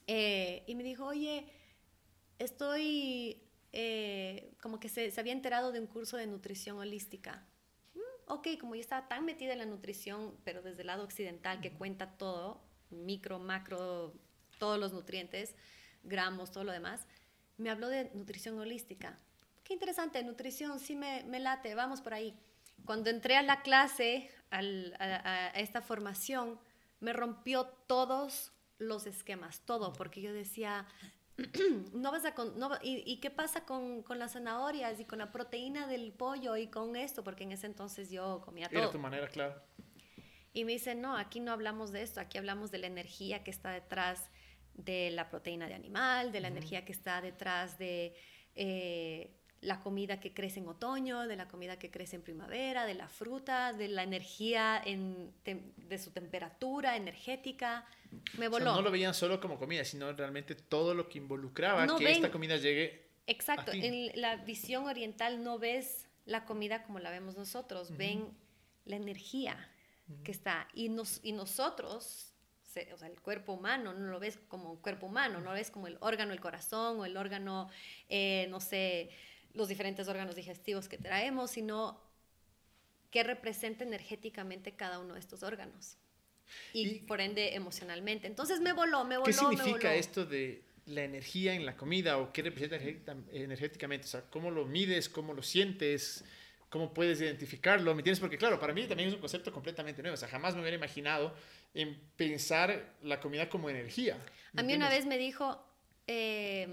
Eh, 0.06 0.64
y 0.68 0.76
me 0.76 0.84
dijo, 0.84 1.06
oye, 1.06 1.48
estoy, 2.40 3.42
eh, 3.72 4.54
como 4.62 4.80
que 4.80 4.90
se, 4.90 5.14
había 5.18 5.32
enterado 5.32 5.72
de 5.72 5.80
un 5.80 5.88
curso 5.88 6.18
de 6.18 6.28
nutrición 6.28 6.78
holística. 6.78 7.48
Mm, 7.94 8.32
ok, 8.32 8.48
como 8.60 8.76
yo 8.76 8.82
estaba 8.82 9.08
tan 9.08 9.24
metida 9.24 9.54
en 9.54 9.60
la 9.60 9.66
nutrición, 9.66 10.36
pero 10.44 10.62
desde 10.62 10.82
el 10.82 10.88
lado 10.88 11.06
occidental, 11.06 11.62
que 11.62 11.72
cuenta 11.72 12.18
todo, 12.18 12.62
micro, 12.90 13.40
macro, 13.40 14.14
todos 14.60 14.78
los 14.78 14.92
nutrientes, 14.92 15.56
gramos, 16.04 16.52
todo 16.52 16.66
lo 16.66 16.74
demás, 16.74 17.08
me 17.58 17.70
habló 17.70 17.88
de 17.88 18.12
nutrición 18.14 18.60
holística. 18.60 19.18
Qué 19.64 19.74
interesante, 19.74 20.22
nutrición, 20.22 20.82
sí 20.82 20.98
me, 20.98 21.24
me 21.24 21.40
late, 21.40 21.76
vamos 21.76 22.02
por 22.02 22.14
ahí. 22.14 22.38
Cuando 22.86 23.10
entré 23.10 23.36
a 23.38 23.42
la 23.42 23.62
clase, 23.62 24.30
al, 24.50 24.96
a, 25.00 25.48
a 25.56 25.60
esta 25.60 25.82
formación, 25.82 26.60
me 27.00 27.14
rompió 27.14 27.66
todos 27.88 28.52
los 28.78 29.06
esquemas, 29.06 29.62
todo, 29.66 29.94
porque 29.94 30.22
yo 30.22 30.34
decía, 30.34 30.88
no 31.94 32.12
vas 32.12 32.26
a... 32.26 32.34
no, 32.56 32.72
¿y, 32.82 33.18
qué 33.20 33.30
pasa 33.30 33.66
con, 33.66 34.04
con, 34.04 34.20
las 34.20 34.34
zanahorias 34.34 35.00
y 35.00 35.06
con 35.06 35.20
la 35.20 35.32
proteína 35.32 35.88
del 35.88 36.12
pollo 36.14 36.58
y 36.58 36.68
con 36.68 36.96
esto? 36.96 37.24
Porque 37.24 37.44
en 37.44 37.52
ese 37.52 37.68
entonces 37.68 38.10
yo 38.10 38.42
comía 38.44 38.70
todo. 38.70 38.80
Era 38.80 38.92
tu 38.92 39.00
manera, 39.00 39.28
claro. 39.28 39.62
Y 40.54 40.66
me 40.66 40.74
dice, 40.74 40.96
no, 40.96 41.16
aquí 41.16 41.40
no 41.40 41.52
hablamos 41.52 41.92
de 41.92 42.02
esto, 42.02 42.20
aquí 42.20 42.38
hablamos 42.38 42.72
de 42.72 42.80
la 42.80 42.88
energía 42.88 43.44
que 43.44 43.52
está 43.52 43.72
detrás 43.72 44.30
de 44.74 45.12
la 45.12 45.30
proteína 45.30 45.68
de 45.68 45.76
animal, 45.76 46.32
de 46.32 46.42
la 46.42 46.50
energía 46.50 46.84
que 46.86 46.92
está 46.92 47.22
detrás 47.22 47.78
de 47.78 48.16
eh, 48.56 49.38
la 49.62 49.80
comida 49.80 50.20
que 50.20 50.34
crece 50.34 50.60
en 50.60 50.68
otoño, 50.68 51.28
de 51.28 51.36
la 51.36 51.48
comida 51.48 51.78
que 51.78 51.92
crece 51.92 52.16
en 52.16 52.24
primavera, 52.24 52.86
de 52.86 52.96
la 52.96 53.08
fruta, 53.08 53.74
de 53.74 53.88
la 53.88 54.02
energía, 54.02 54.82
en, 54.84 55.32
de 55.46 55.98
su 56.00 56.10
temperatura 56.12 56.98
energética. 56.98 57.86
Me 58.38 58.48
voló. 58.48 58.74
no 58.74 58.82
lo 58.82 58.90
veían 58.90 59.14
solo 59.14 59.40
como 59.40 59.60
comida, 59.60 59.86
sino 59.86 60.12
realmente 60.14 60.56
todo 60.56 60.96
lo 60.96 61.08
que 61.08 61.20
involucraba 61.20 61.86
que 61.96 62.12
esta 62.12 62.32
comida 62.32 62.58
llegue. 62.58 63.12
Exacto, 63.28 63.72
en 63.72 64.20
la 64.20 64.38
visión 64.38 64.88
oriental 64.88 65.44
no 65.44 65.60
ves 65.60 66.08
la 66.26 66.46
comida 66.46 66.84
como 66.84 67.00
la 67.00 67.12
vemos 67.12 67.38
nosotros, 67.38 67.96
ven 67.96 68.36
la 68.86 68.96
energía 68.96 69.70
que 70.24 70.32
está. 70.32 70.68
Y, 70.74 70.90
nos, 70.90 71.20
y 71.24 71.34
nosotros, 71.34 72.34
o 72.94 72.98
sea, 72.98 73.08
el 73.08 73.22
cuerpo 73.22 73.54
humano, 73.54 73.94
no 73.94 74.08
lo 74.08 74.20
ves 74.20 74.40
como 74.48 74.72
un 74.72 74.78
cuerpo 74.78 75.06
humano, 75.06 75.40
no 75.40 75.46
lo 75.46 75.54
ves 75.54 75.70
como 75.70 75.86
el 75.86 75.98
órgano, 76.00 76.34
el 76.34 76.42
corazón 76.42 77.00
o 77.00 77.06
el 77.06 77.16
órgano, 77.16 77.70
eh, 78.10 78.48
no 78.50 78.60
sé, 78.60 79.12
los 79.54 79.68
diferentes 79.68 80.08
órganos 80.08 80.36
digestivos 80.36 80.88
que 80.88 80.98
traemos, 80.98 81.52
sino 81.52 82.02
qué 83.10 83.24
representa 83.24 83.84
energéticamente 83.84 84.74
cada 84.74 85.00
uno 85.00 85.14
de 85.16 85.20
estos 85.20 85.44
órganos 85.44 85.98
y, 86.74 87.00
por 87.00 87.22
ende 87.22 87.56
emocionalmente. 87.56 88.28
Entonces 88.28 88.60
me 88.62 88.74
voló, 88.74 89.04
me 89.04 89.18
voló. 89.18 89.26
¿Qué 89.26 89.34
significa 89.34 89.94
esto 89.94 90.26
de 90.26 90.64
la 90.86 91.04
energía 91.04 91.54
en 91.54 91.66
la 91.66 91.76
comida 91.76 92.18
o 92.18 92.32
qué 92.32 92.42
representa 92.42 92.78
energéticamente? 93.32 94.06
O 94.06 94.10
sea, 94.10 94.22
¿cómo 94.30 94.52
lo 94.52 94.66
mides? 94.66 95.10
¿Cómo 95.10 95.34
lo 95.34 95.44
sientes? 95.44 96.24
¿Cómo 96.70 96.94
puedes 96.94 97.20
identificarlo? 97.20 97.94
¿Me 97.94 98.00
entiendes? 98.00 98.22
Porque 98.22 98.38
claro, 98.38 98.60
para 98.60 98.74
mí 98.74 98.88
también 98.88 99.10
es 99.10 99.16
un 99.16 99.22
concepto 99.22 99.52
completamente 99.52 100.02
nuevo. 100.02 100.14
O 100.14 100.18
sea, 100.18 100.30
jamás 100.30 100.56
me 100.56 100.62
hubiera 100.62 100.78
imaginado 100.78 101.36
en 101.74 102.00
pensar 102.16 102.96
la 103.04 103.20
comida 103.20 103.50
como 103.50 103.70
energía. 103.70 104.18
A 104.56 104.64
mí 104.64 104.74
una 104.74 104.90
vez 104.90 105.06
me 105.06 105.18
dijo, 105.18 105.62
eh, 106.08 106.68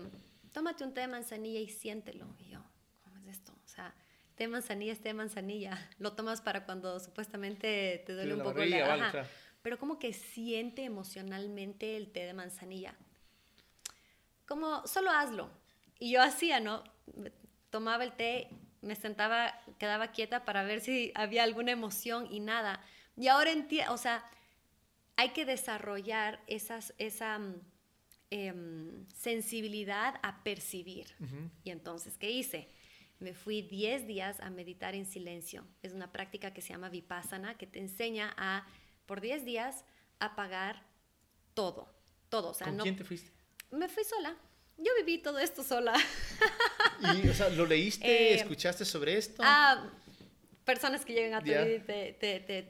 tómate 0.53 0.85
un 0.85 0.95
té 0.95 1.03
de 1.03 1.09
manzanilla 1.09 1.61
y 1.61 1.69
siéntelo. 1.69 2.27
Y 2.39 2.51
yo, 2.51 2.65
¿cómo 3.03 3.17
es 3.19 3.27
esto? 3.27 3.53
O 3.53 3.68
sea, 3.79 3.95
té 4.37 4.49
manzanilla 4.49 4.93
es 4.93 5.01
té 5.01 5.11
de 5.11 5.15
manzanilla. 5.15 5.79
Lo 5.99 6.13
tomas 6.13 6.41
para 6.41 6.65
cuando 6.65 6.99
supuestamente 7.01 8.03
te 8.07 8.15
duele 8.15 8.35
un 8.35 8.43
poco 8.43 8.65
la... 8.65 9.27
Pero 9.63 9.79
como 9.79 9.99
que 9.99 10.13
siente 10.13 10.85
emocionalmente 10.85 11.97
el 11.97 12.11
té 12.13 12.25
de 12.27 12.33
manzanilla. 12.33 12.95
Como, 14.47 14.87
solo 14.87 15.11
hazlo. 15.11 15.51
Y 15.99 16.13
yo 16.13 16.23
hacía, 16.23 16.61
¿no? 16.61 16.85
Tomaba 17.71 18.05
el 18.05 18.13
té, 18.13 18.49
me 18.81 18.95
sentaba, 18.95 19.61
quedaba 19.79 20.13
quieta 20.13 20.45
para 20.45 20.63
ver 20.63 20.81
si 20.81 21.13
había 21.15 21.43
alguna 21.43 21.73
emoción 21.73 22.29
y 22.31 22.41
nada. 22.41 22.81
Y 23.17 23.27
ahora 23.27 23.51
entiendo, 23.51 23.93
o 23.93 23.99
sea, 23.99 24.25
hay 25.17 25.31
que 25.31 25.45
desarrollar 25.45 26.41
esas, 26.47 26.95
esa 26.99 27.39
mm, 27.41 27.61
Em, 28.31 29.07
sensibilidad 29.15 30.21
a 30.23 30.45
percibir. 30.45 31.07
Y 31.65 31.71
entonces, 31.71 32.19
¿qué 32.19 32.31
hice? 32.31 32.69
Me 33.19 33.35
fui 33.35 33.63
10 33.63 34.07
días 34.07 34.41
a 34.41 34.51
meditar 34.51 34.95
en 34.95 35.05
silencio. 35.05 35.65
Es 35.83 35.93
una 35.93 36.13
práctica 36.13 36.53
que 36.53 36.63
se 36.63 36.69
llama 36.69 36.89
vipassana, 36.89 37.57
que 37.57 37.67
te 37.67 37.81
enseña 37.81 38.33
a, 38.37 38.67
por 39.07 39.21
10 39.21 39.45
días, 39.45 39.85
apagar 40.21 40.87
todo. 41.55 41.93
Todo. 42.29 42.51
O 42.51 42.55
sea, 42.55 42.69
¿Con 42.69 42.79
quién 42.79 42.97
te 42.97 43.05
fuiste? 43.05 43.33
Me 43.71 43.89
fui 43.89 44.05
sola. 44.05 44.37
Yo 44.77 44.93
viví 44.99 45.19
todo 45.19 45.41
esto 45.41 45.65
sola. 45.65 45.95
¿Y, 47.23 47.29
o 47.29 47.35
sea, 47.35 47.49
lo 47.49 47.67
leíste? 47.67 48.07
Eh, 48.07 48.35
¿Escuchaste 48.35 48.85
sobre 48.85 49.17
esto? 49.17 49.43
Ah, 49.45 49.91
personas 50.65 51.05
que 51.05 51.13
llegan 51.13 51.35
a 51.35 51.41
tu 51.41 51.47
vida 51.47 51.69
y 51.69 51.81
te, 51.81 52.13
te, 52.13 52.41
te, 52.41 52.63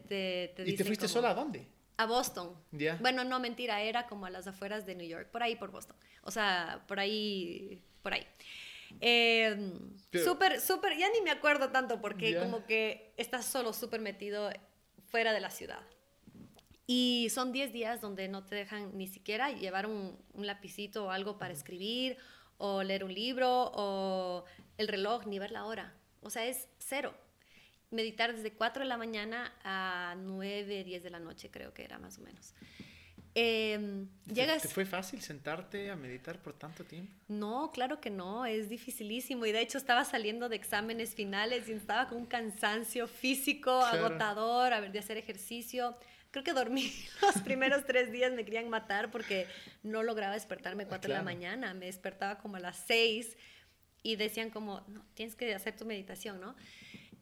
te, 0.55 0.65
¿Y 0.65 0.75
te 0.75 0.85
fuiste 0.85 1.07
sola 1.07 1.31
a 1.31 1.35
dónde? 1.35 1.67
A 1.99 2.07
Boston. 2.07 2.57
Bueno, 3.01 3.25
no, 3.25 3.41
mentira, 3.41 3.83
era 3.83 4.07
como 4.07 4.25
a 4.25 4.31
las 4.31 4.47
afueras 4.47 4.87
de 4.87 4.95
New 4.95 5.07
York, 5.07 5.29
por 5.31 5.43
ahí 5.43 5.57
por 5.57 5.71
Boston. 5.71 5.97
O 6.23 6.31
sea, 6.31 6.85
por 6.87 7.01
ahí, 7.01 7.83
por 8.03 8.15
ahí. 8.15 8.27
Eh, 9.01 9.73
súper, 10.13 10.61
súper, 10.61 10.97
ya 10.97 11.09
ni 11.11 11.21
me 11.23 11.31
acuerdo 11.31 11.71
tanto 11.71 12.01
porque 12.01 12.39
como 12.39 12.65
que 12.67 13.13
estás 13.17 13.45
solo 13.45 13.73
súper 13.73 14.01
metido 14.01 14.51
fuera 15.07 15.33
de 15.33 15.41
la 15.41 15.51
ciudad. 15.51 15.83
Y 16.87 17.29
son 17.31 17.53
10 17.53 17.73
días 17.73 18.01
donde 18.01 18.29
no 18.29 18.47
te 18.47 18.55
dejan 18.55 18.97
ni 18.97 19.09
siquiera 19.09 19.51
llevar 19.53 19.87
un, 19.87 20.19
un 20.33 20.47
lapicito 20.47 21.07
o 21.07 21.11
algo 21.11 21.39
para 21.39 21.53
escribir, 21.53 22.17
o 22.57 22.83
leer 22.83 23.05
un 23.05 23.13
libro, 23.13 23.71
o 23.75 24.45
el 24.79 24.89
reloj, 24.89 25.27
ni 25.27 25.39
ver 25.39 25.51
la 25.51 25.67
hora. 25.67 25.95
O 26.23 26.31
sea, 26.31 26.47
es 26.47 26.69
cero 26.79 27.15
meditar 27.91 28.35
desde 28.35 28.53
4 28.53 28.83
de 28.83 28.89
la 28.89 28.97
mañana 28.97 29.53
a 29.65 30.15
9, 30.19 30.85
10 30.85 31.03
de 31.03 31.11
la 31.11 31.19
noche, 31.19 31.51
creo 31.51 31.73
que 31.73 31.85
era 31.85 31.99
más 31.99 32.19
o 32.19 32.23
menos. 32.23 32.55
Eh, 33.35 34.07
llegas... 34.33 34.63
¿Te 34.63 34.69
fue 34.69 34.85
fácil 34.85 35.21
sentarte 35.21 35.91
a 35.91 35.97
meditar 35.97 36.41
por 36.41 36.55
tanto 36.55 36.85
tiempo? 36.85 37.13
No, 37.29 37.71
claro 37.73 38.01
que 38.01 38.11
no, 38.11 38.47
es 38.47 38.69
dificilísimo. 38.69 39.47
Y 39.47 39.53
de 39.53 39.61
hecho 39.61 39.79
estaba 39.79 40.05
saliendo 40.05 40.49
de 40.49 40.57
exámenes 40.57 41.15
finales 41.15 41.69
y 41.69 41.73
estaba 41.73 42.09
con 42.09 42.19
un 42.19 42.27
cansancio 42.27 43.07
físico 43.07 43.71
agotador, 43.71 44.73
a 44.73 44.81
ver, 44.81 44.93
de 44.93 44.99
hacer 44.99 45.17
ejercicio. 45.17 45.97
Creo 46.31 46.45
que 46.45 46.53
dormí 46.53 46.93
los 47.23 47.43
primeros 47.43 47.85
tres 47.85 48.13
días, 48.13 48.33
me 48.33 48.45
querían 48.45 48.69
matar 48.69 49.11
porque 49.11 49.47
no 49.83 50.03
lograba 50.03 50.35
despertarme 50.35 50.85
a 50.85 50.89
4 50.89 51.09
de 51.09 51.17
la 51.17 51.23
mañana. 51.23 51.75
Me 51.75 51.87
despertaba 51.87 52.39
como 52.39 52.57
a 52.57 52.61
las 52.61 52.77
6 52.87 53.37
y 54.03 54.17
decían 54.17 54.51
como, 54.51 54.81
no, 54.89 55.05
tienes 55.15 55.35
que 55.35 55.55
hacer 55.55 55.77
tu 55.77 55.85
meditación, 55.85 56.41
¿no? 56.41 56.55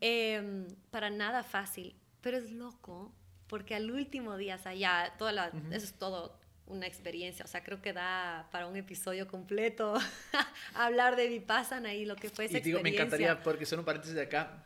Em, 0.01 0.67
para 0.91 1.11
nada 1.11 1.43
fácil, 1.43 1.97
pero 2.21 2.37
es 2.37 2.51
loco 2.51 3.15
porque 3.49 3.75
al 3.75 3.91
último 3.91 4.37
día, 4.37 4.57
o 4.57 4.59
sea, 4.63 4.75
ya, 4.75 5.15
toda 5.19 5.33
la, 5.33 5.53
eso 5.71 5.85
es 5.85 5.93
todo 5.95 6.39
una 6.67 6.87
experiencia, 6.87 7.45
o 7.45 7.49
sea, 7.49 7.63
creo 7.63 7.81
que 7.81 7.93
da 7.93 8.49
para 8.51 8.67
un 8.67 8.77
episodio 8.77 9.29
completo 9.29 9.95
hablar 10.75 11.15
de 11.17 11.29
Vipassana 11.29 11.95
y 11.95 12.05
lo 12.05 12.17
que 12.17 12.29
fue 12.29 12.47
esa 12.47 12.59
y 12.59 12.61
digo, 12.61 12.81
Me 12.81 12.91
encantaría, 12.91 13.41
porque 13.43 13.67
son 13.67 13.79
un 13.81 13.85
paréntesis 13.85 14.17
de 14.17 14.23
acá, 14.23 14.65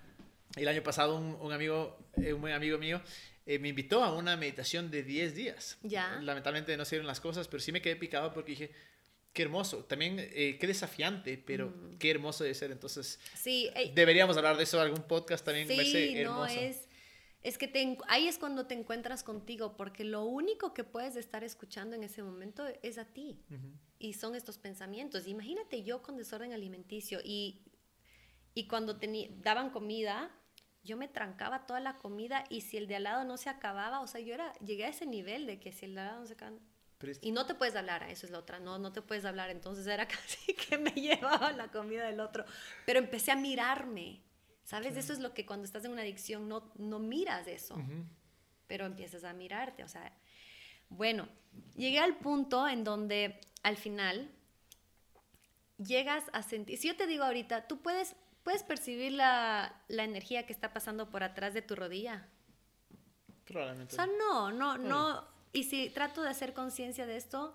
el 0.57 0.67
año 0.69 0.83
pasado 0.83 1.17
un, 1.17 1.37
un 1.41 1.53
amigo, 1.53 1.99
eh, 2.23 2.33
un 2.33 2.41
buen 2.41 2.55
amigo 2.55 2.79
mío, 2.79 3.01
eh, 3.47 3.59
me 3.59 3.69
invitó 3.69 4.03
a 4.03 4.13
una 4.15 4.37
meditación 4.37 4.91
de 4.91 5.03
10 5.03 5.35
días. 5.35 5.79
Ya. 5.83 6.19
Lamentablemente 6.23 6.77
no 6.77 6.85
se 6.85 6.97
dieron 6.97 7.07
las 7.07 7.21
cosas, 7.21 7.49
pero 7.49 7.61
sí 7.61 7.73
me 7.73 7.83
quedé 7.83 7.97
picado 7.97 8.33
porque 8.33 8.53
dije, 8.53 8.71
Qué 9.33 9.43
hermoso, 9.43 9.85
también 9.85 10.17
eh, 10.19 10.59
qué 10.61 10.67
desafiante, 10.67 11.39
pero 11.39 11.69
Mm. 11.69 11.99
qué 11.99 12.11
hermoso 12.11 12.43
debe 12.43 12.55
ser. 12.55 12.73
Entonces, 12.73 13.21
Sí, 13.37 13.71
deberíamos 13.95 14.37
hablar 14.37 14.57
de 14.57 14.65
eso 14.65 14.77
en 14.79 14.83
algún 14.83 15.05
podcast 15.05 15.45
también. 15.45 15.69
me 15.69 15.85
Sí, 15.85 16.15
no 16.15 16.21
hermoso. 16.21 16.61
es. 16.61 16.89
Es 17.43 17.57
que 17.57 17.69
te 17.69 17.97
ahí 18.09 18.29
es 18.29 18.39
cuando 18.39 18.67
te 18.67 18.75
encuentras 18.75 19.23
contigo, 19.23 19.77
porque 19.77 20.05
lo 20.05 20.25
único 20.25 20.75
que 20.75 20.85
puedes 20.85 21.17
estar 21.17 21.43
escuchando 21.43 21.97
en 21.97 22.03
ese 22.03 22.23
momento 22.23 22.67
es 22.83 22.99
a 22.99 23.07
ti. 23.07 23.43
Y 23.99 24.15
son 24.15 24.35
estos 24.35 24.59
pensamientos. 24.59 25.27
Imagínate 25.27 25.83
yo 25.83 26.03
con 26.03 26.17
desorden 26.17 26.53
alimenticio 26.53 27.21
y, 27.25 27.63
y 28.55 28.69
cuando 28.69 28.99
daban 29.39 29.71
comida, 29.71 30.31
yo 30.83 30.97
me 30.97 31.09
trancaba 31.09 31.67
toda 31.67 31.81
la 31.81 31.97
comida 31.97 32.45
y 32.51 32.63
si 32.63 32.77
el 32.77 32.87
de 32.87 32.97
al 32.97 33.05
lado 33.05 33.25
no 33.25 33.37
se 33.37 33.49
acababa, 33.49 34.01
o 34.01 34.07
sea, 34.07 34.21
yo 34.21 34.35
era, 34.35 34.53
llegué 34.61 34.85
a 34.85 34.89
ese 34.89 35.07
nivel 35.07 35.47
de 35.47 35.61
que 35.61 35.73
si 35.73 35.87
el 35.87 35.95
de 35.95 36.01
al 36.01 36.07
lado 36.09 36.21
no 36.21 36.27
se 36.27 36.35
acababa, 36.35 36.59
y 37.23 37.33
no 37.33 37.47
te 37.47 37.55
puedes 37.55 37.75
hablar, 37.77 38.03
eso 38.11 38.27
es 38.27 38.33
la 38.33 38.39
otra, 38.39 38.61
no, 38.61 38.79
no 38.79 38.93
te 38.93 39.01
puedes 39.01 39.25
hablar. 39.25 39.51
Entonces 39.51 39.87
era 39.87 40.07
casi 40.09 40.55
que 40.55 40.79
me 40.79 40.91
llevaba 40.95 41.53
la 41.53 41.69
comida 41.69 42.07
del 42.07 42.21
otro. 42.21 42.45
Pero 42.87 42.99
empecé 42.99 43.31
a 43.31 43.37
mirarme, 43.37 44.23
¿sabes? 44.65 44.97
Eso 44.97 45.13
es 45.13 45.19
lo 45.19 45.35
que 45.35 45.47
cuando 45.47 45.65
estás 45.65 45.85
en 45.85 45.93
una 45.93 46.03
adicción 46.03 46.49
no, 46.49 46.73
no 46.77 46.99
miras 46.99 47.47
eso, 47.47 47.77
pero 48.67 48.87
empiezas 48.87 49.25
a 49.25 49.33
mirarte. 49.33 49.85
O 49.85 49.89
sea, 49.89 50.13
bueno, 50.89 51.29
llegué 51.77 51.99
al 51.99 52.17
punto 52.17 52.69
en 52.69 52.85
donde 52.85 53.41
al 53.63 53.77
final 53.77 54.31
llegas 55.79 56.25
a 56.33 56.43
sentir, 56.43 56.79
si 56.79 56.89
yo 56.89 56.97
te 56.97 57.07
digo 57.07 57.25
ahorita, 57.25 57.67
tú 57.67 57.81
puedes, 57.81 58.15
puedes 58.43 58.63
percibir 58.63 59.13
la, 59.13 59.83
la 59.89 60.05
energía 60.05 60.47
que 60.47 60.53
está 60.53 60.73
pasando 60.73 61.11
por 61.11 61.23
atrás 61.23 61.55
de 61.55 61.63
tu 61.63 61.75
rodilla. 61.75 62.29
Probablemente. 63.45 63.95
O 63.95 63.97
sea, 63.97 64.07
no, 64.07 64.53
no, 64.53 64.79
no. 64.79 65.25
Y 65.53 65.65
si 65.65 65.91
trato 65.91 66.23
de 66.23 66.29
hacer 66.29 66.55
conciencia 66.55 67.07
de 67.07 67.17
esto, 67.17 67.55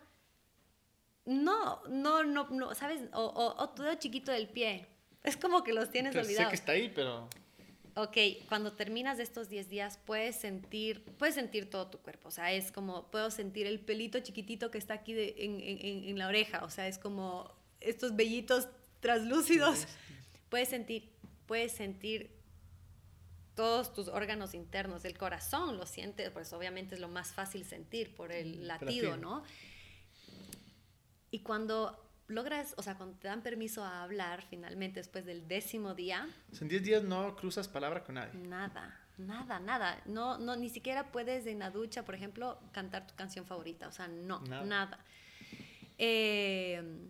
no, 1.26 1.82
no, 1.88 2.24
no, 2.24 2.50
no, 2.50 2.76
¿sabes? 2.76 3.02
O, 3.14 3.24
o, 3.24 3.64
o 3.64 3.70
tu 3.70 3.84
dedo 3.84 3.96
chiquito 3.96 4.32
del 4.32 4.50
pie. 4.50 4.88
Es 5.26 5.38
como 5.38 5.64
que 5.64 5.74
los 5.74 5.90
tienes 5.92 6.14
Pero 6.14 6.24
sé 6.24 6.30
olvidados. 6.30 6.50
que 6.52 6.56
está 6.56 6.72
ahí, 6.74 6.92
pero... 6.94 7.28
Ok, 7.98 8.18
cuando 8.50 8.74
terminas 8.74 9.18
de 9.18 9.24
estos 9.24 9.48
10 9.48 9.70
días, 9.70 9.98
puedes 10.06 10.36
sentir, 10.36 11.02
puedes 11.18 11.36
sentir 11.36 11.70
todo 11.70 11.88
tu 11.88 11.98
cuerpo. 12.00 12.28
O 12.28 12.32
sea, 12.32 12.52
es 12.52 12.72
como, 12.74 13.10
puedo 13.10 13.32
sentir 13.32 13.68
el 13.68 13.80
pelito 13.80 14.20
chiquitito 14.20 14.70
que 14.70 14.78
está 14.78 14.96
aquí 14.96 15.14
de- 15.14 15.34
en, 15.38 15.62
en- 15.62 16.04
en- 16.10 16.18
la 16.20 16.28
oreja. 16.28 16.66
O 16.66 16.70
sea, 16.70 16.90
es 16.90 16.98
como 17.00 17.54
estos 17.80 18.16
vellitos 18.16 18.68
translúcidos. 19.00 19.88
Puedes 20.50 20.68
sentir, 20.70 21.10
puedes 21.48 21.72
sentir 21.72 22.32
todos 23.56 23.94
tus 23.94 24.10
órganos 24.10 24.54
internos. 24.54 25.06
El 25.06 25.18
corazón 25.18 25.78
lo 25.78 25.86
siente, 25.86 26.30
pues 26.32 26.52
obviamente 26.52 26.96
es 26.96 27.02
lo 27.02 27.08
más 27.08 27.32
fácil 27.32 27.64
sentir 27.64 28.14
por 28.14 28.34
el 28.34 28.68
latido. 28.68 29.16
¿no? 29.16 29.44
Y 31.32 31.40
cuando 31.40 32.05
logras, 32.28 32.74
o 32.78 32.82
sea, 32.82 32.96
cuando 32.96 33.18
te 33.18 33.28
dan 33.28 33.42
permiso 33.42 33.84
a 33.84 34.04
hablar 34.04 34.42
finalmente 34.42 35.00
después 35.00 35.26
del 35.26 35.48
décimo 35.48 35.94
día, 35.94 36.28
en 36.60 36.68
10 36.68 36.84
días 36.84 37.04
no 37.04 37.36
cruzas 37.36 37.68
palabra 37.68 38.04
con 38.04 38.16
nadie. 38.16 38.40
Nada, 38.40 39.00
nada, 39.18 39.60
nada. 39.60 40.02
No, 40.06 40.38
no, 40.38 40.56
ni 40.56 40.70
siquiera 40.70 41.12
puedes 41.12 41.46
en 41.46 41.60
la 41.60 41.70
ducha, 41.72 42.04
por 42.04 42.16
ejemplo, 42.16 42.60
cantar 42.72 43.08
tu 43.08 43.16
canción 43.16 43.46
favorita. 43.46 43.88
O 43.88 43.92
sea, 43.92 44.08
no, 44.08 44.40
Nada. 44.42 44.66
nada. 44.66 45.00
Eh, 45.98 47.10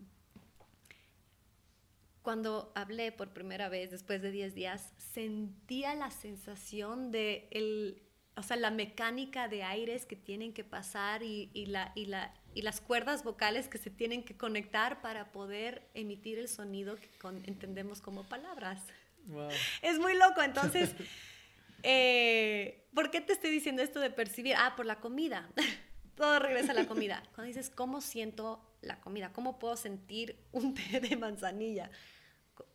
cuando 2.22 2.72
hablé 2.76 3.12
por 3.12 3.30
primera 3.30 3.70
vez 3.70 3.92
después 3.92 4.22
de 4.22 4.32
10 4.32 4.56
días, 4.56 4.94
sentía 4.98 5.94
la 5.94 6.10
sensación 6.10 7.12
de 7.12 7.48
el, 7.52 8.02
o 8.36 8.42
sea, 8.42 8.58
la 8.58 8.72
mecánica 8.72 9.48
de 9.48 9.64
aires 9.64 10.08
que 10.08 10.16
tienen 10.16 10.52
que 10.52 10.64
pasar 10.64 11.22
y, 11.22 11.52
y 11.54 11.68
la, 11.68 11.92
y, 11.94 12.08
la, 12.08 12.34
y 12.56 12.62
las 12.62 12.80
cuerdas 12.80 13.26
vocales 13.26 13.68
que 13.68 13.78
se 13.78 13.90
tienen 13.90 14.24
que 14.24 14.38
conectar 14.38 15.02
para 15.02 15.34
poder 15.34 15.88
emitir 15.94 16.40
el 16.40 16.48
sonido 16.48 16.96
que 16.96 17.10
con- 17.20 17.44
entendemos 17.46 18.00
como 18.02 18.24
palabras. 18.24 18.82
Wow. 19.28 19.50
Es 19.82 20.00
muy 20.00 20.18
loco, 20.18 20.42
entonces, 20.42 20.96
eh, 21.84 22.88
¿por 22.96 23.12
qué 23.12 23.20
te 23.20 23.34
estoy 23.34 23.52
diciendo 23.52 23.82
esto 23.84 24.00
de 24.00 24.10
percibir? 24.10 24.56
Ah, 24.58 24.74
por 24.78 24.86
la 24.86 25.02
comida. 25.02 25.50
Todo 26.16 26.40
regresa 26.40 26.72
a 26.72 26.76
la 26.76 26.88
comida. 26.88 27.22
Cuando 27.36 27.48
dices, 27.50 27.70
¿cómo 27.70 28.00
siento 28.00 28.66
la 28.82 29.02
comida? 29.02 29.34
¿Cómo 29.34 29.60
puedo 29.60 29.76
sentir 29.76 30.40
un 30.54 30.74
té 30.74 31.02
de 31.02 31.18
manzanilla? 31.18 31.92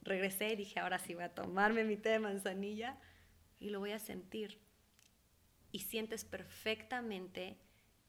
Regresé 0.02 0.52
y 0.52 0.56
dije, 0.56 0.78
ahora 0.78 0.98
sí 0.98 1.14
voy 1.14 1.24
a 1.24 1.34
tomarme 1.34 1.84
mi 1.84 1.96
té 1.96 2.10
de 2.10 2.18
manzanilla 2.18 2.98
y 3.58 3.70
lo 3.70 3.80
voy 3.80 3.92
a 3.92 3.98
sentir. 3.98 4.60
Y 5.72 5.78
sientes 5.78 6.26
perfectamente 6.26 7.56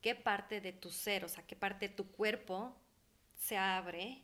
qué 0.01 0.15
parte 0.15 0.61
de 0.61 0.73
tu 0.73 0.89
ser, 0.89 1.23
o 1.23 1.29
sea, 1.29 1.45
qué 1.45 1.55
parte 1.55 1.87
de 1.87 1.95
tu 1.95 2.11
cuerpo 2.11 2.75
se 3.35 3.57
abre 3.57 4.23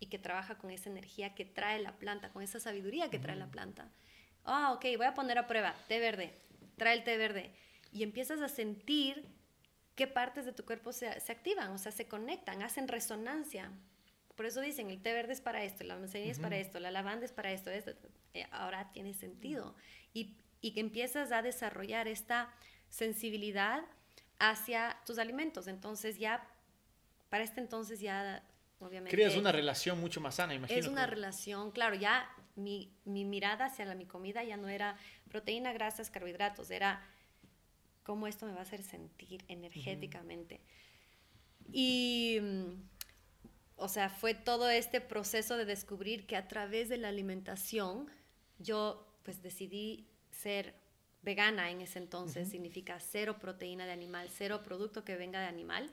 y 0.00 0.06
que 0.06 0.18
trabaja 0.18 0.58
con 0.58 0.70
esa 0.70 0.90
energía 0.90 1.34
que 1.34 1.44
trae 1.44 1.80
la 1.80 1.98
planta, 1.98 2.32
con 2.32 2.42
esa 2.42 2.58
sabiduría 2.58 3.10
que 3.10 3.18
trae 3.18 3.36
la 3.36 3.50
planta. 3.50 3.90
Ah, 4.44 4.72
ok, 4.72 4.84
voy 4.96 5.06
a 5.06 5.14
poner 5.14 5.38
a 5.38 5.46
prueba 5.46 5.74
té 5.88 6.00
verde, 6.00 6.34
trae 6.76 6.94
el 6.94 7.04
té 7.04 7.16
verde. 7.16 7.54
Y 7.92 8.02
empiezas 8.02 8.40
a 8.40 8.48
sentir 8.48 9.24
qué 9.94 10.06
partes 10.06 10.44
de 10.44 10.52
tu 10.52 10.64
cuerpo 10.64 10.92
se, 10.92 11.20
se 11.20 11.32
activan, 11.32 11.70
o 11.70 11.78
sea, 11.78 11.92
se 11.92 12.08
conectan, 12.08 12.62
hacen 12.62 12.88
resonancia. 12.88 13.70
Por 14.34 14.46
eso 14.46 14.60
dicen, 14.60 14.90
el 14.90 15.02
té 15.02 15.12
verde 15.12 15.34
es 15.34 15.40
para 15.40 15.62
esto, 15.62 15.84
la 15.84 15.96
manzanilla 15.96 16.32
es 16.32 16.40
para 16.40 16.56
esto, 16.56 16.80
la 16.80 16.90
lavanda 16.90 17.24
es 17.24 17.32
para 17.32 17.52
esto, 17.52 17.70
esto. 17.70 17.92
Eh, 18.34 18.46
ahora 18.50 18.90
tiene 18.92 19.14
sentido. 19.14 19.76
Y, 20.14 20.38
y 20.60 20.72
que 20.72 20.80
empiezas 20.80 21.30
a 21.32 21.42
desarrollar 21.42 22.08
esta 22.08 22.52
sensibilidad 22.88 23.84
hacia 24.42 24.98
tus 25.06 25.18
alimentos. 25.18 25.68
Entonces 25.68 26.18
ya, 26.18 26.44
para 27.28 27.44
este 27.44 27.60
entonces 27.60 28.00
ya, 28.00 28.42
obviamente... 28.80 29.16
Creas 29.16 29.36
una 29.36 29.52
relación 29.52 30.00
mucho 30.00 30.20
más 30.20 30.34
sana, 30.34 30.52
imagino. 30.52 30.78
Es 30.80 30.88
una 30.88 31.06
relación, 31.06 31.70
claro, 31.70 31.94
ya 31.94 32.28
mi, 32.56 32.92
mi 33.04 33.24
mirada 33.24 33.66
hacia 33.66 33.84
la, 33.84 33.94
mi 33.94 34.04
comida 34.04 34.42
ya 34.42 34.56
no 34.56 34.68
era 34.68 34.96
proteína, 35.28 35.72
grasas, 35.72 36.10
carbohidratos, 36.10 36.72
era 36.72 37.06
cómo 38.02 38.26
esto 38.26 38.46
me 38.46 38.52
va 38.52 38.58
a 38.58 38.62
hacer 38.62 38.82
sentir 38.82 39.44
energéticamente. 39.46 40.60
Y, 41.72 42.40
o 43.76 43.86
sea, 43.86 44.10
fue 44.10 44.34
todo 44.34 44.68
este 44.70 45.00
proceso 45.00 45.56
de 45.56 45.66
descubrir 45.66 46.26
que 46.26 46.34
a 46.34 46.48
través 46.48 46.88
de 46.88 46.96
la 46.96 47.08
alimentación 47.08 48.10
yo 48.58 49.08
pues 49.22 49.40
decidí 49.40 50.08
ser 50.32 50.81
vegana 51.22 51.70
en 51.70 51.80
ese 51.80 51.98
entonces, 51.98 52.48
significa 52.48 52.98
cero 53.00 53.38
proteína 53.40 53.86
de 53.86 53.92
animal, 53.92 54.28
cero 54.30 54.62
producto 54.64 55.04
que 55.04 55.16
venga 55.16 55.40
de 55.40 55.46
animal. 55.46 55.90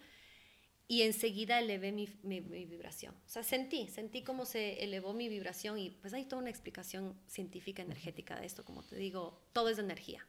Y 0.87 1.03
enseguida 1.03 1.59
elevé 1.59 1.91
mi, 1.91 2.09
mi- 2.23 2.41
mi 2.41 2.65
vibración. 2.65 3.13
O 3.27 3.29
sea, 3.29 3.43
sentí, 3.43 3.87
sentí 3.89 4.23
cómo 4.23 4.45
se 4.45 4.83
elevó 4.83 5.13
mi 5.13 5.29
vibración 5.29 5.77
y 5.77 5.91
pues 5.91 6.15
hay 6.15 6.25
toda 6.25 6.41
una 6.41 6.49
explicación 6.49 7.15
científica 7.27 7.83
energética 7.83 8.39
de 8.39 8.47
esto. 8.47 8.65
Como 8.65 8.81
te 8.83 8.95
digo, 8.95 9.39
todo 9.53 9.69
es 9.69 9.77
energía. 9.77 10.25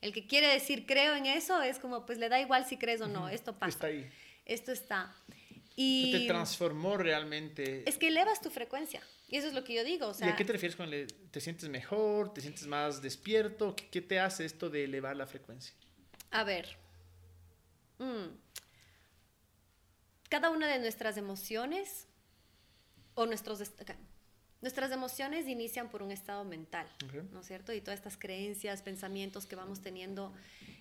El 0.00 0.12
que 0.12 0.26
quiere 0.28 0.46
decir 0.46 0.86
creo 0.86 1.16
en 1.16 1.26
eso 1.26 1.60
es 1.62 1.80
como, 1.80 2.06
pues 2.06 2.18
le 2.18 2.28
da 2.28 2.40
igual 2.40 2.64
si 2.64 2.76
crees 2.76 3.00
o 3.00 3.08
no, 3.08 3.28
esto 3.28 3.58
pasa. 3.58 3.70
Está 3.70 3.86
ahí. 3.88 4.08
Esto 4.44 4.70
está. 4.70 5.12
Te 5.28 5.34
Y 5.74 6.26
transformó 6.28 6.96
realmente. 6.96 7.82
es 7.88 7.98
que 7.98 8.06
elevas 8.08 8.40
tu 8.40 8.50
frecuencia. 8.50 9.02
Y 9.28 9.36
eso 9.36 9.48
es 9.48 9.54
lo 9.54 9.64
que 9.64 9.74
yo 9.74 9.84
digo. 9.84 10.08
O 10.08 10.10
¿Y 10.10 10.14
sea, 10.14 10.28
a 10.34 10.36
qué 10.36 10.44
te 10.44 10.52
refieres 10.52 10.76
con 10.76 10.90
le- 10.90 11.06
te 11.06 11.40
sientes 11.40 11.68
mejor? 11.68 12.32
¿Te 12.34 12.40
sientes 12.40 12.66
más 12.66 13.00
despierto? 13.02 13.74
¿Qué, 13.74 13.88
qué 13.88 14.00
te 14.02 14.20
hace 14.20 14.44
esto 14.44 14.70
de 14.70 14.84
elevar 14.84 15.16
la 15.16 15.26
frecuencia? 15.26 15.74
A 16.30 16.44
ver. 16.44 16.76
Mm. 17.98 18.26
Cada 20.28 20.50
una 20.50 20.68
de 20.68 20.78
nuestras 20.78 21.16
emociones 21.16 22.06
o 23.14 23.26
nuestros 23.26 23.60
nuestras 24.60 24.90
emociones 24.92 25.46
inician 25.46 25.90
por 25.90 26.02
un 26.02 26.10
estado 26.10 26.42
mental. 26.44 26.86
¿no 27.32 27.40
es 27.40 27.46
cierto? 27.46 27.72
Y 27.74 27.80
todas 27.82 27.98
estas 28.00 28.16
creencias, 28.16 28.80
pensamientos 28.82 29.44
que 29.46 29.56
vamos 29.56 29.82
teniendo, 29.82 30.32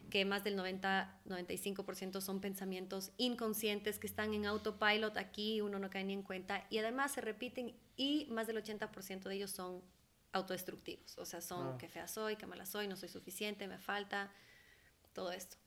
que 0.09 0.25
más 0.25 0.43
del 0.43 0.57
90-95% 0.57 2.21
son 2.21 2.39
pensamientos 2.39 3.11
inconscientes 3.17 3.99
que 3.99 4.07
están 4.07 4.33
en 4.33 4.45
autopilot 4.45 5.17
aquí, 5.17 5.61
uno 5.61 5.79
no 5.79 5.89
cae 5.89 6.03
ni 6.03 6.13
en 6.13 6.23
cuenta, 6.23 6.65
y 6.69 6.77
además 6.77 7.13
se 7.13 7.21
repiten 7.21 7.75
y 7.97 8.27
más 8.29 8.47
del 8.47 8.57
80% 8.57 9.23
de 9.29 9.35
ellos 9.35 9.51
son 9.51 9.81
autodestructivos, 10.31 11.17
o 11.17 11.25
sea, 11.25 11.41
son 11.41 11.67
Ah. 11.67 11.77
qué 11.79 11.87
fea 11.87 12.07
soy, 12.07 12.35
qué 12.35 12.45
mala 12.47 12.65
soy, 12.65 12.87
no 12.87 12.95
soy 12.95 13.09
suficiente, 13.09 13.67
me 13.67 13.77
falta, 13.77 14.31
todo 15.13 15.31
esto. 15.31 15.57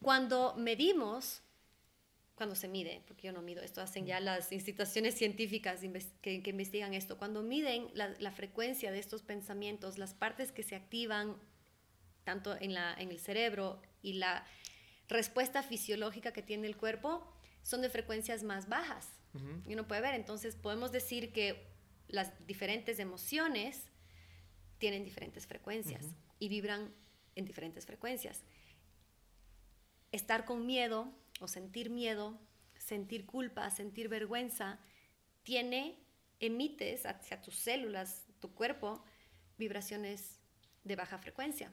Cuando 0.00 0.54
medimos, 0.56 1.42
cuando 2.34 2.54
se 2.54 2.68
mide, 2.68 3.02
porque 3.06 3.28
yo 3.28 3.32
no 3.32 3.40
mido 3.40 3.62
esto, 3.62 3.80
hacen 3.80 4.04
ya 4.04 4.20
las 4.20 4.52
instituciones 4.52 5.14
científicas 5.14 5.80
que, 6.20 6.42
que 6.42 6.50
investigan 6.50 6.92
esto, 6.92 7.16
cuando 7.16 7.42
miden 7.42 7.88
la, 7.94 8.14
la 8.18 8.32
frecuencia 8.32 8.90
de 8.90 8.98
estos 8.98 9.22
pensamientos, 9.22 9.98
las 9.98 10.14
partes 10.14 10.52
que 10.52 10.62
se 10.62 10.74
activan 10.74 11.36
tanto 12.24 12.56
en, 12.60 12.74
la, 12.74 12.94
en 12.94 13.10
el 13.10 13.18
cerebro 13.18 13.80
y 14.02 14.14
la 14.14 14.46
respuesta 15.08 15.62
fisiológica 15.62 16.32
que 16.32 16.42
tiene 16.42 16.66
el 16.66 16.76
cuerpo, 16.76 17.30
son 17.62 17.82
de 17.82 17.90
frecuencias 17.90 18.42
más 18.42 18.68
bajas. 18.68 19.08
Y 19.66 19.72
uno 19.72 19.88
puede 19.88 20.02
ver, 20.02 20.14
entonces 20.14 20.56
podemos 20.56 20.92
decir 20.92 21.32
que 21.32 21.66
las 22.08 22.46
diferentes 22.46 22.98
emociones 22.98 23.84
tienen 24.76 25.04
diferentes 25.04 25.46
frecuencias 25.46 26.04
y 26.38 26.48
vibran 26.48 26.92
en 27.34 27.46
diferentes 27.46 27.86
frecuencias. 27.86 28.42
Estar 30.10 30.44
con 30.44 30.66
miedo 30.66 31.10
o 31.40 31.48
sentir 31.48 31.88
miedo 31.88 32.38
sentir 32.82 33.26
culpa, 33.26 33.70
sentir 33.70 34.08
vergüenza, 34.08 34.78
tiene, 35.42 35.98
emites 36.40 37.06
hacia 37.06 37.40
tus 37.40 37.54
células, 37.56 38.26
tu 38.40 38.54
cuerpo, 38.54 39.04
vibraciones 39.58 40.40
de 40.84 40.96
baja 40.96 41.18
frecuencia. 41.18 41.72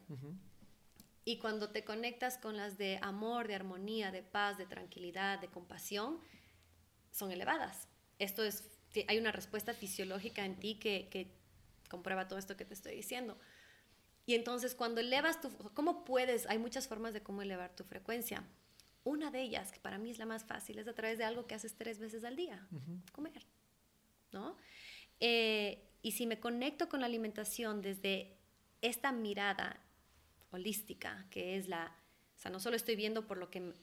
Y 1.25 1.37
cuando 1.37 1.69
te 1.69 1.83
conectas 1.83 2.37
con 2.37 2.57
las 2.57 2.77
de 2.77 2.99
amor, 3.01 3.47
de 3.47 3.55
armonía, 3.55 4.11
de 4.11 4.23
paz, 4.23 4.57
de 4.57 4.65
tranquilidad, 4.65 5.39
de 5.39 5.47
compasión, 5.47 6.19
son 7.11 7.31
elevadas. 7.31 7.87
Esto 8.17 8.43
es, 8.43 8.69
hay 9.07 9.17
una 9.17 9.31
respuesta 9.31 9.73
fisiológica 9.73 10.45
en 10.45 10.59
ti 10.59 10.79
que, 10.79 11.07
que 11.09 11.31
comprueba 11.89 12.27
todo 12.27 12.39
esto 12.39 12.57
que 12.57 12.65
te 12.65 12.73
estoy 12.73 12.95
diciendo. 12.95 13.37
Y 14.25 14.35
entonces 14.35 14.75
cuando 14.75 15.01
elevas 15.01 15.41
tu, 15.41 15.49
¿cómo 15.73 16.05
puedes? 16.05 16.45
Hay 16.47 16.59
muchas 16.59 16.87
formas 16.87 17.13
de 17.13 17.23
cómo 17.23 17.41
elevar 17.41 17.75
tu 17.75 17.83
frecuencia. 17.83 18.43
Una 19.03 19.31
de 19.31 19.41
ellas, 19.41 19.71
que 19.71 19.79
para 19.79 19.97
mí 19.97 20.11
es 20.11 20.19
la 20.19 20.25
más 20.25 20.45
fácil, 20.45 20.77
es 20.77 20.87
a 20.87 20.93
través 20.93 21.17
de 21.17 21.23
algo 21.23 21.47
que 21.47 21.55
haces 21.55 21.75
tres 21.75 21.99
veces 21.99 22.23
al 22.23 22.35
día, 22.35 22.67
comer, 23.11 23.45
¿no? 24.31 24.57
Eh, 25.19 25.89
y 26.01 26.11
si 26.11 26.27
me 26.27 26.39
conecto 26.39 26.89
con 26.89 26.99
la 26.99 27.07
alimentación 27.07 27.81
desde 27.81 28.38
esta 28.81 29.11
mirada 29.11 29.79
holística, 30.51 31.25
que 31.29 31.57
es 31.57 31.67
la, 31.67 31.95
o 32.35 32.39
sea, 32.39 32.51
no 32.51 32.59
solo 32.59 32.75
estoy 32.75 32.95
viendo 32.95 33.27
por 33.27 33.37
lo 33.37 33.49
que, 33.49 33.73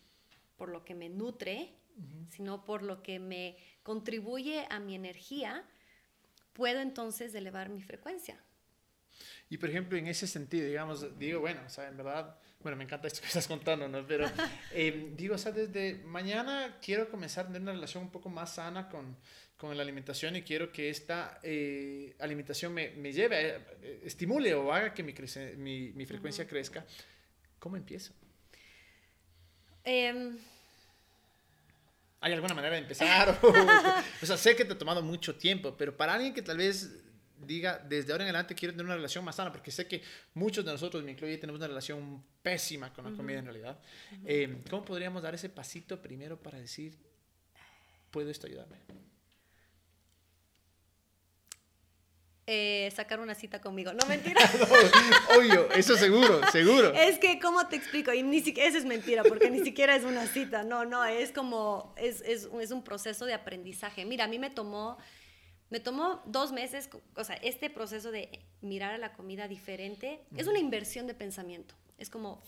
por 0.57 0.69
lo 0.69 0.85
que 0.85 0.95
me 0.95 1.09
nutre, 1.09 1.75
sino 2.31 2.65
por 2.65 2.83
lo 2.83 3.03
que 3.03 3.19
me 3.19 3.57
contribuye 3.83 4.67
a 4.69 4.81
mi 4.81 4.95
energía, 4.95 5.65
puedo 6.53 6.81
entonces 6.81 7.35
elevar 7.35 7.69
mi 7.69 7.83
frecuencia. 7.83 8.39
Y 9.49 9.59
por 9.59 9.71
ejemplo, 9.71 9.97
en 9.97 10.07
ese 10.09 10.27
sentido, 10.27 10.67
digamos, 10.67 11.19
digo, 11.19 11.41
bueno, 11.41 11.61
o 11.65 11.71
sea, 11.71 11.89
en 11.89 11.97
verdad, 11.97 12.39
bueno, 12.61 12.77
me 12.77 12.85
encanta 12.85 13.07
esto 13.07 13.21
que 13.21 13.29
estás 13.29 13.47
contando, 13.47 13.89
¿no? 13.89 14.07
Pero 14.07 14.27
eh, 14.73 15.13
digo, 15.17 15.37
o 15.37 15.39
sea, 15.39 15.53
desde 15.53 16.03
mañana 16.05 16.79
quiero 16.83 17.09
comenzar 17.09 17.45
a 17.45 17.49
tener 17.49 17.63
una 17.63 17.73
relación 17.73 18.05
un 18.05 18.11
poco 18.11 18.29
más 18.29 18.55
sana 18.55 18.89
con, 18.89 19.17
con 19.57 19.77
la 19.77 19.83
alimentación 19.83 20.37
y 20.37 20.43
quiero 20.43 20.71
que 20.71 20.91
esta 20.91 21.41
eh, 21.43 22.15
alimentación 22.19 22.75
me, 22.75 22.91
me 22.91 23.13
lleve, 23.13 23.57
eh, 23.83 24.01
estimule 24.05 24.55
o 24.55 24.73
haga 24.73 24.93
que 24.93 25.03
mi, 25.03 25.15
mi, 25.57 25.93
mi 25.93 26.07
frecuencia 26.07 26.47
crezca. 26.47 26.85
¿Cómo 27.59 27.77
empiezo? 27.77 28.13
Em, 29.83 30.37
¿Hay 32.21 32.33
alguna 32.33 32.55
manera 32.55 32.75
de 32.75 32.83
empezar? 32.83 33.39
o 34.23 34.27
sea, 34.27 34.37
sé 34.37 34.55
que 34.57 34.65
te 34.65 34.75
ha 34.75 34.79
tomado 34.79 35.03
mucho 35.03 35.35
tiempo, 35.37 35.75
pero 35.77 35.97
para 35.97 36.15
alguien 36.15 36.35
que 36.35 36.43
tal 36.43 36.59
vez 36.59 37.03
diga, 37.39 37.79
desde 37.79 38.13
ahora 38.13 38.25
en 38.25 38.29
adelante 38.29 38.55
quiero 38.55 38.73
tener 38.73 38.87
una 38.87 38.97
relación 38.97 39.25
más 39.25 39.37
sana, 39.37 39.53
porque 39.53 39.71
sé 39.71 39.87
que 39.87 40.03
muchos 40.35 40.65
de 40.65 40.73
nosotros, 40.73 41.03
me 41.03 41.13
incluye, 41.13 41.39
tenemos 41.39 41.59
una 41.59 41.69
relación 41.69 42.25
pésima 42.43 42.93
con 42.93 43.05
la 43.11 43.17
comida 43.17 43.39
en 43.39 43.45
realidad. 43.45 43.79
Eh, 44.25 44.63
¿Cómo 44.69 44.85
podríamos 44.85 45.23
dar 45.23 45.35
ese 45.35 45.49
pasito 45.49 46.01
primero 46.01 46.41
para 46.41 46.59
decir, 46.59 46.97
puedo 48.11 48.31
esto 48.31 48.47
ayudarme? 48.47 48.79
Eh, 52.49 52.93
sacar 52.95 53.19
una 53.19 53.35
cita 53.35 53.61
conmigo. 53.61 53.93
No, 53.93 54.07
mentira. 54.07 54.41
obvio, 55.37 55.69
eso 55.73 55.97
seguro, 55.97 56.41
seguro. 56.53 56.93
Es 56.95 57.19
que, 57.19 57.41
¿cómo 57.41 57.67
te 57.67 57.75
explico? 57.75 58.13
Y 58.13 58.23
ni 58.23 58.41
siquiera, 58.41 58.69
eso 58.69 58.79
es 58.79 58.85
mentira, 58.85 59.25
porque 59.25 59.51
ni 59.51 59.65
siquiera 59.65 59.97
es 59.97 60.05
una 60.05 60.27
cita. 60.27 60.63
No, 60.63 60.85
no, 60.85 61.05
es 61.05 61.33
como, 61.33 61.93
es, 61.97 62.21
es, 62.21 62.49
es 62.61 62.71
un 62.71 62.85
proceso 62.85 63.25
de 63.25 63.35
aprendizaje. 63.35 64.05
Mira, 64.05 64.27
a 64.27 64.29
mí 64.29 64.39
me 64.39 64.51
tomó 64.51 64.97
me 65.69 65.81
tomó 65.81 66.23
dos 66.27 66.53
meses, 66.53 66.89
o 67.17 67.25
sea, 67.25 67.37
este 67.37 67.71
proceso 67.71 68.13
de 68.13 68.31
mirar 68.61 68.95
a 68.95 68.99
la 68.99 69.13
comida 69.13 69.49
diferente 69.49 70.21
es 70.37 70.47
una 70.47 70.61
inversión 70.61 71.07
de 71.09 71.15
pensamiento. 71.15 71.75
Es 71.99 72.09
como, 72.09 72.41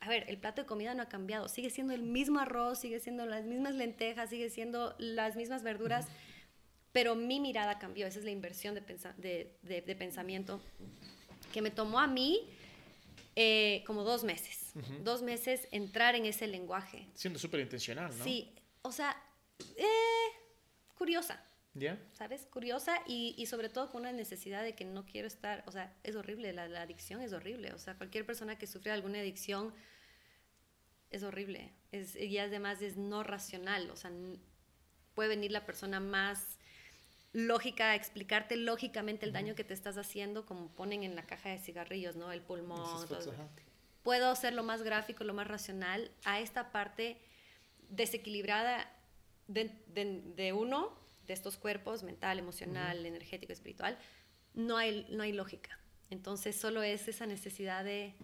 a 0.00 0.08
ver, 0.08 0.24
el 0.28 0.38
plato 0.38 0.62
de 0.62 0.66
comida 0.66 0.94
no 0.94 1.02
ha 1.02 1.08
cambiado, 1.08 1.48
sigue 1.48 1.70
siendo 1.70 1.92
el 1.92 2.02
mismo 2.02 2.38
arroz, 2.38 2.78
sigue 2.78 3.00
siendo 3.00 3.26
las 3.26 3.44
mismas 3.44 3.74
lentejas, 3.74 4.30
sigue 4.30 4.48
siendo 4.48 4.94
las 4.98 5.34
mismas 5.34 5.64
verduras, 5.64 6.06
pero 6.96 7.14
mi 7.14 7.40
mirada 7.40 7.78
cambió. 7.78 8.06
Esa 8.06 8.20
es 8.20 8.24
la 8.24 8.30
inversión 8.30 8.74
de, 8.74 9.54
de, 9.60 9.96
pensamiento 9.96 10.62
que 11.52 11.60
me 11.60 11.70
tomó 11.70 12.00
a 12.00 12.06
mí 12.06 12.48
eh, 13.34 13.84
como 13.86 14.02
dos 14.02 14.24
meses. 14.24 14.72
Dos 15.04 15.20
meses 15.20 15.68
entrar 15.72 16.14
en 16.14 16.24
ese 16.24 16.46
lenguaje. 16.46 17.06
Siendo 17.12 17.38
súper 17.38 17.60
intencional, 17.60 18.16
¿no? 18.16 18.24
Sí, 18.24 18.50
o 18.80 18.92
sea, 18.92 19.14
eh, 19.76 19.84
curiosa 20.94 21.44
¿Ya? 21.74 21.98
¿Sabes? 22.14 22.46
Curiosa 22.46 23.02
y, 23.06 23.34
y, 23.36 23.44
sobre 23.44 23.68
todo 23.68 23.90
con 23.90 24.00
una 24.00 24.12
necesidad 24.12 24.62
de 24.62 24.74
que 24.74 24.86
no 24.86 25.04
quiero 25.04 25.28
estar, 25.28 25.64
o 25.66 25.72
sea, 25.72 25.94
es 26.02 26.16
horrible, 26.16 26.54
la, 26.54 26.66
la, 26.66 26.80
adicción 26.80 27.20
es 27.20 27.34
horrible, 27.34 27.74
o 27.74 27.78
sea, 27.78 27.98
cualquier 27.98 28.24
persona 28.24 28.56
que 28.56 28.66
sufre 28.66 28.92
alguna 28.92 29.18
adicción 29.18 29.74
es 31.10 31.22
horrible, 31.22 31.74
es, 31.92 32.16
y 32.16 32.38
además 32.38 32.80
es 32.80 32.96
no 32.96 33.22
racional, 33.22 33.90
o 33.90 33.96
sea, 33.96 34.10
puede 35.14 35.28
venir 35.28 35.50
la 35.50 35.66
persona 35.66 36.00
más 36.00 36.56
lógica 37.36 37.94
explicarte 37.94 38.56
lógicamente 38.56 39.26
el 39.26 39.32
daño 39.34 39.54
que 39.54 39.62
te 39.62 39.74
estás 39.74 39.98
haciendo, 39.98 40.46
como 40.46 40.68
ponen 40.68 41.02
en 41.02 41.14
la 41.14 41.26
caja 41.26 41.50
de 41.50 41.58
cigarrillos, 41.58 42.16
¿no? 42.16 42.32
El 42.32 42.40
pulmón. 42.40 43.06
Todo. 43.06 43.50
Puedo 44.02 44.34
ser 44.36 44.54
lo 44.54 44.62
más 44.62 44.82
gráfico, 44.82 45.22
lo 45.22 45.34
más 45.34 45.46
racional, 45.46 46.10
a 46.24 46.40
esta 46.40 46.72
parte 46.72 47.18
desequilibrada 47.90 48.90
de, 49.48 49.70
de, 49.88 50.22
de 50.34 50.52
uno 50.54 50.98
de 51.26 51.34
estos 51.34 51.58
cuerpos, 51.58 52.02
mental, 52.04 52.38
emocional, 52.38 53.04
energético, 53.04 53.52
espiritual, 53.52 53.98
no 54.54 54.78
hay, 54.78 55.06
no 55.10 55.22
hay 55.22 55.32
lógica. 55.32 55.78
Entonces 56.08 56.56
solo 56.56 56.82
es 56.82 57.06
esa 57.06 57.26
necesidad 57.26 57.84
de 57.84 58.14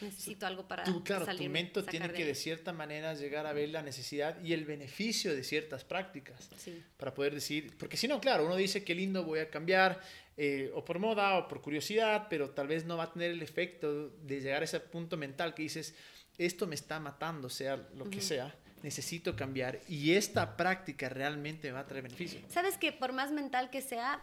necesito 0.00 0.46
algo 0.46 0.66
para 0.66 0.84
tú, 0.84 1.02
claro, 1.02 1.26
tu 1.26 1.44
mente 1.44 1.82
tiene 1.84 2.10
que 2.12 2.24
de 2.24 2.34
cierta 2.34 2.72
manera 2.72 3.14
llegar 3.14 3.46
a 3.46 3.52
ver 3.52 3.70
la 3.70 3.82
necesidad 3.82 4.40
y 4.42 4.52
el 4.52 4.64
beneficio 4.64 5.34
de 5.34 5.42
ciertas 5.42 5.84
prácticas 5.84 6.48
sí. 6.58 6.82
para 6.96 7.14
poder 7.14 7.34
decir, 7.34 7.76
porque 7.78 7.96
si 7.96 8.06
no, 8.08 8.20
claro, 8.20 8.44
uno 8.44 8.56
dice 8.56 8.84
qué 8.84 8.94
lindo 8.94 9.24
voy 9.24 9.40
a 9.40 9.50
cambiar 9.50 10.00
eh, 10.36 10.70
o 10.74 10.84
por 10.84 10.98
moda 10.98 11.38
o 11.38 11.48
por 11.48 11.60
curiosidad, 11.62 12.26
pero 12.28 12.50
tal 12.50 12.68
vez 12.68 12.84
no 12.84 12.96
va 12.96 13.04
a 13.04 13.12
tener 13.12 13.30
el 13.30 13.42
efecto 13.42 14.10
de 14.10 14.40
llegar 14.40 14.62
a 14.62 14.64
ese 14.64 14.80
punto 14.80 15.16
mental 15.16 15.54
que 15.54 15.62
dices, 15.62 15.94
esto 16.36 16.66
me 16.66 16.74
está 16.74 17.00
matando, 17.00 17.48
sea 17.48 17.76
lo 17.94 18.10
que 18.10 18.20
sea 18.20 18.54
necesito 18.82 19.34
cambiar 19.34 19.80
y 19.88 20.12
esta 20.12 20.56
práctica 20.56 21.08
realmente 21.08 21.68
me 21.68 21.72
va 21.72 21.80
a 21.80 21.86
traer 21.86 22.04
beneficio. 22.04 22.40
Sabes 22.48 22.78
que 22.78 22.92
por 22.92 23.12
más 23.12 23.32
mental 23.32 23.70
que 23.70 23.82
sea, 23.82 24.22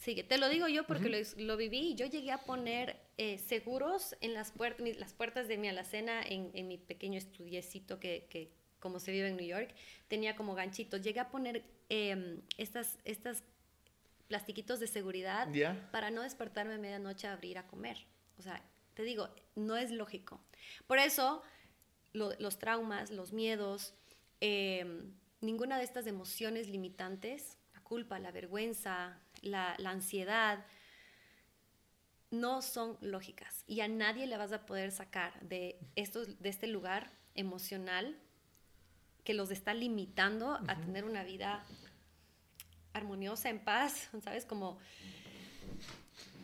sigue, 0.00 0.24
te 0.24 0.38
lo 0.38 0.48
digo 0.48 0.66
yo 0.66 0.84
porque 0.84 1.08
lo, 1.08 1.18
lo, 1.44 1.56
viví, 1.56 1.94
yo 1.94 2.06
llegué 2.06 2.32
a 2.32 2.38
poner 2.38 2.96
eh, 3.16 3.38
seguros 3.38 4.16
en 4.20 4.34
las, 4.34 4.50
puertas 4.50 4.84
las 4.98 5.12
puertas 5.12 5.46
de 5.46 5.56
mi 5.56 5.68
alacena 5.68 6.22
en, 6.22 6.50
en 6.54 6.66
mi 6.66 6.78
pequeño 6.78 7.18
estudiecito 7.18 8.00
que, 8.00 8.26
que, 8.28 8.50
como 8.80 8.98
se 8.98 9.12
vive 9.12 9.28
en 9.28 9.36
New 9.36 9.46
York, 9.46 9.72
tenía 10.08 10.34
como 10.34 10.54
ganchitos, 10.54 11.02
llegué 11.02 11.20
a 11.20 11.30
poner 11.30 11.62
eh, 11.88 12.40
estas, 12.56 12.98
estas 13.04 13.44
plastiquitos 14.26 14.80
de 14.80 14.86
seguridad 14.86 15.48
para 15.90 16.10
no 16.10 16.22
despertarme 16.22 16.74
a 16.74 16.78
medianoche 16.78 17.26
a 17.26 17.32
abrir 17.32 17.58
a 17.58 17.66
comer. 17.66 17.98
O 18.38 18.42
sea, 18.42 18.62
te 18.94 19.02
digo, 19.02 19.28
no 19.54 19.76
es 19.76 19.90
lógico. 19.90 20.40
Por 20.86 20.98
eso 20.98 21.42
los 22.12 22.58
traumas, 22.58 23.10
los 23.10 23.32
miedos, 23.32 23.94
em, 24.40 25.12
ninguna 25.40 25.78
de 25.78 25.84
estas 25.84 26.06
emociones 26.06 26.68
limitantes, 26.68 27.58
la 27.74 27.80
culpa, 27.82 28.18
la 28.18 28.30
vergüenza, 28.30 29.20
la, 29.42 29.76
ansiedad, 29.84 30.64
no 32.30 32.62
son 32.62 32.96
lógicas 33.00 33.64
y 33.66 33.80
a 33.80 33.88
nadie 33.88 34.26
le 34.26 34.36
vas 34.36 34.52
a 34.52 34.66
poder 34.66 34.92
sacar 34.92 35.40
de, 35.40 35.78
estos, 35.96 36.40
de 36.40 36.48
este 36.48 36.66
lugar 36.66 37.10
emocional 37.34 38.16
que 39.24 39.34
los 39.34 39.50
está 39.50 39.74
limitando 39.74 40.58
a 40.66 40.76
tener 40.76 41.04
una 41.04 41.24
vida 41.24 41.64
armoniosa, 42.92 43.48
en 43.48 43.60
paz, 43.60 44.10
¿sabes? 44.22 44.44
Como 44.44 44.78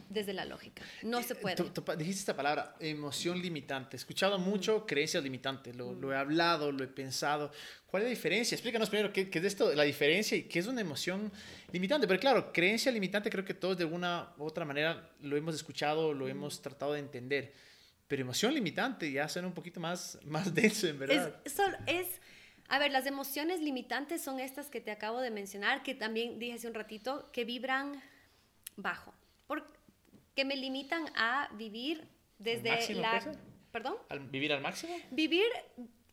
desde 0.08 0.32
la 0.32 0.44
lógica. 0.44 0.82
No 1.02 1.22
se 1.22 1.34
puede. 1.34 1.56
dijiste 1.96 2.20
esta 2.20 2.36
palabra, 2.36 2.76
emoción 2.80 3.40
limitante. 3.40 3.96
He 3.96 3.98
escuchado 3.98 4.38
mucho 4.38 4.86
creencias 4.86 5.22
limitantes. 5.22 5.74
Lo, 5.76 5.94
lo, 5.94 6.12
he 6.12 6.16
hablado, 6.16 6.72
lo 6.72 6.84
he 6.84 6.88
pensado. 6.88 7.50
¿Cuál 7.86 8.02
es 8.02 8.06
la 8.08 8.10
diferencia? 8.10 8.54
Explícanos 8.54 8.88
primero 8.90 9.12
qué, 9.12 9.30
qué, 9.30 9.38
es 9.38 9.44
esto, 9.44 9.74
la 9.74 9.84
diferencia 9.84 10.36
y 10.36 10.44
qué 10.44 10.58
es 10.58 10.66
una 10.66 10.80
emoción 10.80 11.32
limitante. 11.72 12.06
Pero 12.06 12.20
claro, 12.20 12.52
creencia 12.52 12.90
limitante 12.92 13.30
creo 13.30 13.44
que 13.44 13.54
todos 13.54 13.76
de 13.76 13.84
alguna 13.84 14.32
u 14.38 14.44
otra 14.44 14.64
manera 14.64 15.10
lo 15.20 15.36
hemos 15.36 15.54
escuchado, 15.54 16.12
lo 16.12 16.28
hemos 16.28 16.60
tratado 16.62 16.92
de 16.92 17.00
entender. 17.00 17.52
Pero 18.08 18.22
emoción 18.22 18.54
limitante 18.54 19.10
ya 19.10 19.28
suena 19.28 19.48
un 19.48 19.54
poquito 19.54 19.80
más, 19.80 20.18
más 20.24 20.54
denso, 20.54 20.86
en 20.86 20.98
verdad. 20.98 21.40
Es, 21.44 21.54
es, 21.86 22.06
a 22.68 22.78
ver, 22.78 22.92
las 22.92 23.06
emociones 23.06 23.60
limitantes 23.60 24.22
son 24.22 24.40
estas 24.40 24.68
que 24.68 24.80
te 24.80 24.90
acabo 24.90 25.20
de 25.20 25.30
mencionar, 25.30 25.82
que 25.82 25.94
también 25.94 26.38
dije 26.38 26.54
hace 26.54 26.68
un 26.68 26.74
ratito, 26.74 27.28
que 27.32 27.44
vibran 27.44 28.00
bajo. 28.76 29.14
Por, 29.46 29.75
que 30.36 30.44
me 30.44 30.54
limitan 30.54 31.06
a 31.16 31.48
vivir 31.54 32.06
desde 32.38 32.94
la... 32.94 33.20
¿Perdón? 33.72 33.96
¿Vivir 34.30 34.52
al 34.52 34.60
máximo? 34.60 34.94
Vivir, 35.10 35.46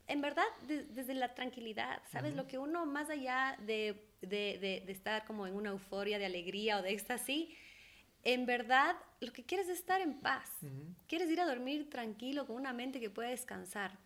en 0.06 0.20
verdad, 0.20 0.44
desde 0.66 1.14
la 1.14 1.34
tranquilidad, 1.34 2.02
¿sabes? 2.10 2.34
Lo 2.34 2.46
que 2.46 2.58
uno, 2.58 2.84
más 2.84 3.10
allá 3.10 3.56
de, 3.60 4.08
de, 4.22 4.82
de, 4.84 4.92
estar 4.92 5.24
como 5.24 5.46
en 5.46 5.54
una 5.54 5.70
euforia 5.70 6.18
de 6.18 6.26
alegría 6.26 6.78
o 6.78 6.82
de 6.82 6.92
éxtasis, 6.92 7.48
en 8.22 8.44
verdad 8.46 8.96
lo 9.20 9.32
que 9.32 9.44
quieres 9.44 9.68
es 9.68 9.78
estar 9.78 10.00
en 10.00 10.20
paz. 10.20 10.50
Quieres 11.06 11.30
ir 11.30 11.40
a 11.40 11.46
dormir 11.46 11.88
tranquilo, 11.88 12.46
con 12.46 12.56
una 12.56 12.72
mente 12.72 13.00
que 13.00 13.10
puede 13.10 13.30
descansar. 13.30 13.98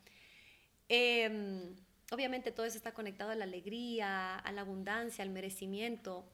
Em, 0.89 1.75
obviamente 2.11 2.53
todo 2.53 2.67
eso 2.67 2.77
está 2.77 2.93
conectado 2.93 3.31
a 3.31 3.35
la 3.35 3.45
alegría, 3.45 4.37
a 4.37 4.53
la 4.53 4.61
abundancia, 4.63 5.23
al 5.23 5.31
merecimiento. 5.31 6.29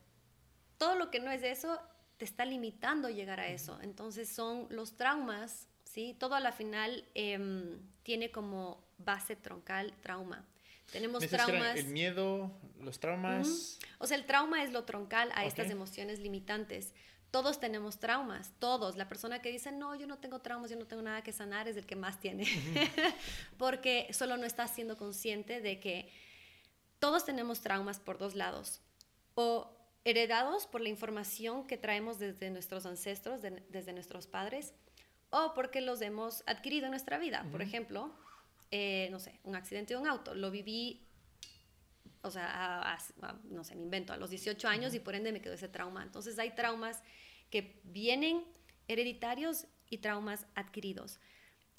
Todo 0.78 0.94
lo 0.94 1.10
que 1.10 1.20
no 1.20 1.30
es 1.30 1.42
eso 1.42 1.80
te 2.24 2.30
está 2.30 2.46
limitando 2.46 3.10
llegar 3.10 3.38
a 3.38 3.48
eso. 3.48 3.78
Entonces 3.82 4.30
son 4.30 4.66
los 4.70 4.96
traumas, 4.96 5.68
¿sí? 5.84 6.16
Todo 6.18 6.34
a 6.34 6.40
la 6.40 6.52
final 6.52 7.04
em, 7.12 7.78
tiene 8.02 8.30
como 8.30 8.82
base 8.96 9.36
troncal 9.36 9.92
trauma. 10.00 10.42
Tenemos 10.90 11.26
traumas. 11.28 11.76
El 11.76 11.88
miedo, 11.88 12.50
los 12.80 12.98
traumas. 12.98 13.78
O 13.98 14.06
sea, 14.06 14.16
el 14.16 14.24
trauma 14.24 14.62
es 14.62 14.72
lo 14.72 14.84
troncal 14.84 15.30
a 15.34 15.44
estas 15.44 15.68
emociones 15.68 16.18
limitantes. 16.18 16.94
Todos 17.30 17.60
tenemos 17.60 17.98
traumas, 17.98 18.52
todos. 18.58 18.96
La 18.96 19.06
persona 19.06 19.42
que 19.42 19.50
dice, 19.50 19.70
no, 19.70 19.94
yo 19.94 20.06
no 20.06 20.16
tengo 20.16 20.38
traumas, 20.38 20.70
yo 20.70 20.78
no 20.78 20.86
tengo 20.86 21.02
nada 21.02 21.22
que 21.22 21.32
sanar, 21.32 21.68
es 21.68 21.76
el 21.76 21.84
que 21.84 21.96
más 21.96 22.20
tiene. 22.20 22.46
Porque 23.58 24.08
solo 24.14 24.38
no 24.38 24.46
está 24.46 24.66
siendo 24.66 24.96
consciente 24.96 25.60
de 25.60 25.78
que 25.78 26.10
todos 27.00 27.26
tenemos 27.26 27.60
traumas 27.60 28.00
por 28.00 28.16
dos 28.16 28.34
lados. 28.34 28.80
O 29.34 29.83
heredados 30.04 30.66
por 30.66 30.80
la 30.80 30.88
información 30.88 31.66
que 31.66 31.76
traemos 31.76 32.18
desde 32.18 32.50
nuestros 32.50 32.86
ancestros, 32.86 33.40
desde 33.42 33.92
nuestros 33.92 34.26
padres, 34.26 34.74
o 35.30 35.52
porque 35.54 35.80
los 35.80 36.00
hemos 36.02 36.44
adquirido 36.46 36.86
en 36.86 36.90
nuestra 36.90 37.18
vida. 37.18 37.46
Por 37.50 37.62
ejemplo, 37.62 38.14
eh, 38.70 39.08
no 39.10 39.18
sé, 39.18 39.40
un 39.44 39.56
accidente 39.56 39.94
de 39.94 40.00
un 40.00 40.06
auto. 40.06 40.34
Lo 40.34 40.50
viví, 40.50 41.06
o 42.22 42.30
sea, 42.30 42.98
no 43.44 43.64
sé, 43.64 43.74
me 43.76 43.82
invento, 43.82 44.12
a 44.12 44.16
los 44.16 44.30
18 44.30 44.68
años 44.68 44.94
y 44.94 45.00
por 45.00 45.14
ende 45.14 45.32
me 45.32 45.40
quedó 45.40 45.54
ese 45.54 45.68
trauma. 45.68 46.02
Entonces 46.02 46.38
hay 46.38 46.50
traumas 46.54 47.02
que 47.50 47.80
vienen 47.84 48.44
hereditarios 48.88 49.66
y 49.88 49.98
traumas 49.98 50.46
adquiridos. 50.54 51.18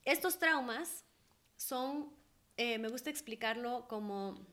Estos 0.04 0.38
traumas 0.38 1.04
son, 1.58 2.12
eh, 2.58 2.78
me 2.78 2.90
gusta 2.90 3.10
explicarlo 3.10 3.88
como, 3.88 4.46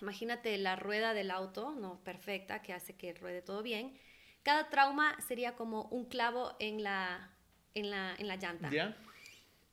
imagínate 0.00 0.56
la 0.58 0.76
rueda 0.76 1.14
del 1.14 1.30
auto, 1.30 1.72
no 1.72 2.02
perfecta, 2.04 2.62
que 2.62 2.72
hace 2.72 2.96
que 2.96 3.14
ruede 3.14 3.42
todo 3.42 3.62
bien. 3.62 3.98
Cada 4.42 4.68
trauma 4.70 5.16
sería 5.26 5.56
como 5.56 5.82
un 5.84 6.06
clavo 6.06 6.56
en 6.58 6.82
la, 6.82 7.30
en 7.74 7.90
la, 7.90 8.14
en 8.18 8.28
la 8.28 8.36
llanta. 8.36 8.70
¿Ya? 8.70 8.96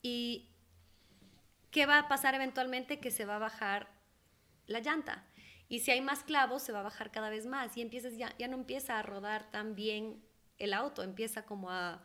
Y 0.01 0.49
¿qué 1.71 1.85
va 1.85 1.99
a 1.99 2.07
pasar 2.07 2.35
eventualmente? 2.35 2.99
Que 2.99 3.11
se 3.11 3.25
va 3.25 3.35
a 3.35 3.39
bajar 3.39 3.89
la 4.67 4.79
llanta. 4.79 5.25
Y 5.67 5.79
si 5.79 5.91
hay 5.91 6.01
más 6.01 6.23
clavos, 6.23 6.61
se 6.61 6.71
va 6.71 6.81
a 6.81 6.83
bajar 6.83 7.11
cada 7.11 7.29
vez 7.29 7.45
más 7.45 7.75
y 7.75 7.81
empiezas 7.81 8.17
ya, 8.17 8.35
ya 8.37 8.47
no 8.47 8.55
empieza 8.55 8.99
a 8.99 9.01
rodar 9.01 9.49
tan 9.51 9.75
bien 9.75 10.23
el 10.57 10.73
auto, 10.73 11.03
empieza 11.03 11.45
como 11.45 11.71
a 11.71 12.03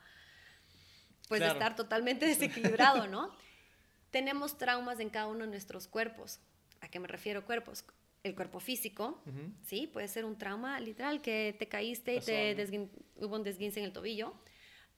pues 1.27 1.41
estar 1.41 1.75
totalmente 1.75 2.25
desequilibrado, 2.33 3.07
¿no? 3.07 3.33
Tenemos 4.09 4.57
traumas 4.57 4.99
en 4.99 5.09
cada 5.09 5.27
uno 5.27 5.45
de 5.45 5.51
nuestros 5.51 5.87
cuerpos. 5.87 6.39
¿A 6.81 6.89
qué 6.89 6.99
me 6.99 7.07
refiero 7.07 7.45
cuerpos? 7.45 7.85
El 8.23 8.35
cuerpo 8.35 8.59
físico, 8.59 9.21
¿sí? 9.63 9.87
Puede 9.87 10.07
ser 10.07 10.25
un 10.25 10.37
trauma 10.37 10.79
literal 10.79 11.21
que 11.21 11.55
te 11.57 11.67
caíste 11.67 12.15
y 12.15 12.19
te 12.19 12.89
hubo 13.15 13.35
un 13.35 13.43
desguince 13.43 13.79
en 13.79 13.85
el 13.85 13.93
tobillo. 13.93 14.33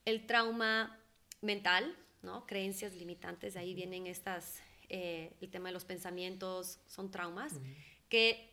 El 0.04 0.26
trauma 0.26 1.00
mental, 1.40 1.96
¿no? 2.22 2.46
Creencias 2.46 2.94
limitantes, 2.94 3.56
ahí 3.56 3.74
vienen 3.74 4.06
estas, 4.06 4.62
eh, 4.90 5.32
el 5.40 5.50
tema 5.50 5.68
de 5.68 5.72
los 5.72 5.84
pensamientos, 5.84 6.80
son 6.86 7.10
traumas 7.10 7.54
que 8.10 8.50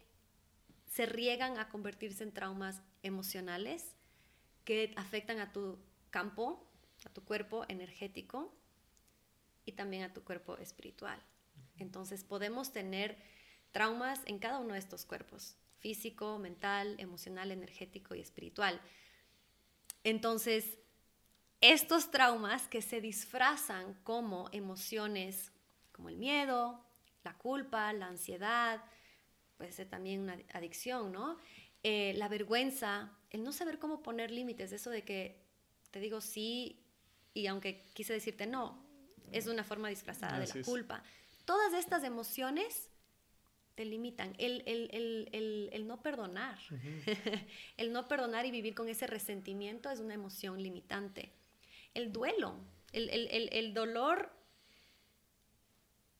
se 0.88 1.06
riegan 1.06 1.58
a 1.58 1.70
convertirse 1.70 2.24
en 2.24 2.32
traumas 2.32 2.82
emocionales 3.04 3.96
que 4.66 4.94
afectan 4.96 5.40
a 5.40 5.52
tu 5.52 5.80
campo, 6.10 6.66
a 7.06 7.10
tu 7.10 7.24
cuerpo 7.24 7.66
energético 7.68 8.54
y 9.66 9.72
también 9.74 10.04
a 10.04 10.14
tu 10.14 10.24
cuerpo 10.24 10.58
espiritual. 10.58 11.20
Entonces 11.78 12.24
podemos 12.24 12.72
tener 12.72 13.18
traumas 13.72 14.20
en 14.26 14.40
cada 14.40 14.60
uno 14.60 14.74
de 14.74 14.80
estos 14.80 15.06
cuerpos, 15.06 15.56
físico, 15.80 16.38
mental, 16.38 16.96
emocional, 17.00 17.52
energético 17.52 18.16
y 18.16 18.20
espiritual. 18.20 18.80
Entonces, 20.04 20.78
estos 21.62 22.12
traumas 22.12 22.68
que 22.68 22.82
se 22.82 23.02
disfrazan 23.02 23.94
como 24.04 24.50
emociones 24.52 25.52
como 25.92 26.10
el 26.10 26.18
miedo, 26.18 26.84
la 27.24 27.38
culpa, 27.38 27.94
la 27.94 28.08
ansiedad, 28.08 28.84
puede 29.58 29.72
ser 29.72 29.88
también 29.88 30.22
una 30.22 30.38
adicción, 30.54 31.12
¿no? 31.12 31.38
Eh, 31.84 32.14
la 32.18 32.28
vergüenza, 32.28 33.12
el 33.30 33.44
no 33.44 33.52
saber 33.52 33.78
cómo 33.78 34.02
poner 34.02 34.32
límites, 34.32 34.72
eso 34.72 34.90
de 34.90 35.04
que 35.04 35.40
te 35.92 36.00
digo 36.00 36.22
sí 36.22 36.84
y 37.34 37.48
aunque 37.48 37.84
quise 37.94 38.14
decirte 38.14 38.48
no, 38.48 38.84
es 39.32 39.48
una 39.48 39.64
forma 39.64 39.90
disfrazada 39.90 40.40
de 40.40 40.48
la 40.48 40.66
culpa. 40.66 41.04
Todas 41.46 41.74
estas 41.74 42.04
emociones 42.04 42.91
te 43.82 43.86
limitan. 43.90 44.36
El, 44.38 44.64
el, 44.68 45.88
no 45.88 46.02
perdonar, 46.04 46.60
el 47.78 47.92
no 47.92 48.08
perdonar 48.08 48.46
y 48.46 48.52
vivir 48.52 48.76
con 48.76 48.90
ese 48.90 49.08
resentimiento 49.08 49.90
es 49.90 50.00
una 50.00 50.14
emoción 50.14 50.62
limitante 50.62 51.32
el 51.94 52.12
duelo, 52.12 52.56
el, 52.94 53.74
dolor 53.74 54.32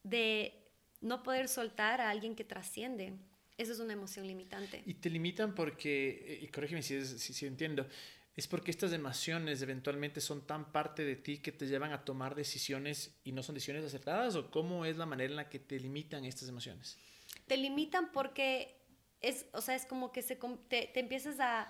de 0.04 0.54
no 1.02 1.24
poder 1.24 1.48
soltar 1.48 2.02
a 2.02 2.10
alguien 2.10 2.36
que 2.36 2.44
trasciende. 2.44 3.14
Eso 3.58 3.74
es 3.74 3.80
una 3.80 3.94
emoción 3.94 4.26
limitante. 4.26 4.82
Y 4.86 4.96
te 4.96 5.10
limitan 5.10 5.54
porque, 5.54 6.40
y 6.42 6.48
corrígeme 6.48 6.82
si, 6.82 7.06
si, 7.06 7.46
entiendo, 7.46 7.88
es 8.36 8.48
porque 8.48 8.72
estas 8.72 8.92
emociones 8.92 9.62
eventualmente 9.62 10.20
son 10.20 10.48
tan 10.48 10.72
parte 10.72 11.06
de 11.06 11.16
ti 11.16 11.38
que 11.38 11.52
te 11.52 11.68
llevan 11.68 11.92
a 11.92 12.04
tomar 12.04 12.34
decisiones 12.34 13.14
y 13.24 13.34
no 13.34 13.44
son 13.44 13.56
decisiones 13.56 13.86
acertadas 13.86 14.36
o 14.36 14.50
cómo 14.50 14.86
es 14.86 14.98
la 14.98 15.06
manera 15.06 15.30
en 15.30 15.36
la 15.36 15.50
que 15.50 15.60
te 15.60 15.80
limitan 15.80 16.26
estas 16.26 16.50
emociones? 16.50 16.98
Te 17.52 17.58
limitan 17.58 18.14
porque 18.14 18.78
es, 19.20 19.46
o 19.52 19.60
sea, 19.60 19.76
es 19.76 19.86
como 19.86 20.14
que 20.14 20.22
se, 20.22 20.38
te 20.70 20.98
empiezas 20.98 21.38
a 21.42 21.68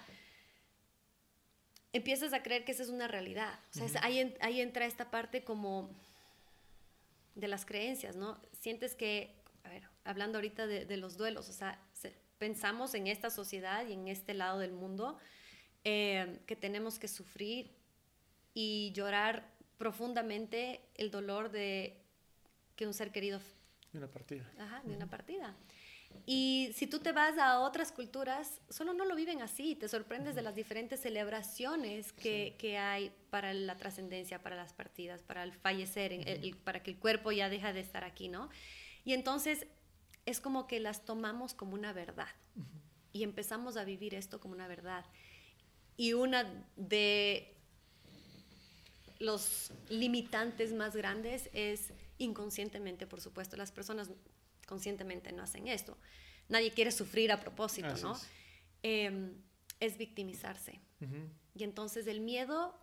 empiezas 1.92 2.34
a 2.34 2.44
creer 2.44 2.66
que 2.66 2.72
esa 2.72 2.84
es 2.84 2.90
una 2.90 3.08
realidad. 3.08 3.60
O 3.82 3.88
sea, 3.88 4.00
ahí, 4.04 4.36
ahí, 4.42 4.62
entra 4.62 4.86
esta 4.86 5.10
parte 5.10 5.44
como 5.44 5.90
de 7.34 7.48
las 7.48 7.66
creencias, 7.66 8.16
¿no? 8.16 8.40
Sientes 8.52 8.94
que, 8.94 9.42
a 9.64 9.70
ver, 9.70 9.88
hablando 10.04 10.38
ahorita 10.38 10.68
de, 10.68 10.98
los 10.98 11.18
duelos, 11.18 11.50
o 11.50 11.52
sea, 11.52 11.84
pensamos 12.38 12.94
en 12.94 13.08
esta 13.08 13.32
sociedad 13.32 13.84
y 13.88 13.94
en 13.94 14.08
este 14.08 14.36
lado 14.36 14.60
del 14.60 14.74
mundo 14.74 15.18
eh, 15.84 16.42
que 16.46 16.56
tenemos 16.56 17.00
que 17.00 17.08
sufrir 17.08 17.72
y 18.54 18.92
llorar 18.94 19.52
profundamente 19.80 20.82
el 20.94 21.10
dolor 21.10 21.50
de 21.50 21.98
que 22.76 22.86
un 22.86 22.94
ser 22.94 23.12
querido... 23.12 23.42
De 23.92 23.98
una 23.98 24.08
partida. 24.08 24.50
Ajá, 24.58 24.82
de 24.86 24.96
una 24.96 25.08
partida. 25.08 25.56
Y 26.26 26.72
si 26.76 26.88
tú 26.88 27.00
te 27.00 27.12
vas 27.12 27.38
a 27.38 27.60
otras 27.60 27.92
culturas, 27.92 28.62
solo 28.70 28.94
no 28.94 29.06
lo 29.06 29.16
viven 29.16 29.42
así, 29.42 29.76
te 29.76 29.88
sorprendes 29.88 30.36
de 30.36 30.42
las 30.42 30.56
diferentes 30.56 31.02
celebraciones 31.02 32.14
que, 32.14 32.56
que 32.58 32.78
hay 32.78 33.12
para 33.30 33.54
la 33.54 33.76
trascendencia, 33.78 34.42
para 34.42 34.56
las 34.56 34.74
partidas, 34.74 35.24
para 35.24 35.44
el 35.44 35.54
fallecer, 35.54 36.14
para 36.64 36.84
que 36.84 36.92
el 36.92 37.00
cuerpo 37.00 37.32
ya 37.32 37.50
deja 37.50 37.74
de 37.74 37.80
estar 37.80 38.04
aquí, 38.04 38.28
¿no? 38.28 38.50
Y 39.04 39.14
entonces 39.14 39.68
es 40.26 40.39
como 40.39 40.68
que 40.68 40.80
las 40.80 41.06
tomamos 41.06 41.54
como 41.54 41.74
una 41.74 41.94
verdad 41.94 42.30
y 43.14 43.24
empezamos 43.24 43.78
a 43.78 43.84
vivir 43.84 44.16
esto 44.16 44.39
como 44.39 44.54
una 44.54 44.68
verdad. 44.68 45.06
Y 45.98 46.14
una 46.14 46.66
de 46.76 47.58
los 49.20 49.72
limitantes 49.89 50.74
más 50.74 50.96
grandes 50.96 51.50
es 51.54 51.94
inconscientemente, 52.22 53.08
por 53.08 53.20
supuesto, 53.22 53.58
las 53.58 53.72
personas 53.72 54.10
conscientemente 54.68 55.32
no 55.32 55.44
hacen 55.44 55.68
esto. 55.68 55.98
Nadie 56.48 56.72
quiere 56.72 56.92
sufrir 56.92 57.32
a 57.32 57.40
propósito, 57.40 57.96
¿no? 58.02 58.18
Em, 58.84 59.34
es. 59.80 59.98
victimizarse. 59.98 60.80
Y 61.56 61.64
entonces 61.64 62.06
el 62.08 62.22
miedo 62.22 62.80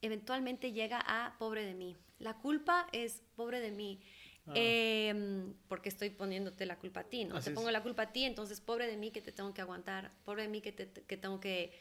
eventualmente 0.00 0.72
llega 0.72 0.98
a 0.98 1.36
pobre 1.38 1.64
de 1.64 1.74
mí. 1.74 1.96
La 2.18 2.38
culpa 2.38 2.86
es 2.92 3.22
pobre 3.36 3.60
de 3.60 3.70
mí. 3.70 4.00
Ah. 4.46 4.52
Em, 4.56 5.54
porque 5.68 5.88
estoy 5.88 6.10
poniéndote 6.10 6.66
la 6.66 6.78
culpa 6.78 7.00
a 7.00 7.04
ti, 7.04 7.24
¿no? 7.24 7.40
te 7.40 7.52
pongo 7.52 7.70
la 7.70 7.80
culpa 7.80 8.02
a 8.02 8.12
ti, 8.12 8.24
entonces 8.24 8.60
pobre 8.60 8.88
de 8.88 8.96
mí 8.96 9.12
que 9.12 9.20
te 9.20 9.30
tengo 9.30 9.54
que 9.54 9.60
aguantar, 9.60 10.10
pobre 10.24 10.42
de 10.42 10.48
mí 10.48 10.60
que, 10.60 10.72
te, 10.72 10.90
que 10.90 11.16
tengo 11.16 11.38
que 11.38 11.78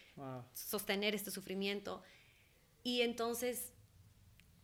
sostener 0.53 1.15
este 1.15 1.31
sufrimiento. 1.31 2.03
Y 2.83 3.01
entonces 3.01 3.73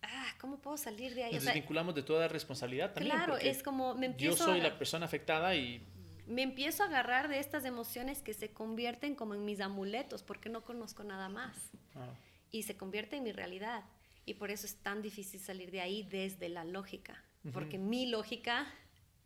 ah, 0.01 0.35
¿cómo 0.39 0.59
puedo 0.59 0.77
salir 0.77 1.13
de 1.13 1.23
ahí? 1.23 1.33
Nos 1.33 1.45
desvinculamos 1.45 1.95
de 1.95 2.03
toda 2.03 2.27
responsabilidad 2.27 2.93
también. 2.93 3.15
Claro, 3.15 3.37
es 3.37 3.63
como 3.63 3.95
me 3.95 4.07
empiezo 4.07 4.37
Yo 4.37 4.45
soy 4.45 4.61
la 4.61 4.77
persona 4.77 5.05
afectada 5.05 5.55
y... 5.55 5.85
Me 6.25 6.41
empiezo 6.41 6.83
a 6.83 6.87
agarrar 6.87 7.29
de 7.29 7.39
estas 7.39 7.63
emociones 7.63 8.21
que 8.21 8.33
se 8.33 8.51
convierten 8.51 9.15
como 9.15 9.33
en 9.33 9.45
mis 9.45 9.61
amuletos 9.61 10.23
porque 10.23 10.49
no 10.49 10.63
conozco 10.63 11.03
nada 11.03 11.29
más. 11.29 11.55
Ah. 11.95 12.13
Y 12.51 12.63
se 12.63 12.75
convierte 12.75 13.15
en 13.15 13.23
mi 13.23 13.31
realidad. 13.31 13.85
Y 14.25 14.33
por 14.33 14.51
eso 14.51 14.65
es 14.65 14.75
tan 14.75 15.01
difícil 15.01 15.39
salir 15.39 15.71
de 15.71 15.79
ahí 15.79 16.03
desde 16.03 16.49
la 16.49 16.65
lógica. 16.65 17.23
Porque 17.53 17.77
mi 17.77 18.07
lógica 18.07 18.67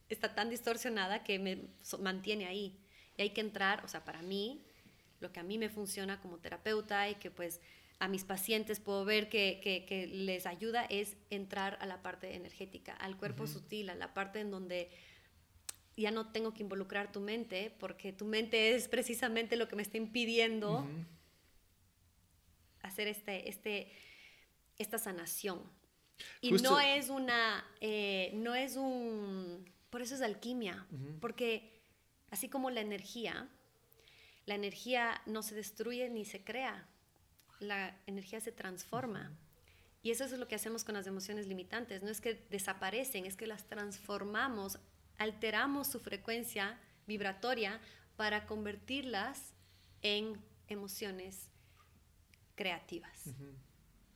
está 0.09 0.35
tan 0.35 0.51
distorsionada 0.51 1.23
que 1.23 1.39
me 1.39 1.69
mantiene 1.99 2.45
ahí. 2.45 2.77
Y 3.17 3.23
hay 3.23 3.29
que 3.31 3.41
entrar, 3.41 3.83
o 3.83 3.87
sea, 3.87 4.05
para 4.05 4.21
mí, 4.21 4.63
lo 5.19 5.31
que 5.31 5.39
a 5.39 5.43
mí 5.43 5.57
me 5.57 5.69
funciona 5.69 6.19
como 6.19 6.37
terapeuta 6.37 7.09
y 7.09 7.15
que 7.15 7.31
pues 7.31 7.61
a 8.01 8.07
mis 8.07 8.23
pacientes 8.23 8.79
puedo 8.79 9.05
ver 9.05 9.29
que, 9.29 10.09
les 10.11 10.47
ayuda 10.47 10.85
es 10.85 11.17
entrar 11.29 11.77
a 11.81 11.85
la 11.85 12.01
parte 12.01 12.33
energética, 12.33 12.93
al 12.93 13.15
cuerpo 13.15 13.45
sutil, 13.45 13.91
a 13.91 13.95
la 13.95 14.11
parte 14.15 14.39
en 14.39 14.49
donde 14.49 14.89
ya 15.95 16.09
no 16.09 16.31
tengo 16.31 16.51
que 16.51 16.63
involucrar 16.63 17.11
tu 17.11 17.19
mente 17.19 17.71
porque 17.79 18.11
tu 18.11 18.25
mente 18.25 18.73
es 18.73 18.87
precisamente 18.87 19.55
lo 19.55 19.67
que 19.67 19.75
me 19.75 19.83
está 19.83 19.97
impidiendo 19.97 20.83
hacer 22.81 23.07
este, 23.07 23.47
este, 23.47 23.91
esta 24.79 24.97
sanación. 24.97 25.61
Y 26.41 26.53
no 26.53 26.79
es 26.79 27.09
una, 27.09 27.63
eh, 27.81 28.31
no 28.33 28.55
es 28.55 28.77
un, 28.77 29.63
por 29.91 30.01
eso 30.01 30.15
es 30.15 30.21
alquimia, 30.21 30.87
porque 31.19 31.79
así 32.31 32.49
como 32.49 32.71
la 32.71 32.81
energía, 32.81 33.47
la 34.47 34.55
energía 34.55 35.21
no 35.27 35.43
se 35.43 35.53
destruye 35.53 36.09
ni 36.09 36.25
se 36.25 36.43
crea, 36.43 36.87
la 37.61 37.97
energía 38.07 38.41
se 38.41 38.51
transforma. 38.51 39.31
Y 40.03 40.11
eso 40.11 40.25
es 40.25 40.31
lo 40.31 40.47
que 40.47 40.55
hacemos 40.55 40.83
con 40.83 40.95
las 40.95 41.07
emociones 41.07 41.47
limitantes. 41.47 42.01
No 42.01 42.09
es 42.09 42.21
que 42.21 42.45
desaparecen, 42.49 43.25
es 43.25 43.35
que 43.35 43.47
las 43.47 43.65
transformamos, 43.65 44.79
alteramos 45.17 45.87
su 45.87 45.99
frecuencia 45.99 46.79
vibratoria 47.07 47.79
para 48.15 48.45
convertirlas 48.47 49.53
en 50.01 50.41
emociones 50.67 51.49
creativas, 52.55 53.25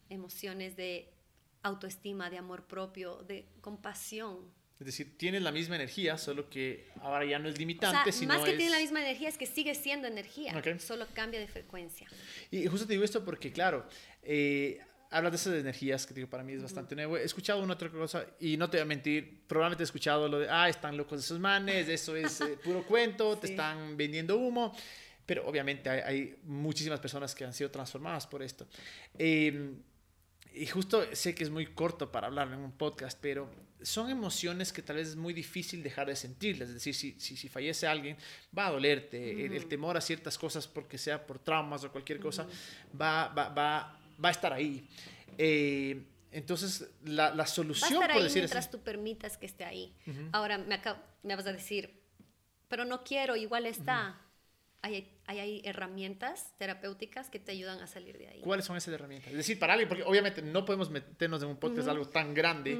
emociones 0.09 0.75
de 0.75 1.13
autoestima, 1.61 2.29
de 2.29 2.37
amor 2.37 2.65
propio, 2.65 3.23
de 3.23 3.47
compasión. 3.61 4.51
Es 4.79 4.85
decir, 4.85 5.17
tiene 5.17 5.39
la 5.39 5.51
misma 5.51 5.75
energía, 5.75 6.17
solo 6.17 6.49
que 6.49 6.87
ahora 7.01 7.23
ya 7.25 7.39
no 7.39 7.47
es 7.47 7.57
limitante. 7.57 8.09
O 8.09 8.27
más 8.27 8.43
que 8.43 8.53
tiene 8.53 8.71
la 8.71 8.79
misma 8.79 9.01
energía, 9.01 9.29
es 9.29 9.37
que 9.37 9.45
sigue 9.45 9.73
siendo 9.73 10.07
energía, 10.07 10.53
solo 10.79 11.07
cambia 11.13 11.39
de 11.39 11.47
frecuencia. 11.47 12.07
Y 12.51 12.67
justo 12.67 12.85
te 12.85 12.93
digo 12.93 13.05
esto 13.05 13.23
porque, 13.23 13.53
claro, 13.53 13.87
eh, 14.21 14.79
hablas 15.11 15.31
de 15.31 15.37
esas 15.37 15.53
energías 15.53 16.05
que 16.05 16.13
digo, 16.13 16.29
para 16.29 16.43
mí 16.43 16.53
es 16.53 16.61
bastante 16.61 16.93
nuevo. 16.93 17.15
He 17.15 17.23
escuchado 17.23 17.63
una 17.63 17.73
otra 17.73 17.89
cosa 17.89 18.25
y 18.39 18.57
no 18.57 18.69
te 18.69 18.77
voy 18.77 18.81
a 18.81 18.85
mentir, 18.85 19.43
probablemente 19.47 19.83
he 19.83 19.85
escuchado 19.85 20.27
lo 20.27 20.39
de, 20.39 20.49
ah, 20.49 20.67
están 20.67 20.97
locos 20.97 21.23
esos 21.23 21.39
manes, 21.39 21.87
eso 21.87 22.15
es 22.17 22.41
eh, 22.41 22.57
puro 22.63 22.83
cuento, 22.85 23.37
te 23.37 23.47
están 23.47 23.95
vendiendo 23.95 24.37
humo. 24.37 24.75
Pero 25.25 25.47
obviamente 25.47 25.89
hay, 25.89 26.37
muchísimas 26.43 26.99
personas 26.99 27.33
que 27.33 27.45
han 27.45 27.53
sido 27.53 27.71
transformadas 27.71 28.27
por 28.27 28.43
esto. 28.43 28.67
Em, 29.17 29.75
y 30.53 30.67
justo 30.67 31.03
sé 31.13 31.33
que 31.33 31.43
es 31.43 31.49
muy 31.49 31.65
corto 31.65 32.11
para 32.11 32.27
hablar 32.27 32.47
en 32.49 32.59
un 32.59 32.73
podcast, 32.73 33.17
pero 33.19 33.49
son 33.85 34.09
emociones 34.09 34.73
que 34.73 34.81
tal 34.81 34.97
vez 34.97 35.09
es 35.09 35.15
muy 35.15 35.33
difícil 35.33 35.83
dejar 35.83 36.07
de 36.07 36.15
sentirlas. 36.15 36.69
Es 36.69 36.75
decir, 36.75 36.95
si, 36.95 37.15
si, 37.19 37.37
si 37.37 37.47
fallece 37.49 37.85
alguien, 37.87 38.17
va 38.57 38.67
a 38.67 38.71
dolerte. 38.71 39.45
el, 39.45 39.67
temor 39.67 39.95
a 39.95 40.01
ciertas 40.01 40.37
cosas, 40.37 40.67
porque 40.67 40.97
sea 40.97 41.25
por 41.25 41.39
traumas 41.39 41.83
o 41.83 41.91
cualquier 41.91 42.19
cosa, 42.19 42.47
va, 42.99 43.27
va, 43.27 43.49
va, 43.49 43.99
va, 44.23 44.29
a 44.29 44.31
estar 44.31 44.51
ahí. 44.51 44.87
Eh, 45.37 46.03
entonces, 46.31 46.89
la, 47.05 47.33
la, 47.33 47.45
solución, 47.45 47.99
va 48.01 48.05
a 48.05 48.07
estar 48.07 48.21
ahí 48.23 48.33
mientras 48.33 48.71
tú 48.71 48.79
permitas 48.79 49.37
que 49.37 49.45
esté 49.45 49.63
ahí. 49.63 49.93
Ahora, 50.31 50.57
me, 50.57 50.81
me 51.23 51.35
vas 51.35 51.45
a 51.45 51.53
decir, 51.53 52.01
pero 52.67 52.85
no 52.85 53.03
quiero, 53.03 53.35
igual 53.35 53.65
está 53.65 54.19
hay, 54.85 55.11
hay, 55.25 55.61
herramientas 55.65 56.53
terapéuticas 56.57 57.29
que 57.29 57.39
te 57.39 57.51
ayudan 57.51 57.79
a 57.79 57.87
salir 57.87 58.17
de 58.17 58.27
ahí. 58.27 58.41
¿Cuáles 58.41 58.65
son 58.65 58.77
esas 58.77 58.93
herramientas? 58.93 59.31
Es 59.31 59.37
decir, 59.37 59.57
para 59.57 59.73
alguien, 59.73 59.89
porque 59.89 60.03
obviamente 60.03 60.43
no 60.43 60.63
podemos 60.63 60.91
meternos 60.91 61.41
en 61.41 61.49
un 61.49 61.57
podcast 61.57 61.87
algo 61.87 62.07
tan 62.07 62.33
grande, 62.35 62.77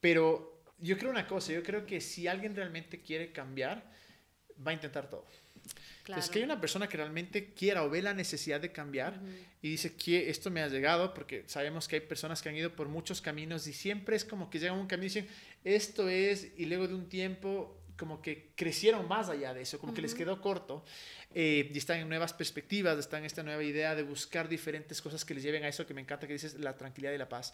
pero 0.00 0.62
yo 0.78 0.98
creo 0.98 1.10
una 1.10 1.26
cosa, 1.26 1.52
yo 1.52 1.62
creo 1.62 1.86
que 1.86 2.00
si 2.00 2.26
alguien 2.26 2.54
realmente 2.54 3.00
quiere 3.00 3.32
cambiar, 3.32 3.90
va 4.64 4.70
a 4.70 4.74
intentar 4.74 5.08
todo. 5.08 5.26
Claro. 6.04 6.22
Es 6.22 6.30
que 6.30 6.38
hay 6.38 6.44
una 6.44 6.60
persona 6.60 6.88
que 6.88 6.96
realmente 6.96 7.52
quiera 7.52 7.82
o 7.82 7.90
ve 7.90 8.00
la 8.00 8.14
necesidad 8.14 8.60
de 8.60 8.70
cambiar 8.70 9.20
y 9.60 9.70
dice 9.70 9.96
que 9.96 10.30
esto 10.30 10.50
me 10.50 10.62
ha 10.62 10.68
llegado, 10.68 11.12
porque 11.12 11.42
sabemos 11.48 11.88
que 11.88 11.96
hay 11.96 12.02
personas 12.02 12.40
que 12.40 12.48
han 12.48 12.56
ido 12.56 12.76
por 12.76 12.88
muchos 12.88 13.20
caminos 13.20 13.66
y 13.66 13.72
siempre 13.72 14.14
es 14.14 14.24
como 14.24 14.48
que 14.48 14.60
llegan 14.60 14.78
a 14.78 14.80
un 14.80 14.86
camino 14.86 15.06
y 15.06 15.08
dicen, 15.08 15.28
esto 15.64 16.08
es, 16.08 16.52
y 16.56 16.66
luego 16.66 16.86
de 16.86 16.94
un 16.94 17.08
tiempo 17.08 17.82
como 17.96 18.22
que 18.22 18.52
crecieron 18.54 19.08
más 19.08 19.28
allá 19.28 19.54
de 19.54 19.62
eso, 19.62 19.78
como 19.78 19.94
que 19.94 20.02
les 20.02 20.14
quedó 20.14 20.40
corto 20.40 20.84
eh, 21.34 21.70
y 21.72 21.78
están 21.78 21.98
en 21.98 22.08
nuevas 22.08 22.32
perspectivas, 22.32 22.98
están 22.98 23.20
en 23.20 23.26
esta 23.26 23.42
nueva 23.42 23.64
idea 23.64 23.94
de 23.94 24.02
buscar 24.02 24.48
diferentes 24.48 25.00
cosas 25.02 25.24
que 25.24 25.34
les 25.34 25.42
lleven 25.42 25.64
a 25.64 25.68
eso 25.68 25.86
que 25.86 25.94
me 25.94 26.02
encanta 26.02 26.26
que 26.26 26.34
dices, 26.34 26.54
la 26.54 26.76
tranquilidad 26.76 27.12
y 27.12 27.18
la 27.18 27.28
paz. 27.28 27.52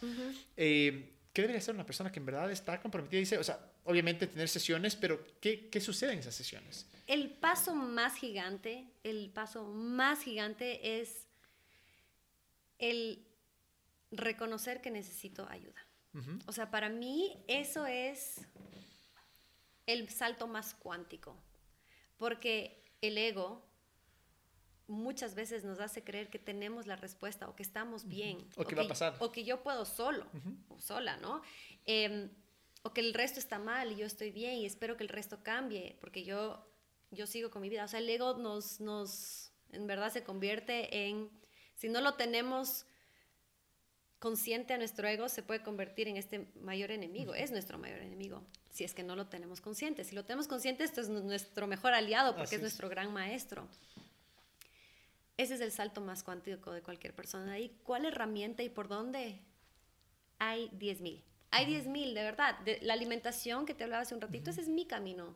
Eh, 0.57 1.09
¿Qué 1.33 1.41
debería 1.41 1.61
ser 1.61 1.73
una 1.73 1.85
persona 1.85 2.11
que 2.11 2.19
en 2.19 2.27
verdad 2.27 2.51
está 2.51 2.79
comprometida? 2.79 3.19
Dice, 3.19 3.37
o 3.39 3.43
sea, 3.43 3.59
obviamente 3.85 4.27
tener 4.27 4.47
sesiones, 4.47 4.95
pero 4.95 5.25
¿qué, 5.41 5.67
¿qué 5.69 5.81
sucede 5.81 6.13
en 6.13 6.19
esas 6.19 6.35
sesiones? 6.35 6.85
El 7.07 7.31
paso 7.31 7.73
más 7.73 8.15
gigante, 8.15 8.87
el 9.03 9.31
paso 9.31 9.65
más 9.65 10.21
gigante 10.21 11.01
es 11.01 11.27
el 12.77 13.25
reconocer 14.11 14.81
que 14.81 14.91
necesito 14.91 15.47
ayuda. 15.49 15.85
O 16.45 16.51
sea, 16.51 16.69
para 16.69 16.89
mí 16.89 17.43
eso 17.47 17.87
es 17.87 18.41
el 19.87 20.09
salto 20.09 20.45
más 20.45 20.75
cuántico, 20.75 21.35
porque 22.17 22.83
el 23.01 23.17
ego 23.17 23.65
muchas 24.87 25.35
veces 25.35 25.63
nos 25.63 25.79
hace 25.79 26.03
creer 26.03 26.29
que 26.29 26.39
tenemos 26.39 26.87
la 26.87 26.95
respuesta 26.95 27.47
o 27.47 27.55
que 27.55 27.63
estamos 27.63 28.07
bien. 28.07 28.37
O, 28.55 28.65
que 28.65 28.75
va 28.75 28.83
a 28.83 28.87
pasar. 28.87 29.15
O 29.19 29.31
que 29.31 29.43
yo 29.43 29.63
puedo 29.63 29.85
solo 29.85 30.25
o 30.69 30.79
sola, 30.79 31.17
¿no? 31.17 31.41
Em, 31.85 32.29
o 32.83 32.93
que 32.93 33.01
el 33.01 33.13
resto 33.13 33.39
está 33.39 33.59
mal 33.59 33.91
y 33.91 33.95
yo 33.95 34.05
estoy 34.05 34.31
bien 34.31 34.55
y 34.55 34.65
espero 34.65 34.97
que 34.97 35.03
el 35.03 35.09
resto 35.09 35.41
cambie 35.41 35.97
porque 36.01 36.23
yo, 36.23 36.65
yo 37.11 37.27
sigo 37.27 37.49
con 37.49 37.61
mi 37.61 37.69
vida. 37.69 37.85
O 37.85 37.87
sea, 37.87 37.99
el 37.99 38.09
ego 38.09 38.35
nos, 38.35 38.79
nos, 38.79 39.51
en 39.71 39.87
verdad 39.87 40.11
se 40.11 40.23
convierte 40.23 41.07
en, 41.07 41.29
si 41.75 41.87
no 41.87 42.01
lo 42.01 42.15
tenemos 42.15 42.85
consciente 44.19 44.73
a 44.73 44.77
nuestro 44.77 45.07
ego, 45.07 45.27
se 45.29 45.43
puede 45.43 45.61
convertir 45.63 46.07
en 46.07 46.17
este 46.17 46.47
mayor 46.55 46.91
enemigo, 46.91 47.33
es 47.33 47.51
nuestro 47.51 47.77
mayor 47.77 47.99
enemigo 47.99 48.43
si 48.73 48.83
es 48.83 48.93
que 48.93 49.03
no 49.03 49.15
lo 49.15 49.27
tenemos 49.27 49.61
consciente. 49.61 50.03
Si 50.03 50.15
lo 50.15 50.25
tenemos 50.25 50.47
consciente, 50.47 50.83
esto 50.83 50.99
es 50.99 51.07
nuestro 51.07 51.67
mejor 51.67 51.93
aliado 51.93 52.35
porque 52.35 52.55
es, 52.55 52.61
nuestro 52.61 52.89
gran 52.89 53.13
maestro. 53.13 53.67
Ese 55.37 55.55
es 55.55 55.61
el 55.61 55.71
salto 55.71 56.01
más 56.01 56.23
cuántico 56.23 56.71
de 56.71 56.81
cualquier 56.81 57.15
persona. 57.15 57.59
¿Y 57.59 57.69
cuál 57.83 58.05
herramienta 58.05 58.63
y 58.63 58.69
por 58.69 58.87
dónde? 58.87 59.39
Hay 60.39 60.69
10.000. 60.71 61.23
Hay 61.51 61.65
10.000, 61.65 62.13
de 62.13 62.23
verdad. 62.23 62.59
De 62.59 62.79
la 62.81 62.93
alimentación 62.93 63.65
que 63.65 63.73
te 63.73 63.83
hablaba 63.83 64.03
hace 64.03 64.15
un 64.15 64.21
ratito, 64.21 64.51
ese 64.51 64.61
es 64.61 64.69
mi 64.69 64.85
camino. 64.85 65.35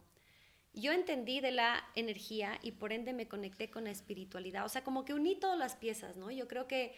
Yo 0.73 0.91
entendí 0.91 1.39
de 1.39 1.51
la 1.51 1.83
energía 1.95 2.59
y 2.61 2.71
por 2.73 2.93
ende 2.93 3.13
me 3.13 3.27
conecté 3.27 3.71
con 3.71 3.85
la 3.85 3.91
espiritualidad. 3.91 4.65
O 4.65 4.69
sea, 4.69 4.83
como 4.83 5.05
que 5.05 5.13
uní 5.13 5.39
todas 5.39 5.57
las 5.57 5.75
piezas, 5.75 6.17
¿no? 6.17 6.31
Yo 6.31 6.47
creo 6.47 6.67
que... 6.67 6.95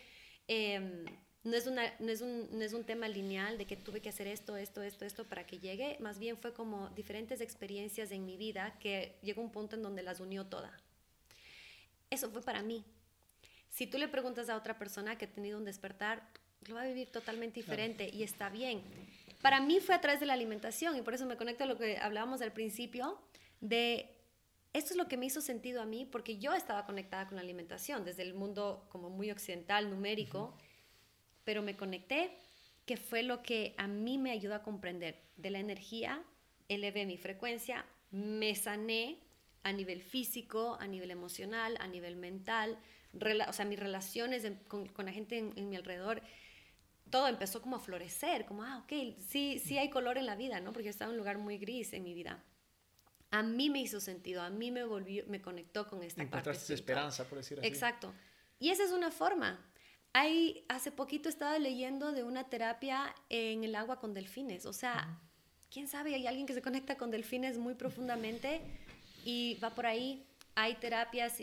Em, 0.48 1.06
no 1.44 1.56
es, 1.56 1.68
una, 1.68 1.84
no, 2.00 2.12
es 2.12 2.20
un, 2.20 2.50
no 2.52 2.64
es 2.64 2.74
un 2.74 2.84
tema 2.84 3.08
lineal 3.08 3.58
de 3.58 3.66
que 3.66 3.78
tuve 3.78 4.02
que 4.02 4.10
hacer 4.10 4.28
esto, 4.28 4.58
esto, 4.58 4.84
esto, 4.84 5.06
esto 5.06 5.26
para 5.26 5.46
que 5.46 5.58
llegue, 5.58 5.98
más 6.02 6.20
bien 6.20 6.38
fue 6.38 6.54
como 6.54 6.90
diferentes 6.90 7.40
experiencias 7.40 8.12
en 8.12 8.26
mi 8.26 8.36
vida 8.36 8.78
que 8.80 9.18
llegó 9.22 9.42
un 9.42 9.52
punto 9.52 9.78
en 9.78 9.84
donde 9.84 10.04
las 10.04 10.20
unió 10.20 10.46
toda. 10.48 10.78
Eso 12.10 12.30
fue 12.32 12.42
para 12.42 12.62
mí. 12.62 12.84
Si 13.70 13.88
tú 13.88 13.98
le 13.98 14.08
preguntas 14.08 14.50
a 14.50 14.56
otra 14.56 14.78
persona 14.78 15.18
que 15.18 15.26
ha 15.26 15.32
tenido 15.32 15.58
un 15.58 15.66
despertar, 15.66 16.28
lo 16.68 16.76
va 16.76 16.82
a 16.82 16.88
vivir 16.88 17.12
totalmente 17.12 17.60
diferente 17.60 18.10
y 18.12 18.24
está 18.24 18.50
bien. 18.50 18.82
Para 19.42 19.62
mí 19.62 19.80
fue 19.80 19.96
a 19.96 20.02
través 20.02 20.20
de 20.20 20.26
la 20.26 20.34
alimentación 20.34 20.98
y 20.98 21.02
por 21.02 21.14
eso 21.14 21.26
me 21.26 21.38
conecto 21.38 21.64
a 21.64 21.68
lo 21.68 21.78
que 21.78 21.98
hablábamos 21.98 22.42
al 22.42 22.52
principio 22.52 23.22
de 23.62 24.16
esto 24.74 24.94
es 24.94 24.98
lo 24.98 25.08
que 25.08 25.18
me 25.18 25.26
hizo 25.26 25.42
sentido 25.42 25.82
a 25.82 25.86
mí 25.86 26.06
porque 26.06 26.38
yo 26.38 26.54
estaba 26.54 26.86
conectada 26.86 27.28
con 27.28 27.36
la 27.36 27.42
alimentación 27.42 28.06
desde 28.06 28.24
el 28.24 28.34
mundo 28.34 28.86
como 28.90 29.10
muy 29.10 29.32
occidental, 29.32 29.90
numérico 29.90 30.56
pero 31.50 31.64
me 31.64 31.76
conecté, 31.76 32.30
que 32.86 32.96
fue 32.96 33.24
lo 33.24 33.42
que 33.42 33.74
a 33.78 33.88
mí 33.88 34.20
me 34.20 34.30
ayudó 34.30 34.54
a 34.54 34.62
comprender 34.62 35.20
de 35.36 35.50
la 35.50 35.58
energía, 35.58 36.22
elevé 36.68 37.08
mi 37.08 37.18
frecuencia, 37.18 37.88
me 38.12 38.54
sané 38.54 39.18
a 39.64 39.72
nivel 39.72 40.02
físico, 40.02 40.78
a 40.80 40.88
nivel 40.88 41.12
emocional, 41.12 41.78
a 41.80 41.88
nivel 41.88 42.16
mental, 42.16 42.80
o 43.48 43.54
sea, 43.54 43.66
mis 43.66 43.80
relaciones 43.80 44.48
con, 44.68 44.90
la 44.98 45.12
gente 45.12 45.38
en, 45.38 45.70
mi 45.70 45.76
alrededor, 45.76 46.22
todo 47.10 47.28
empezó 47.28 47.62
como 47.62 47.76
a 47.76 47.80
florecer, 47.80 48.46
como, 48.46 48.64
ah, 48.64 48.80
ok, 48.84 49.18
sí, 49.28 49.60
sí 49.64 49.78
hay 49.78 49.90
color 49.90 50.18
en 50.18 50.26
la 50.26 50.36
vida, 50.36 50.60
¿no? 50.60 50.72
Porque 50.72 50.86
yo 50.86 50.90
estaba 50.92 51.10
en 51.10 51.14
un 51.14 51.18
lugar 51.18 51.38
muy 51.38 51.58
gris 51.58 51.94
en 51.94 52.04
mi 52.04 52.14
vida. 52.14 52.44
A 53.32 53.44
mí 53.44 53.70
me 53.70 53.80
hizo 53.80 54.00
sentido, 54.00 54.42
a 54.42 54.50
mí 54.50 54.72
me 54.72 54.84
volvió, 54.84 55.24
me 55.28 55.42
conectó 55.42 55.88
con 55.88 56.04
esta 56.04 56.22
Encontraste 56.22 56.62
parte. 56.62 56.74
esperanza, 56.74 57.26
por 57.26 57.40
decir 57.40 57.60
así. 57.60 57.68
Exacto. 57.68 58.14
Y 58.60 58.70
esa 58.70 58.84
es 58.84 58.92
una 58.92 59.12
forma, 59.12 59.60
hay, 60.14 60.66
hace 60.70 60.92
poquito 60.92 61.30
estaba 61.30 61.58
leyendo 61.60 62.12
de 62.12 62.24
una 62.24 62.50
terapia 62.50 63.14
en 63.30 63.64
el 63.64 63.76
agua 63.76 64.00
con 64.00 64.14
delfines. 64.14 64.66
O 64.66 64.74
sea, 64.74 65.20
quién 65.72 65.88
sabe, 65.88 66.14
hay 66.16 66.28
alguien 66.28 66.46
que 66.46 66.54
se 66.54 66.62
conecta 66.62 66.98
con 66.98 67.12
delfines 67.12 67.58
muy 67.58 67.76
profundamente 67.76 68.62
y 69.26 69.56
va 69.64 69.74
por 69.74 69.86
ahí. 69.86 70.26
Hay 70.56 70.76
terapias 70.76 71.42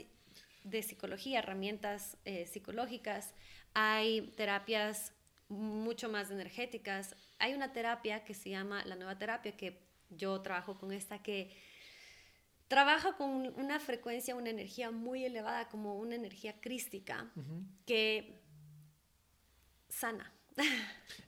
de 0.65 0.83
psicología, 0.83 1.39
herramientas 1.39 2.17
eh, 2.25 2.47
psicológicas, 2.47 3.35
hay 3.75 4.33
terapias 4.37 5.13
mucho 5.49 6.09
más 6.09 6.31
energéticas. 6.31 7.15
Hay 7.39 7.55
una 7.55 7.73
terapia 7.73 8.25
que 8.25 8.35
se 8.35 8.51
llama 8.51 8.85
la 8.85 8.97
nueva 8.97 9.19
terapia, 9.19 9.57
que 9.57 9.81
yo 10.11 10.41
trabajo 10.41 10.79
con 10.79 10.93
esta, 10.93 11.23
que 11.23 11.57
trabaja 12.69 13.17
con 13.17 13.53
una 13.57 13.79
frecuencia, 13.81 14.35
una 14.35 14.51
energía 14.51 14.91
muy 14.91 15.25
elevada, 15.25 15.69
como 15.69 15.97
una 15.99 16.15
energía 16.15 16.61
crística, 16.61 17.31
que 17.85 18.41
sana. 19.89 20.33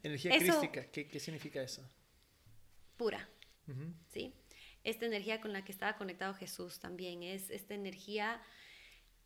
Energía 0.03 0.31
crística, 0.39 0.85
¿Qué, 0.91 1.07
¿qué, 1.09 1.21
significa 1.21 1.63
eso? 1.63 1.83
Pura, 2.97 3.29
¿sí? 4.09 4.35
Esta 4.91 5.07
energía 5.07 5.41
con 5.41 5.53
la 5.53 5.65
que 5.65 5.73
estaba 5.73 5.97
conectado 5.97 6.35
Jesús 6.35 6.81
también, 6.81 7.23
es 7.23 7.51
esta 7.51 7.75
energía 7.75 8.41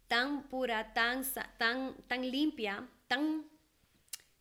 tan 0.08 0.48
pura, 0.48 0.92
tan, 0.92 1.24
tan, 1.56 1.94
tan 2.08 2.30
limpia, 2.30 2.88
tan 3.06 3.46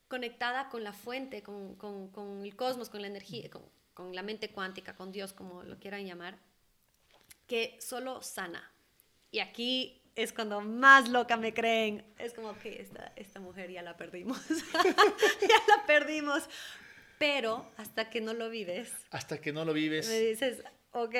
conectada 0.08 0.70
con 0.70 0.84
la 0.84 0.94
fuente, 0.94 1.44
con, 1.44 1.76
con, 1.76 2.10
con 2.10 2.44
el 2.44 2.56
cosmos, 2.56 2.90
con 2.90 3.02
la 3.02 3.08
energía, 3.08 3.50
con, 3.50 3.64
con, 3.94 4.16
la 4.16 4.24
mente 4.24 4.50
cuántica, 4.50 4.96
con 4.96 5.12
Dios, 5.12 5.32
como 5.32 5.64
lo 5.64 5.80
quieran 5.80 6.06
llamar, 6.06 6.40
que 7.48 7.78
solo 7.80 8.22
sana. 8.22 8.72
Y 9.30 9.40
aquí 9.40 10.02
es 10.16 10.34
cuando 10.34 10.60
más 10.62 11.08
loca 11.08 11.38
me 11.38 11.54
creen. 11.54 12.04
Es 12.18 12.34
como 12.34 12.58
que 12.58 12.82
esta, 12.82 13.14
esta 13.16 13.40
mujer 13.40 13.72
ya 13.72 13.82
la 13.82 13.96
perdimos. 13.96 14.42
ya 14.50 15.62
la 15.68 15.86
perdimos. 15.86 16.44
Pero 17.18 17.72
hasta 17.78 18.10
que 18.10 18.20
no 18.20 18.34
lo 18.34 18.50
vives. 18.50 18.92
Hasta 19.12 19.40
que 19.40 19.54
no 19.54 19.64
lo 19.64 19.74
vives. 19.74 20.08
Me 20.08 20.20
dices, 20.20 20.64
ok. 20.92 21.16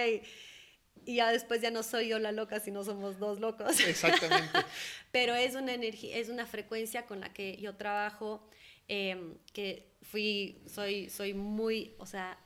Y 1.06 1.16
ya 1.16 1.32
después 1.32 1.62
ya 1.62 1.72
no 1.72 1.84
soy 1.84 2.10
yo 2.10 2.20
la 2.20 2.32
loca, 2.32 2.60
sino 2.60 2.84
somos 2.84 3.18
dos 3.18 3.40
locos. 3.40 3.80
Exactamente. 3.80 4.60
Pero 5.12 5.36
es 5.36 5.56
una 5.56 5.74
energía, 5.74 6.18
es 6.18 6.30
una 6.30 6.46
frecuencia 6.46 7.06
con 7.06 7.20
la 7.20 7.34
que 7.34 7.58
yo 7.58 7.76
trabajo, 7.76 8.48
em, 8.88 9.38
que 9.54 9.92
fui, 10.04 10.62
soy, 10.68 11.10
soy 11.10 11.34
muy, 11.34 11.96
o 11.98 12.06
sea, 12.06 12.38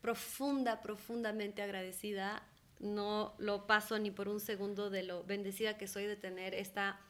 profunda, 0.00 0.80
profundamente 0.80 1.62
agradecida 1.62 2.42
no 2.80 3.34
lo 3.38 3.66
paso 3.66 3.98
ni 3.98 4.10
por 4.10 4.28
un 4.28 4.40
segundo 4.40 4.90
de 4.90 5.02
lo 5.02 5.24
bendecida 5.24 5.76
que 5.76 5.88
soy 5.88 6.06
de 6.06 6.16
tener 6.16 6.54
esta, 6.54 7.00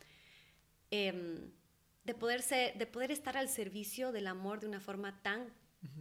em, 0.91 1.51
de, 2.05 2.15
poder 2.15 2.43
de 2.43 2.87
poder 2.87 3.11
estar 3.11 3.37
al 3.37 3.49
servicio 3.49 4.13
del 4.13 4.27
amor 4.27 4.61
de 4.61 4.67
una 4.67 4.81
forma 4.81 5.21
tan 5.23 5.53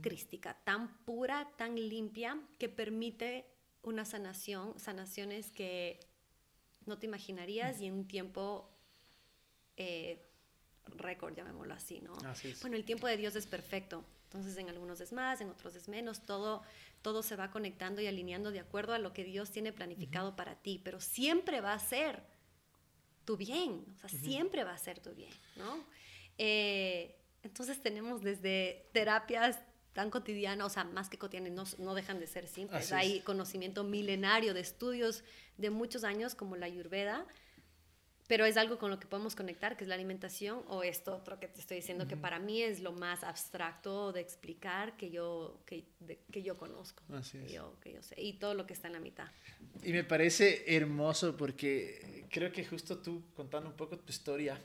crística, 0.01 0.55
tan 0.63 1.03
pura, 1.05 1.47
tan 1.57 1.75
limpia, 1.75 2.39
que 2.57 2.69
permite 2.69 3.45
una 3.83 4.05
sanación, 4.05 4.77
sanaciones 4.79 5.51
que 5.51 5.99
no 6.85 6.97
te 6.97 7.05
imaginarías 7.05 7.79
y 7.81 7.85
en 7.85 7.93
un 7.93 8.07
tiempo 8.07 8.69
eh, 9.75 10.25
récord, 10.85 11.35
llamémoslo 11.35 11.73
así, 11.73 12.01
¿no? 12.01 12.13
Bueno, 12.61 12.75
el 12.75 12.85
tiempo 12.85 13.07
de 13.07 13.17
Dios 13.17 13.35
es 13.35 13.45
perfecto. 13.45 14.03
Entonces 14.23 14.57
en 14.57 14.69
algunos 14.69 14.99
es 14.99 15.13
más, 15.13 15.39
en 15.39 15.49
otros 15.49 15.75
es 15.75 15.87
menos, 15.87 16.25
todo, 16.25 16.61
todo 17.01 17.23
se 17.23 17.37
va 17.37 17.49
conectando 17.49 18.01
y 18.01 18.07
alineando 18.07 18.51
de 18.51 18.59
acuerdo 18.59 18.93
a 18.93 18.99
lo 18.99 19.13
que 19.13 19.23
Dios 19.23 19.51
tiene 19.51 19.71
planificado 19.71 20.35
para 20.35 20.55
ti, 20.55 20.81
pero 20.83 20.99
siempre 20.99 21.61
va 21.61 21.73
a 21.73 21.79
ser 21.79 22.23
tu 23.23 23.37
bien, 23.37 23.85
o 23.95 23.99
sea, 23.99 24.09
siempre 24.09 24.65
va 24.65 24.73
a 24.73 24.77
ser 24.77 24.99
tu 24.99 25.13
bien, 25.13 25.31
¿no? 25.55 25.85
Eh, 26.37 27.15
entonces 27.43 27.81
tenemos 27.81 28.21
desde 28.21 28.89
terapias 28.91 29.59
tan 29.97 30.11
cotidianas, 30.11 30.67
o 30.67 30.69
sea, 30.69 30.83
más 30.83 31.09
que 31.09 31.17
cotidianas, 31.17 31.79
no, 31.79 31.83
no 31.83 31.95
dejan 31.95 32.19
de 32.19 32.27
ser 32.27 32.47
simples. 32.47 32.91
Hay 32.91 33.21
conocimiento 33.21 33.83
milenario 33.83 34.53
de 34.53 34.59
estudios 34.59 35.23
de 35.57 35.71
muchos 35.71 36.03
años 36.03 36.35
como 36.35 36.55
la 36.55 36.67
Ayurveda, 36.67 37.25
pero 38.27 38.45
es 38.45 38.57
algo 38.57 38.77
con 38.77 38.91
lo 38.91 38.99
que 38.99 39.07
podemos 39.07 39.35
conectar, 39.35 39.75
que 39.75 39.85
es 39.85 39.87
la 39.87 39.95
alimentación, 39.95 40.61
o 40.67 40.83
esto 40.83 41.15
otro 41.15 41.39
que 41.39 41.47
te 41.47 41.61
estoy 41.61 41.77
diciendo, 41.77 42.07
que 42.07 42.15
para 42.15 42.37
mí 42.37 42.61
es 42.61 42.79
lo 42.79 42.91
más 42.91 43.23
abstracto 43.23 44.13
de 44.13 44.21
explicar 44.21 44.95
que 44.97 45.09
yo, 45.09 45.63
que, 45.65 45.85
que 46.31 46.43
yo 46.43 46.57
conozco, 46.57 47.01
Así 47.11 47.39
que, 47.39 47.53
yo, 47.53 47.79
que 47.81 47.93
yo 47.93 48.03
sé, 48.03 48.21
y 48.21 48.33
todo 48.33 48.53
lo 48.53 48.67
que 48.67 48.73
está 48.73 48.85
en 48.85 48.93
la 48.93 48.99
mitad. 48.99 49.25
Y 49.81 49.93
me 49.93 50.03
parece 50.03 50.75
hermoso 50.75 51.35
porque 51.35 52.27
creo 52.29 52.51
que 52.51 52.63
justo 52.63 52.99
tú 52.99 53.23
contando 53.35 53.67
un 53.67 53.75
poco 53.75 53.97
tu 53.97 54.11
historia, 54.11 54.61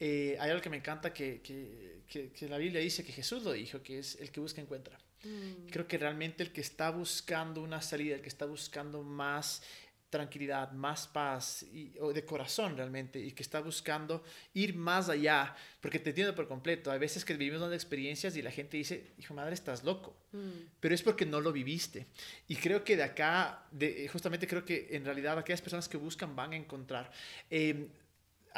eh, 0.00 0.36
hay 0.38 0.50
algo 0.50 0.62
que 0.62 0.70
me 0.70 0.76
encanta 0.76 1.12
que, 1.12 1.40
que, 1.40 2.30
que, 2.32 2.48
la 2.48 2.58
Biblia 2.58 2.80
dice 2.80 3.04
que 3.04 3.12
Jesús 3.12 3.42
lo 3.42 3.52
dijo, 3.52 3.82
que 3.82 3.98
es 3.98 4.16
el 4.20 4.30
que 4.30 4.40
busca 4.40 4.60
encuentra. 4.60 4.98
Mm. 5.24 5.68
Creo 5.70 5.88
que 5.88 5.98
realmente 5.98 6.42
el 6.42 6.52
que 6.52 6.60
está 6.60 6.90
buscando 6.90 7.62
una 7.62 7.82
salida, 7.82 8.14
el 8.14 8.22
que 8.22 8.28
está 8.28 8.46
buscando 8.46 9.02
más 9.02 9.62
tranquilidad, 10.10 10.72
más 10.72 11.06
paz 11.06 11.64
y, 11.64 11.92
o 12.00 12.12
de 12.12 12.24
corazón 12.24 12.76
realmente 12.76 13.18
y 13.18 13.32
que 13.32 13.42
está 13.42 13.60
buscando 13.60 14.22
ir 14.54 14.74
más 14.74 15.08
allá, 15.08 15.54
porque 15.80 15.98
te 15.98 16.10
entiendo 16.10 16.34
por 16.34 16.48
completo. 16.48 16.90
Hay 16.90 16.98
veces 16.98 17.24
que 17.24 17.34
vivimos 17.34 17.60
unas 17.60 17.74
experiencias 17.74 18.36
y 18.36 18.42
la 18.42 18.50
gente 18.50 18.76
dice, 18.76 19.12
hijo 19.18 19.34
madre, 19.34 19.54
estás 19.54 19.84
loco, 19.84 20.16
mm. 20.32 20.78
pero 20.80 20.94
es 20.94 21.02
porque 21.02 21.26
no 21.26 21.40
lo 21.40 21.52
viviste. 21.52 22.06
Y 22.46 22.56
creo 22.56 22.84
que 22.84 22.96
de 22.96 23.02
acá, 23.02 23.66
de, 23.70 24.08
justamente 24.08 24.46
creo 24.46 24.64
que 24.64 24.88
en 24.92 25.04
realidad 25.04 25.38
aquellas 25.38 25.60
personas 25.60 25.88
que 25.88 25.96
buscan 25.96 26.34
van 26.34 26.52
a 26.52 26.56
encontrar. 26.56 27.10
Eh, 27.50 27.88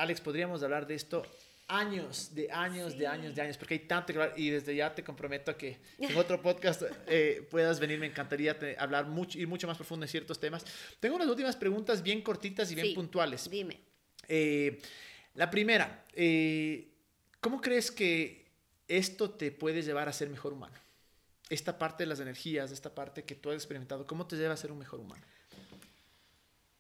Alex, 0.00 0.20
podríamos 0.20 0.62
hablar 0.62 0.86
de 0.86 0.94
esto 0.94 1.22
años, 1.68 2.34
de 2.34 2.50
años, 2.50 2.96
de 2.98 3.06
años, 3.06 3.34
de 3.34 3.42
años, 3.42 3.56
porque 3.58 3.74
hay 3.74 3.80
tanto 3.80 4.12
que 4.12 4.32
y 4.36 4.50
desde 4.50 4.74
ya 4.74 4.94
te 4.94 5.04
comprometo 5.04 5.50
a 5.50 5.56
que 5.56 5.78
en 5.98 6.16
otro 6.16 6.40
podcast 6.40 6.82
eh, 7.06 7.46
puedas 7.50 7.78
venir, 7.78 7.98
me 7.98 8.06
encantaría 8.06 8.56
hablar 8.78 9.06
mucho, 9.06 9.38
ir 9.38 9.46
mucho 9.46 9.66
más 9.66 9.76
profundo 9.76 10.04
en 10.04 10.08
ciertos 10.08 10.40
temas. 10.40 10.64
Tengo 10.98 11.16
unas 11.16 11.28
últimas 11.28 11.54
preguntas 11.54 12.02
bien 12.02 12.22
cortitas 12.22 12.70
y 12.72 12.74
bien 12.74 12.94
puntuales. 12.94 13.48
Dime. 13.48 13.78
Eh, 14.26 14.80
la 15.34 15.50
primera, 15.50 16.04
eh, 16.14 16.88
¿cómo 17.40 17.60
crees 17.60 17.90
que 17.90 18.46
esto 18.88 19.30
te 19.30 19.52
puede 19.52 19.82
llevar 19.82 20.08
a 20.08 20.12
ser 20.12 20.28
mejor 20.28 20.54
humano? 20.54 20.76
Esta 21.48 21.78
parte 21.78 22.04
de 22.04 22.08
las 22.08 22.20
energías, 22.20 22.72
esta 22.72 22.94
parte 22.94 23.24
que 23.24 23.34
tú 23.34 23.50
has 23.50 23.56
experimentado, 23.56 24.06
¿cómo 24.06 24.26
te 24.26 24.36
lleva 24.36 24.54
a 24.54 24.56
ser 24.56 24.72
un 24.72 24.78
mejor 24.78 25.00
humano? 25.00 25.24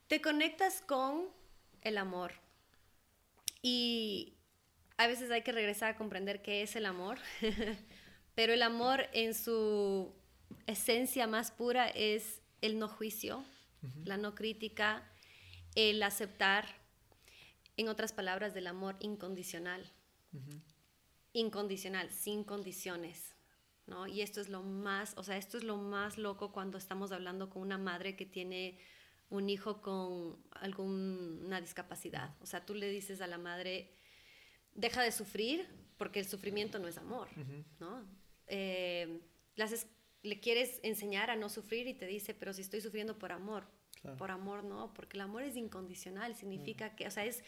Te 0.08 0.20
conectas 0.20 0.82
con 0.86 1.28
el 1.82 1.98
amor. 1.98 2.32
Y 3.62 4.38
a 4.96 5.06
veces 5.06 5.30
hay 5.30 5.42
que 5.42 5.52
regresar 5.52 5.90
a 5.90 5.96
comprender 5.96 6.42
qué 6.42 6.62
es 6.62 6.76
el 6.76 6.86
amor, 6.86 7.18
pero 8.34 8.52
el 8.52 8.62
amor 8.62 9.08
en 9.12 9.34
su 9.34 10.14
esencia 10.66 11.26
más 11.26 11.50
pura 11.50 11.88
es 11.88 12.40
el 12.60 12.78
no 12.78 12.88
juicio, 12.88 13.44
la 14.04 14.16
no 14.16 14.34
crítica, 14.34 15.10
el 15.74 16.02
aceptar, 16.02 16.66
en 17.76 17.88
otras 17.88 18.12
palabras, 18.12 18.52
del 18.52 18.66
amor 18.66 18.96
incondicional. 19.00 19.90
Incondicional, 21.32 22.10
sin 22.10 22.44
condiciones. 22.44 23.34
¿no? 23.86 24.06
Y 24.06 24.20
esto 24.20 24.40
es 24.40 24.48
lo 24.48 24.62
más, 24.62 25.14
o 25.16 25.22
sea, 25.22 25.36
esto 25.36 25.56
es 25.56 25.64
lo 25.64 25.76
más 25.76 26.18
loco 26.18 26.52
cuando 26.52 26.78
estamos 26.78 27.10
hablando 27.12 27.50
con 27.50 27.62
una 27.62 27.78
madre 27.78 28.16
que 28.16 28.26
tiene 28.26 28.78
un 29.30 29.48
hijo 29.48 29.80
con 29.80 30.36
alguna 30.52 31.60
discapacidad. 31.60 32.34
O 32.40 32.46
sea, 32.46 32.66
tú 32.66 32.74
le 32.74 32.90
dices 32.90 33.20
a 33.20 33.26
la 33.26 33.38
madre, 33.38 33.90
deja 34.74 35.02
de 35.02 35.12
sufrir 35.12 35.66
porque 35.96 36.20
el 36.20 36.26
sufrimiento 36.26 36.78
no 36.78 36.88
es 36.88 36.98
amor, 36.98 37.28
¿no? 37.78 38.04
Eh, 38.46 39.20
le 40.22 40.40
quieres 40.40 40.80
enseñar 40.82 41.30
a 41.30 41.36
no 41.36 41.48
sufrir 41.48 41.86
y 41.86 41.94
te 41.94 42.06
dice, 42.06 42.34
pero 42.34 42.52
si 42.52 42.62
estoy 42.62 42.80
sufriendo 42.80 43.18
por 43.18 43.32
amor, 43.32 43.64
por 44.18 44.30
amor 44.30 44.64
no, 44.64 44.92
porque 44.94 45.16
el 45.16 45.22
amor 45.22 45.42
es 45.42 45.56
incondicional, 45.56 46.34
significa 46.34 46.94
que, 46.96 47.06
o 47.06 47.10
sea, 47.10 47.24
es, 47.24 47.42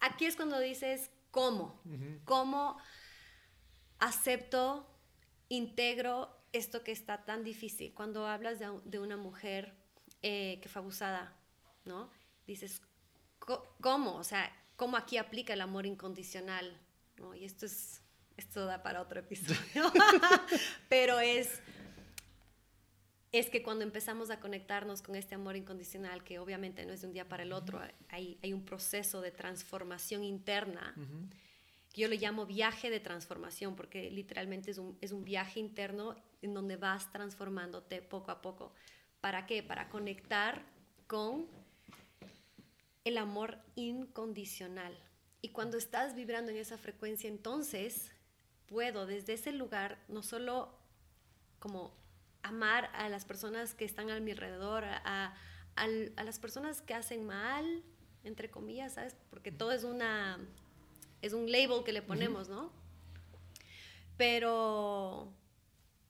aquí 0.00 0.24
es 0.24 0.36
cuando 0.36 0.58
dices, 0.58 1.10
¿cómo? 1.30 1.80
¿Cómo 2.24 2.78
acepto, 3.98 4.86
integro 5.48 6.34
esto 6.52 6.82
que 6.82 6.92
está 6.92 7.24
tan 7.24 7.44
difícil? 7.44 7.92
Cuando 7.92 8.26
hablas 8.26 8.58
de, 8.84 8.98
una 8.98 9.16
mujer 9.16 9.74
eh, 10.26 10.58
que 10.62 10.70
fue 10.70 10.80
abusada, 10.80 11.34
¿no? 11.84 12.08
Dices, 12.46 12.80
¿cómo? 13.38 14.16
O 14.16 14.24
sea, 14.24 14.50
cómo 14.74 14.96
aquí 14.96 15.18
aplica 15.18 15.52
el 15.52 15.60
amor 15.60 15.84
incondicional. 15.84 16.80
¿no? 17.18 17.34
Y 17.34 17.44
esto 17.44 17.66
es, 17.66 18.00
esto 18.38 18.64
da 18.64 18.82
para 18.82 19.02
otro 19.02 19.20
episodio. 19.20 19.92
Pero 20.88 21.20
es, 21.20 21.60
es 23.32 23.50
que 23.50 23.62
cuando 23.62 23.84
empezamos 23.84 24.30
a 24.30 24.40
conectarnos 24.40 25.02
con 25.02 25.14
este 25.14 25.34
amor 25.34 25.56
incondicional, 25.56 26.24
que 26.24 26.38
obviamente 26.38 26.86
no 26.86 26.94
es 26.94 27.02
de 27.02 27.08
un 27.08 27.12
día 27.12 27.28
para 27.28 27.42
el 27.42 27.52
otro, 27.52 27.78
hay, 28.08 28.38
hay 28.42 28.54
un 28.54 28.64
proceso 28.64 29.20
de 29.20 29.30
transformación 29.30 30.24
interna. 30.24 30.94
que 31.92 32.00
Yo 32.00 32.08
le 32.08 32.16
llamo 32.16 32.46
viaje 32.46 32.88
de 32.88 32.98
transformación 32.98 33.76
porque 33.76 34.10
literalmente 34.10 34.70
es 34.70 34.78
un, 34.78 34.96
es 35.02 35.12
un 35.12 35.22
viaje 35.22 35.60
interno 35.60 36.16
en 36.40 36.54
donde 36.54 36.76
vas 36.76 37.12
transformándote 37.12 38.00
poco 38.00 38.30
a 38.30 38.40
poco. 38.40 38.72
¿Para 39.24 39.46
qué? 39.46 39.62
Para 39.62 39.88
conectar 39.88 40.66
con 41.06 41.46
el 43.04 43.16
amor 43.16 43.58
incondicional. 43.74 44.94
Y 45.40 45.48
cuando 45.48 45.78
estás 45.78 46.14
vibrando 46.14 46.50
en 46.50 46.58
esa 46.58 46.76
frecuencia, 46.76 47.30
entonces 47.30 48.12
puedo 48.66 49.06
desde 49.06 49.32
ese 49.32 49.52
lugar 49.52 49.96
no 50.08 50.22
solo 50.22 50.78
como 51.58 51.94
amar 52.42 52.90
a 52.92 53.08
las 53.08 53.24
personas 53.24 53.72
que 53.72 53.86
están 53.86 54.10
a 54.10 54.20
mi 54.20 54.32
alrededor, 54.32 54.84
a, 54.84 55.34
las 56.22 56.38
personas 56.38 56.82
que 56.82 56.92
hacen 56.92 57.24
mal, 57.24 57.82
entre 58.24 58.50
comillas, 58.50 58.92
¿sabes? 58.92 59.16
Porque 59.30 59.50
todo 59.50 59.72
es 59.72 59.84
una 59.84 60.38
es 61.22 61.32
un 61.32 61.50
label 61.50 61.82
que 61.82 61.94
le 61.94 62.02
ponemos, 62.02 62.50
¿no? 62.50 62.70
Pero 64.18 65.32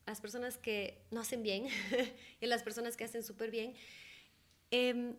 las 0.07 0.21
personas 0.21 0.59
que 0.59 1.03
no 1.11 1.21
hacen 1.21 1.43
bien 1.43 1.67
y 2.41 2.47
las 2.47 2.63
personas 2.63 2.97
que 2.97 3.05
hacen 3.05 3.23
súper 3.23 3.51
bien, 3.51 3.75
eh, 4.71 5.15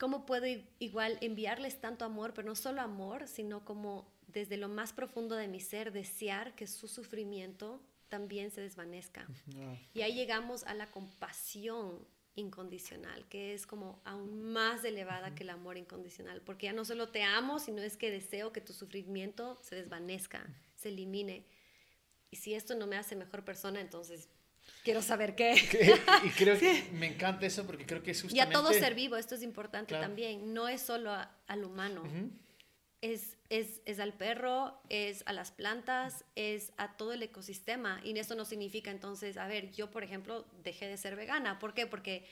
¿Cómo 0.00 0.24
puedo 0.24 0.46
igual 0.78 1.18
enviarles 1.20 1.78
tanto 1.78 2.06
amor, 2.06 2.32
pero 2.32 2.48
no 2.48 2.54
solo 2.54 2.80
amor, 2.80 3.28
sino 3.28 3.66
como 3.66 4.10
desde 4.28 4.56
lo 4.56 4.66
más 4.66 4.94
profundo 4.94 5.36
de 5.36 5.46
mi 5.46 5.60
ser 5.60 5.92
desear 5.92 6.54
que 6.54 6.66
su 6.66 6.88
sufrimiento 6.88 7.82
también 8.08 8.50
se 8.50 8.62
desvanezca. 8.62 9.28
Y 9.92 10.00
ahí 10.00 10.14
llegamos 10.14 10.64
a 10.64 10.72
la 10.72 10.90
compasión 10.90 12.06
incondicional, 12.34 13.28
que 13.28 13.52
es 13.52 13.66
como 13.66 14.00
aún 14.06 14.42
más 14.42 14.82
elevada 14.84 15.34
que 15.34 15.42
el 15.42 15.50
amor 15.50 15.76
incondicional, 15.76 16.40
porque 16.40 16.64
ya 16.64 16.72
no 16.72 16.86
solo 16.86 17.10
te 17.10 17.22
amo, 17.22 17.58
sino 17.58 17.82
es 17.82 17.98
que 17.98 18.10
deseo 18.10 18.54
que 18.54 18.62
tu 18.62 18.72
sufrimiento 18.72 19.58
se 19.60 19.74
desvanezca, 19.76 20.46
se 20.76 20.88
elimine. 20.88 21.44
Y 22.30 22.36
si 22.36 22.54
esto 22.54 22.74
no 22.74 22.86
me 22.86 22.96
hace 22.96 23.16
mejor 23.16 23.44
persona, 23.44 23.80
entonces 23.80 24.28
quiero 24.84 25.02
saber 25.02 25.34
qué. 25.34 25.54
y 26.24 26.30
creo 26.30 26.58
que 26.58 26.84
me 26.92 27.06
encanta 27.06 27.46
eso 27.46 27.66
porque 27.66 27.86
creo 27.86 28.02
que 28.02 28.12
es 28.12 28.22
justamente... 28.22 28.52
Y 28.52 28.54
a 28.54 28.58
todo 28.58 28.72
ser 28.72 28.94
vivo, 28.94 29.16
esto 29.16 29.34
es 29.34 29.42
importante 29.42 29.94
también, 29.94 30.54
no 30.54 30.68
es 30.68 30.80
solo 30.80 31.12
al 31.46 31.64
humano 31.64 32.04
es, 33.00 33.38
es, 33.48 33.80
es, 33.86 33.98
al 33.98 34.12
perro, 34.12 34.80
es 34.88 35.22
a 35.26 35.32
las 35.32 35.50
plantas, 35.50 36.24
es 36.34 36.72
a 36.76 36.96
todo 36.96 37.12
el 37.12 37.22
ecosistema. 37.22 38.00
Y 38.04 38.18
eso 38.18 38.34
no 38.34 38.44
significa 38.44 38.90
entonces, 38.90 39.36
a 39.36 39.46
ver, 39.46 39.72
yo 39.72 39.90
por 39.90 40.04
ejemplo 40.04 40.46
dejé 40.62 40.86
de 40.86 40.96
ser 40.96 41.16
vegana. 41.16 41.58
¿Por 41.58 41.72
qué? 41.74 41.86
Porque 41.86 42.26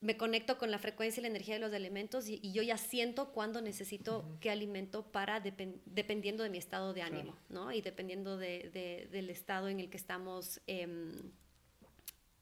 me 0.00 0.16
conecto 0.16 0.56
con 0.56 0.70
la 0.70 0.78
frecuencia 0.78 1.20
y 1.20 1.22
la 1.22 1.28
energía 1.28 1.54
de 1.54 1.60
los 1.60 1.72
elementos 1.72 2.26
y, 2.26 2.40
yo 2.52 2.62
ya 2.62 2.78
siento 2.78 3.32
cuándo 3.32 3.60
necesito 3.60 4.38
qué 4.40 4.50
alimento 4.50 5.12
para, 5.12 5.40
dependiendo 5.40 6.42
de 6.42 6.48
mi 6.48 6.58
estado 6.58 6.94
de 6.94 7.02
ánimo, 7.02 7.36
¿no? 7.50 7.70
Y 7.70 7.82
dependiendo 7.82 8.38
de, 8.38 8.70
de, 8.72 9.08
del 9.10 9.28
estado 9.28 9.68
en 9.68 9.78
el 9.78 9.90
que 9.90 9.98
estamos 9.98 10.60
em, 10.66 11.12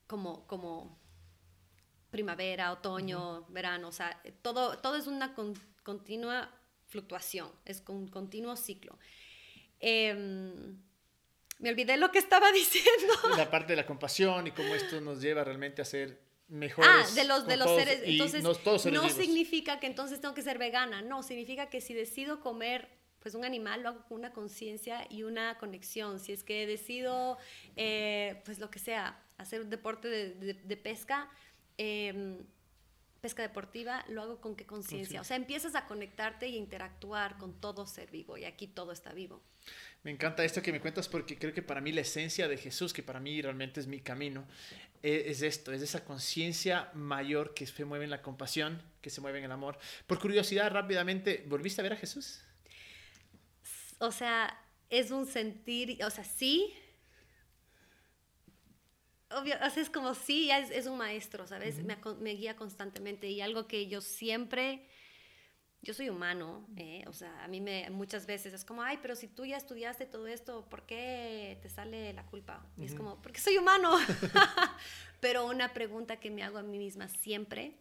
como, 0.06 0.46
como 0.46 0.98
primavera, 2.10 2.72
otoño, 2.72 3.44
verano, 3.48 3.88
o 3.88 3.92
sea, 3.92 4.22
todo, 4.40 4.78
todo 4.78 4.96
es 4.96 5.08
una 5.08 5.34
continua 5.82 6.54
fluctuación, 6.86 7.50
es 7.64 7.82
un 7.88 8.06
continuo 8.06 8.56
ciclo. 8.56 8.96
Em, 9.80 10.80
me 11.58 11.70
olvidé 11.70 11.96
lo 11.96 12.12
que 12.12 12.20
estaba 12.20 12.52
diciendo. 12.52 13.14
La 13.36 13.50
parte 13.50 13.72
de 13.72 13.76
la 13.78 13.86
compasión 13.86 14.46
y 14.46 14.52
cómo 14.52 14.76
esto 14.76 15.00
nos 15.00 15.20
lleva 15.20 15.42
realmente 15.42 15.82
a 15.82 15.84
ser 15.84 16.27
mejores. 16.48 16.90
Ah, 16.90 17.14
de 17.14 17.24
los, 17.24 17.46
de 17.46 17.56
los 17.56 17.70
seres. 17.70 18.00
Entonces, 18.04 18.42
no, 18.42 19.08
significa 19.08 19.78
que 19.78 19.86
entonces 19.86 20.20
tengo 20.20 20.34
que 20.34 20.42
ser 20.42 20.58
vegana, 20.58 21.02
no, 21.02 21.22
significa 21.22 21.68
que 21.68 21.80
si 21.80 21.94
decido 21.94 22.40
comer 22.40 22.96
pues 23.20 23.34
un 23.34 23.44
animal 23.44 23.82
lo 23.82 23.88
hago 23.88 24.04
con 24.04 24.18
una 24.18 24.32
conciencia 24.32 25.04
y 25.10 25.24
una 25.24 25.58
conexión. 25.58 26.20
Si 26.20 26.32
es 26.32 26.44
que 26.44 26.66
decido, 26.68 27.36
eh, 27.76 28.40
pues 28.44 28.60
lo 28.60 28.70
que 28.70 28.78
sea, 28.78 29.20
hacer 29.38 29.60
un 29.62 29.70
deporte 29.70 30.08
de, 30.08 30.54
de, 30.54 30.76
pesca, 30.76 31.28
eh, 31.78 32.38
pesca 33.20 33.42
deportiva, 33.42 34.04
lo 34.08 34.22
hago 34.22 34.40
con 34.40 34.56
qué 34.56 34.66
conciencia. 34.66 35.20
O 35.20 35.24
sea, 35.24 35.36
empiezas 35.36 35.74
a 35.74 35.86
conectarte 35.86 36.48
y 36.48 36.56
interactuar 36.56 37.36
con 37.38 37.60
todo 37.60 37.86
ser 37.86 38.10
vivo 38.10 38.36
y 38.36 38.44
aquí 38.44 38.66
todo 38.66 38.92
está 38.92 39.12
vivo. 39.12 39.42
Me 40.02 40.10
encanta 40.10 40.44
esto 40.44 40.62
que 40.62 40.72
me 40.72 40.80
cuentas 40.80 41.08
porque 41.08 41.38
creo 41.38 41.52
que 41.52 41.62
para 41.62 41.80
mí 41.80 41.92
la 41.92 42.02
esencia 42.02 42.48
de 42.48 42.56
Jesús, 42.56 42.92
que 42.92 43.02
para 43.02 43.20
mí 43.20 43.42
realmente 43.42 43.80
es 43.80 43.86
mi 43.86 44.00
camino, 44.00 44.46
e, 45.02 45.24
es, 45.26 45.42
esto, 45.42 45.72
es 45.72 45.82
esa 45.82 46.04
conciencia 46.04 46.90
mayor 46.94 47.54
que 47.54 47.66
se 47.66 47.84
mueve 47.84 48.04
en 48.04 48.10
la 48.10 48.22
compasión, 48.22 48.82
que 49.00 49.10
se 49.10 49.20
mueve 49.20 49.38
en 49.38 49.44
el 49.44 49.52
amor. 49.52 49.78
Por 50.06 50.18
curiosidad, 50.18 50.70
rápidamente, 50.70 51.44
¿volviste 51.46 51.80
a 51.80 51.84
ver 51.84 51.92
a 51.94 51.96
Jesús? 51.96 52.42
O 53.98 54.12
sea, 54.12 54.56
es 54.90 55.10
un 55.10 55.26
sentir, 55.26 56.02
o 56.04 56.10
sea, 56.10 56.24
sí, 56.24 56.72
obvio, 59.30 59.56
es 59.76 59.90
como 59.90 60.14
sí, 60.14 60.50
es, 60.50 60.70
es 60.70 60.86
un 60.86 60.98
maestro, 60.98 61.46
¿sabes? 61.46 61.82
me, 61.84 61.98
me, 62.20 62.32
guía 62.32 62.56
constantemente 62.56 63.28
y 63.28 63.40
algo 63.40 63.66
que 63.66 63.86
yo 63.88 64.00
siempre, 64.00 64.86
yo 65.82 65.94
soy 65.94 66.08
humano, 66.08 66.66
¿eh? 66.76 67.04
o 67.06 67.12
sea, 67.12 67.44
a 67.44 67.48
mí 67.48 67.60
me, 67.60 67.88
muchas 67.90 68.26
veces 68.26 68.52
es 68.52 68.64
como, 68.64 68.82
ay, 68.82 68.98
pero 69.00 69.14
si 69.14 69.28
tú 69.28 69.44
ya 69.44 69.56
estudiaste 69.56 70.06
todo 70.06 70.26
esto, 70.26 70.68
¿por 70.68 70.86
qué 70.86 71.58
te 71.62 71.68
sale 71.68 72.12
la 72.12 72.26
culpa? 72.26 72.66
Y 72.76 72.84
es 72.84 72.94
como, 72.94 73.20
porque 73.22 73.40
soy 73.40 73.58
humano. 73.58 73.96
pero 75.20 75.46
una 75.46 75.72
pregunta 75.72 76.18
que 76.18 76.30
me 76.30 76.42
hago 76.42 76.58
a 76.58 76.62
mí 76.62 76.78
misma 76.78 77.08
siempre, 77.08 77.74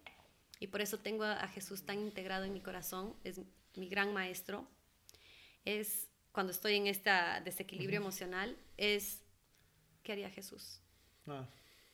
y 0.59 0.67
por 0.67 0.81
eso 0.81 0.97
tengo 0.97 1.23
a, 1.23 1.47
Jesús 1.47 1.83
tan 1.83 1.99
integrado 1.99 2.45
en 2.45 2.53
mi 2.53 2.61
corazón, 2.61 3.15
es 3.23 3.39
mi 3.75 3.87
gran 3.89 4.13
maestro, 4.13 4.67
es 5.65 6.07
cuando 6.31 6.51
estoy 6.51 6.75
en 6.75 6.87
este 6.87 7.11
desequilibrio 7.43 7.97
emocional, 7.97 8.57
es, 8.77 9.21
¿qué 10.03 10.13
haría 10.13 10.29
Jesús? 10.29 10.81
Ah. 11.27 11.47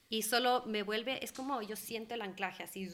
Y 0.10 0.22
solo 0.22 0.64
me 0.66 0.84
vuelve, 0.84 1.24
es 1.24 1.32
como 1.32 1.62
yo 1.62 1.76
siento 1.76 2.14
el 2.14 2.22
anclaje, 2.22 2.64
así, 2.64 2.90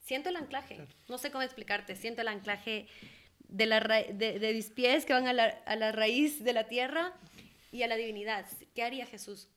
siento 0.00 0.28
el 0.30 0.36
anclaje, 0.36 0.86
no 1.08 1.18
sé 1.18 1.30
cómo 1.30 1.42
explicarte, 1.42 1.96
siento 1.96 2.22
el 2.22 2.28
anclaje 2.28 2.88
de, 3.40 3.66
la 3.66 3.80
de, 3.80 4.38
de, 4.38 4.54
mis 4.54 4.70
pies 4.70 5.04
que 5.04 5.12
van 5.12 5.26
a 5.26 5.32
la, 5.32 5.46
a 5.66 5.76
la, 5.76 5.92
raíz 5.92 6.42
de 6.42 6.52
la 6.52 6.68
tierra 6.68 7.12
y 7.70 7.82
a 7.82 7.88
la 7.88 7.96
divinidad. 7.96 8.46
¿Qué 8.74 8.82
haría 8.82 9.06
Jesús? 9.06 9.48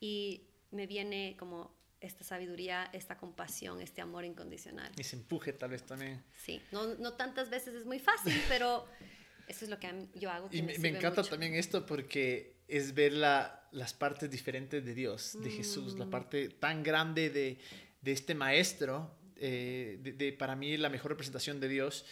Y 0.00 0.48
me 0.70 0.86
viene 0.86 1.36
como 1.38 1.74
esta 2.00 2.24
sabiduría, 2.24 2.88
esta 2.92 3.16
compasión, 3.16 3.80
este 3.80 4.00
amor 4.00 4.24
incondicional. 4.24 4.92
Y 4.96 5.04
se 5.04 5.16
empuje 5.16 5.52
tal 5.52 5.70
vez 5.70 5.84
también. 5.84 6.22
Sí, 6.36 6.62
no, 6.70 6.94
no 6.96 7.14
tantas 7.14 7.50
veces 7.50 7.74
es 7.74 7.86
muy 7.86 7.98
fácil, 7.98 8.34
pero 8.48 8.86
eso 9.48 9.64
es 9.64 9.70
lo 9.70 9.78
que 9.78 10.08
yo 10.14 10.30
hago. 10.30 10.48
y 10.52 10.62
me, 10.62 10.74
encanta 10.74 11.22
también 11.22 11.54
esto 11.54 11.86
porque 11.86 12.57
es 12.68 12.94
ver 12.94 13.14
la, 13.14 13.66
las 13.72 13.94
partes 13.94 14.30
diferentes 14.30 14.84
de 14.84 14.94
Dios, 14.94 15.36
de 15.42 15.50
Jesús, 15.50 15.98
la 15.98 16.04
mm. 16.04 16.10
parte 16.10 16.48
tan 16.50 16.82
grande 16.82 17.30
de, 17.30 17.58
de 18.00 18.12
este 18.12 18.34
maestro, 18.34 19.10
eh, 19.36 19.98
de, 20.00 20.32
para 20.32 20.54
mí 20.54 20.76
la 20.76 20.88
mejor 20.88 21.12
representación 21.12 21.60
de 21.60 21.68
Dios 21.68 22.04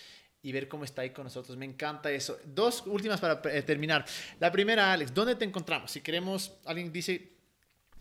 y 0.42 0.52
ver 0.52 0.68
cómo 0.68 0.84
está 0.84 1.02
ahí 1.02 1.10
con 1.10 1.24
nosotros. 1.24 1.56
Me 1.56 1.64
encanta 1.66 2.10
eso. 2.10 2.38
Dos 2.44 2.84
últimas 2.86 3.20
para 3.20 3.40
eh, 3.52 3.62
terminar. 3.62 4.04
La 4.40 4.50
primera, 4.50 4.92
Alex, 4.92 5.12
¿dónde 5.12 5.34
te 5.34 5.44
encontramos? 5.44 5.90
Si 5.90 6.00
queremos, 6.00 6.52
alguien 6.64 6.92
dice, 6.92 7.32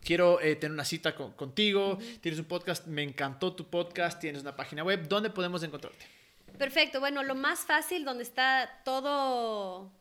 quiero 0.01 0.39
eh, 0.39 0.55
tener 0.55 0.71
una 0.71 0.85
cita 0.85 1.15
contigo, 1.15 1.97
tienes 2.21 2.39
un 2.39 2.45
podcast, 2.45 2.87
me 2.87 3.03
encantó 3.03 3.53
tu 3.53 3.69
podcast, 3.69 4.19
tienes 4.19 4.41
una 4.41 4.55
página 4.55 4.83
web, 4.83 5.07
¿dónde 5.07 5.29
podemos 5.29 5.63
encontrarte? 5.63 6.05
Perfecto, 6.57 6.99
bueno, 7.01 7.21
lo 7.23 7.35
más 7.35 7.61
fácil 7.61 8.05
donde 8.05 8.23
está 8.23 8.81
todo 8.85 9.91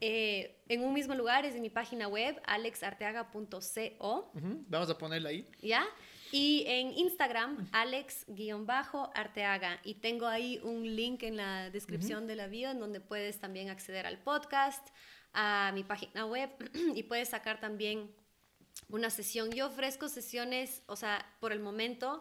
eh, 0.00 0.60
en 0.68 0.84
un 0.84 0.92
mismo 0.92 1.14
lugar 1.14 1.44
es 1.44 1.54
en 1.54 1.62
mi 1.62 1.70
página 1.70 2.08
web, 2.08 2.40
alexarteaga.co. 2.46 4.32
Vamos 4.68 4.90
a 4.90 4.98
ponerla 4.98 5.30
ahí. 5.30 5.46
¿Ya? 5.60 5.86
Y 6.30 6.64
en 6.66 6.92
Instagram, 6.92 7.68
alex-arteaga. 7.72 9.80
Y 9.82 9.94
tengo 9.94 10.26
ahí 10.26 10.60
un 10.62 10.94
link 10.94 11.22
en 11.22 11.36
la 11.36 11.70
descripción 11.70 12.26
de 12.26 12.36
la 12.36 12.48
bio 12.48 12.70
en 12.70 12.80
donde 12.80 13.00
puedes 13.00 13.40
también 13.40 13.70
acceder 13.70 14.04
al 14.06 14.18
podcast, 14.18 14.86
a 15.32 15.72
mi 15.74 15.84
página 15.84 16.26
web 16.26 16.50
y 16.94 17.02
puedes 17.04 17.30
sacar 17.30 17.60
también 17.60 18.14
una 18.88 19.10
sesión. 19.10 19.50
Yo 19.50 19.68
ofrezco 19.68 20.08
sesiones, 20.08 20.82
o 20.86 20.96
sea, 20.96 21.24
por 21.40 21.52
el 21.52 21.60
momento, 21.60 22.20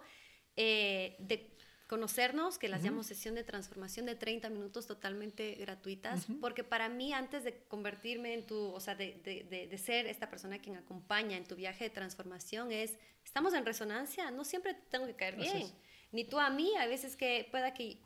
eh, 0.55 1.17
de 1.19 1.56
conocernos, 1.87 2.57
que 2.57 2.67
las 2.67 2.83
llamo 2.83 3.01
sesión 3.01 3.35
de 3.35 3.43
transformación 3.43 4.05
de 4.05 4.15
30 4.15 4.49
minutos 4.49 4.87
totalmente 4.87 5.55
gratuitas, 5.55 6.27
porque 6.41 6.63
para 6.63 6.89
mí 6.89 7.13
antes 7.13 7.45
de 7.45 7.57
convertirme 7.69 8.33
en 8.33 8.45
tu, 8.45 8.71
o 8.73 8.79
sea, 8.79 8.95
de, 8.95 9.15
de, 9.23 9.67
de, 9.67 9.77
ser 9.77 10.05
esta 10.05 10.29
persona 10.29 10.59
quien 10.59 10.75
acompaña 10.75 11.37
en 11.37 11.45
tu 11.45 11.55
viaje 11.55 11.85
de 11.85 11.89
transformación 11.89 12.71
es, 12.71 12.97
estamos 13.23 13.53
en 13.53 13.65
resonancia, 13.65 14.29
no 14.31 14.43
siempre 14.43 14.73
tengo 14.89 15.05
que 15.07 15.15
caer 15.15 15.37
bien, 15.37 15.71
ni 16.11 16.25
tú 16.25 16.39
a 16.39 16.49
mí, 16.49 16.75
a 16.75 16.87
veces 16.87 17.15
que 17.15 17.47
pueda 17.51 17.73
que 17.73 17.97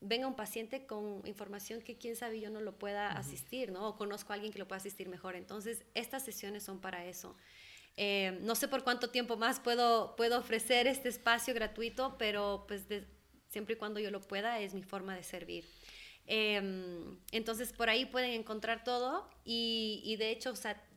venga 0.00 0.26
un 0.26 0.36
paciente 0.36 0.86
con 0.86 1.22
información 1.26 1.82
que 1.82 1.98
quién 1.98 2.16
sabe 2.16 2.40
yo 2.40 2.48
no 2.48 2.60
lo 2.60 2.78
pueda 2.78 3.10
asistir, 3.10 3.72
¿no? 3.72 3.88
O 3.88 3.96
conozco 3.96 4.32
a 4.32 4.34
alguien 4.34 4.52
que 4.52 4.58
lo 4.58 4.68
pueda 4.68 4.78
asistir 4.78 5.08
mejor, 5.08 5.34
entonces 5.34 5.84
estas 5.94 6.24
sesiones 6.24 6.62
son 6.62 6.80
para 6.80 7.04
eso. 7.04 7.36
Eh, 8.02 8.38
no 8.40 8.54
sé 8.54 8.66
por 8.66 8.82
cuánto 8.82 9.10
tiempo 9.10 9.36
más 9.36 9.60
puedo, 9.60 10.16
puedo 10.16 10.38
ofrecer 10.38 10.86
este 10.86 11.10
espacio 11.10 11.52
gratuito, 11.52 12.16
pero 12.16 12.64
pues 12.66 12.86
siempre 13.50 13.74
y 13.74 13.76
cuando 13.76 14.00
yo 14.00 14.10
lo 14.10 14.22
pueda 14.22 14.58
es 14.58 14.72
mi 14.72 14.82
forma 14.82 15.14
de 15.14 15.22
servir. 15.22 15.66
Em, 16.24 17.18
entonces 17.30 17.74
por 17.74 17.90
ahí 17.90 18.06
pueden 18.06 18.30
encontrar 18.30 18.84
todo 18.84 19.28
y, 19.44 20.16
de 20.18 20.30
hecho 20.30 20.54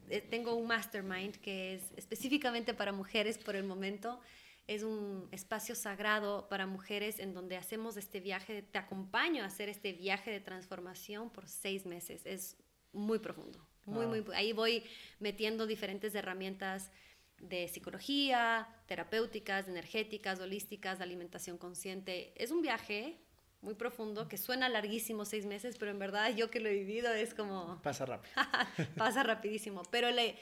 eh, 0.09 0.21
tengo 0.21 0.55
un 0.55 0.65
mastermind 0.65 1.35
que 1.41 1.73
es 1.73 1.91
específicamente 1.97 2.73
para 2.73 2.93
mujeres 2.93 3.37
por 3.37 3.57
el 3.57 3.65
momento. 3.65 4.21
Es 4.65 4.81
un 4.81 5.27
espacio 5.33 5.75
sagrado 5.75 6.47
para 6.47 6.67
mujeres 6.67 7.19
en 7.19 7.33
donde 7.33 7.57
hacemos 7.57 7.97
este 7.97 8.21
viaje, 8.21 8.61
te 8.61 8.77
acompaño 8.77 9.43
a 9.43 9.47
hacer 9.47 9.67
este 9.67 9.91
viaje 9.91 10.31
de 10.31 10.39
transformación 10.39 11.29
por 11.31 11.49
seis 11.49 11.85
meses. 11.85 12.21
Es 12.23 12.55
muy 12.93 13.19
profundo. 13.19 13.72
Muy, 13.85 14.05
muy, 14.05 14.23
ahí 14.33 14.53
voy 14.53 14.83
metiendo 15.19 15.67
diferentes 15.67 16.15
herramientas 16.15 16.91
de 17.39 17.67
psicología, 17.67 18.67
terapéuticas, 18.85 19.67
energéticas, 19.67 20.39
holísticas, 20.39 20.99
de 20.99 21.03
alimentación 21.03 21.57
consciente. 21.57 22.33
Es 22.41 22.51
un 22.51 22.61
viaje 22.61 23.19
muy 23.61 23.75
profundo 23.75 24.27
que 24.27 24.37
suena 24.37 24.69
larguísimo, 24.69 25.25
seis 25.25 25.45
meses, 25.45 25.77
pero 25.77 25.91
en 25.91 25.99
verdad 25.99 26.35
yo 26.35 26.49
que 26.51 26.59
lo 26.59 26.69
he 26.69 26.73
vivido 26.73 27.11
es 27.13 27.33
como... 27.33 27.81
Pasa 27.81 28.05
rápido. 28.05 28.33
pasa 28.97 29.23
rapidísimo, 29.23 29.83
pero 29.89 30.11
le, 30.11 30.37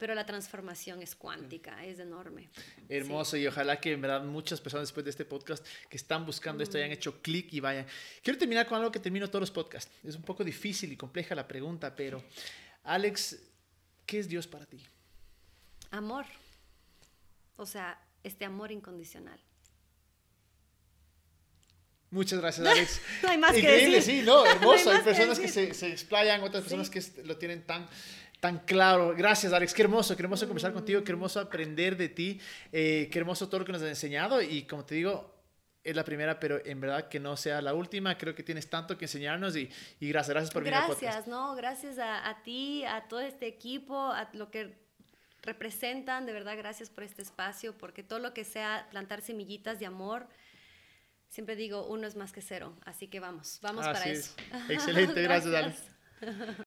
pero 0.00 0.14
la 0.14 0.24
transformación 0.24 1.02
es 1.02 1.14
cuántica, 1.14 1.84
es 1.84 1.98
enorme. 1.98 2.48
Hermoso 2.88 3.36
y 3.36 3.46
ojalá 3.46 3.78
que 3.78 3.92
en 3.92 4.00
verdad 4.00 4.24
muchas 4.24 4.58
personas 4.58 4.88
después 4.88 5.04
de 5.04 5.10
este 5.10 5.26
podcast 5.26 5.64
que 5.90 5.98
están 5.98 6.24
buscando 6.24 6.62
esto 6.64 6.78
hayan 6.78 6.90
hecho 6.90 7.20
clic 7.20 7.52
y 7.52 7.60
vayan. 7.60 7.86
Quiero 8.22 8.38
terminar 8.38 8.66
con 8.66 8.78
algo 8.78 8.90
que 8.90 8.98
termino 8.98 9.28
todos 9.28 9.42
los 9.42 9.50
podcasts. 9.50 9.92
Es 10.02 10.16
un 10.16 10.22
poco 10.22 10.42
difícil 10.42 10.90
y 10.90 10.96
compleja 10.96 11.34
la 11.34 11.46
pregunta, 11.46 11.94
pero 11.94 12.24
Alex, 12.84 13.38
¿qué 14.06 14.18
es 14.18 14.26
Dios 14.26 14.46
para 14.46 14.64
ti? 14.64 14.82
Amor. 15.90 16.24
O 17.56 17.66
sea, 17.66 18.00
este 18.24 18.46
amor 18.46 18.72
incondicional. 18.72 19.38
Muchas 22.10 22.40
gracias, 22.40 22.66
Alex. 22.66 23.00
no 23.22 23.28
hay 23.28 23.38
más 23.38 23.56
Increíble, 23.56 23.90
que 23.90 23.96
decir. 23.96 24.20
sí, 24.20 24.26
no, 24.26 24.46
hermoso. 24.46 24.84
No 24.86 24.90
hay, 24.92 24.96
hay 24.96 25.02
más 25.02 25.02
que 25.02 25.10
personas 25.10 25.38
que, 25.38 25.48
se, 25.48 25.74
se 25.74 25.92
explayan, 25.92 26.42
otras 26.42 26.62
personas 26.64 26.88
Sí. 26.88 27.12
que 27.12 27.22
lo 27.24 27.36
tienen 27.36 27.64
tan, 27.66 27.86
tan 28.40 28.58
claro. 28.60 29.14
Gracias, 29.16 29.52
Alex. 29.52 29.72
Qué 29.72 29.82
hermoso, 29.82 30.16
qué 30.16 30.22
hermoso 30.22 30.46
conversar 30.46 30.72
contigo, 30.72 31.04
qué 31.04 31.12
hermoso 31.12 31.38
aprender 31.40 31.96
de 31.96 32.08
ti, 32.08 32.40
eh, 32.72 33.08
qué 33.12 33.18
hermoso 33.18 33.48
todo 33.48 33.60
lo 33.60 33.66
que 33.66 33.72
nos 33.72 33.82
has 33.82 33.88
enseñado. 33.88 34.42
Y 34.42 34.62
como 34.64 34.84
te 34.84 34.96
digo, 34.96 35.34
es 35.84 35.94
la 35.94 36.04
primera, 36.04 36.40
pero 36.40 36.64
en 36.64 36.80
verdad 36.80 37.08
que 37.08 37.20
no 37.20 37.36
sea 37.36 37.62
la 37.62 37.74
última. 37.74 38.16
Creo 38.18 38.34
que 38.34 38.42
tienes 38.42 38.68
tanto 38.68 38.98
que 38.98 39.04
enseñarnos 39.04 39.56
y, 39.56 39.70
y 40.00 40.08
gracias, 40.08 40.30
gracias 40.30 40.52
por 40.52 40.64
venir. 40.64 40.80
Gracias, 40.86 41.26
no, 41.26 41.54
gracias 41.54 41.98
a, 41.98 42.28
a 42.28 42.42
ti, 42.42 42.84
a 42.84 43.08
todo 43.08 43.20
este 43.20 43.46
equipo, 43.46 43.96
a 43.96 44.28
lo 44.32 44.50
que 44.50 44.74
representan, 45.42 46.26
de 46.26 46.32
verdad, 46.32 46.56
gracias 46.56 46.90
por 46.90 47.04
este 47.04 47.22
espacio, 47.22 47.76
porque 47.76 48.02
todo 48.02 48.18
lo 48.18 48.34
que 48.34 48.44
sea 48.44 48.86
plantar 48.90 49.22
semillitas 49.22 49.78
de 49.78 49.86
amor, 49.86 50.26
siempre 51.28 51.56
digo, 51.56 51.86
uno 51.86 52.06
es 52.06 52.16
más 52.16 52.32
que 52.32 52.42
cero, 52.42 52.76
así 52.84 53.08
que 53.08 53.20
vamos, 53.20 53.58
vamos 53.62 53.86
para 53.86 54.04
eso. 54.04 54.34
es. 54.36 54.70
Excelente, 54.70 55.22
gracias, 55.22 55.54
Alex. 55.54 55.82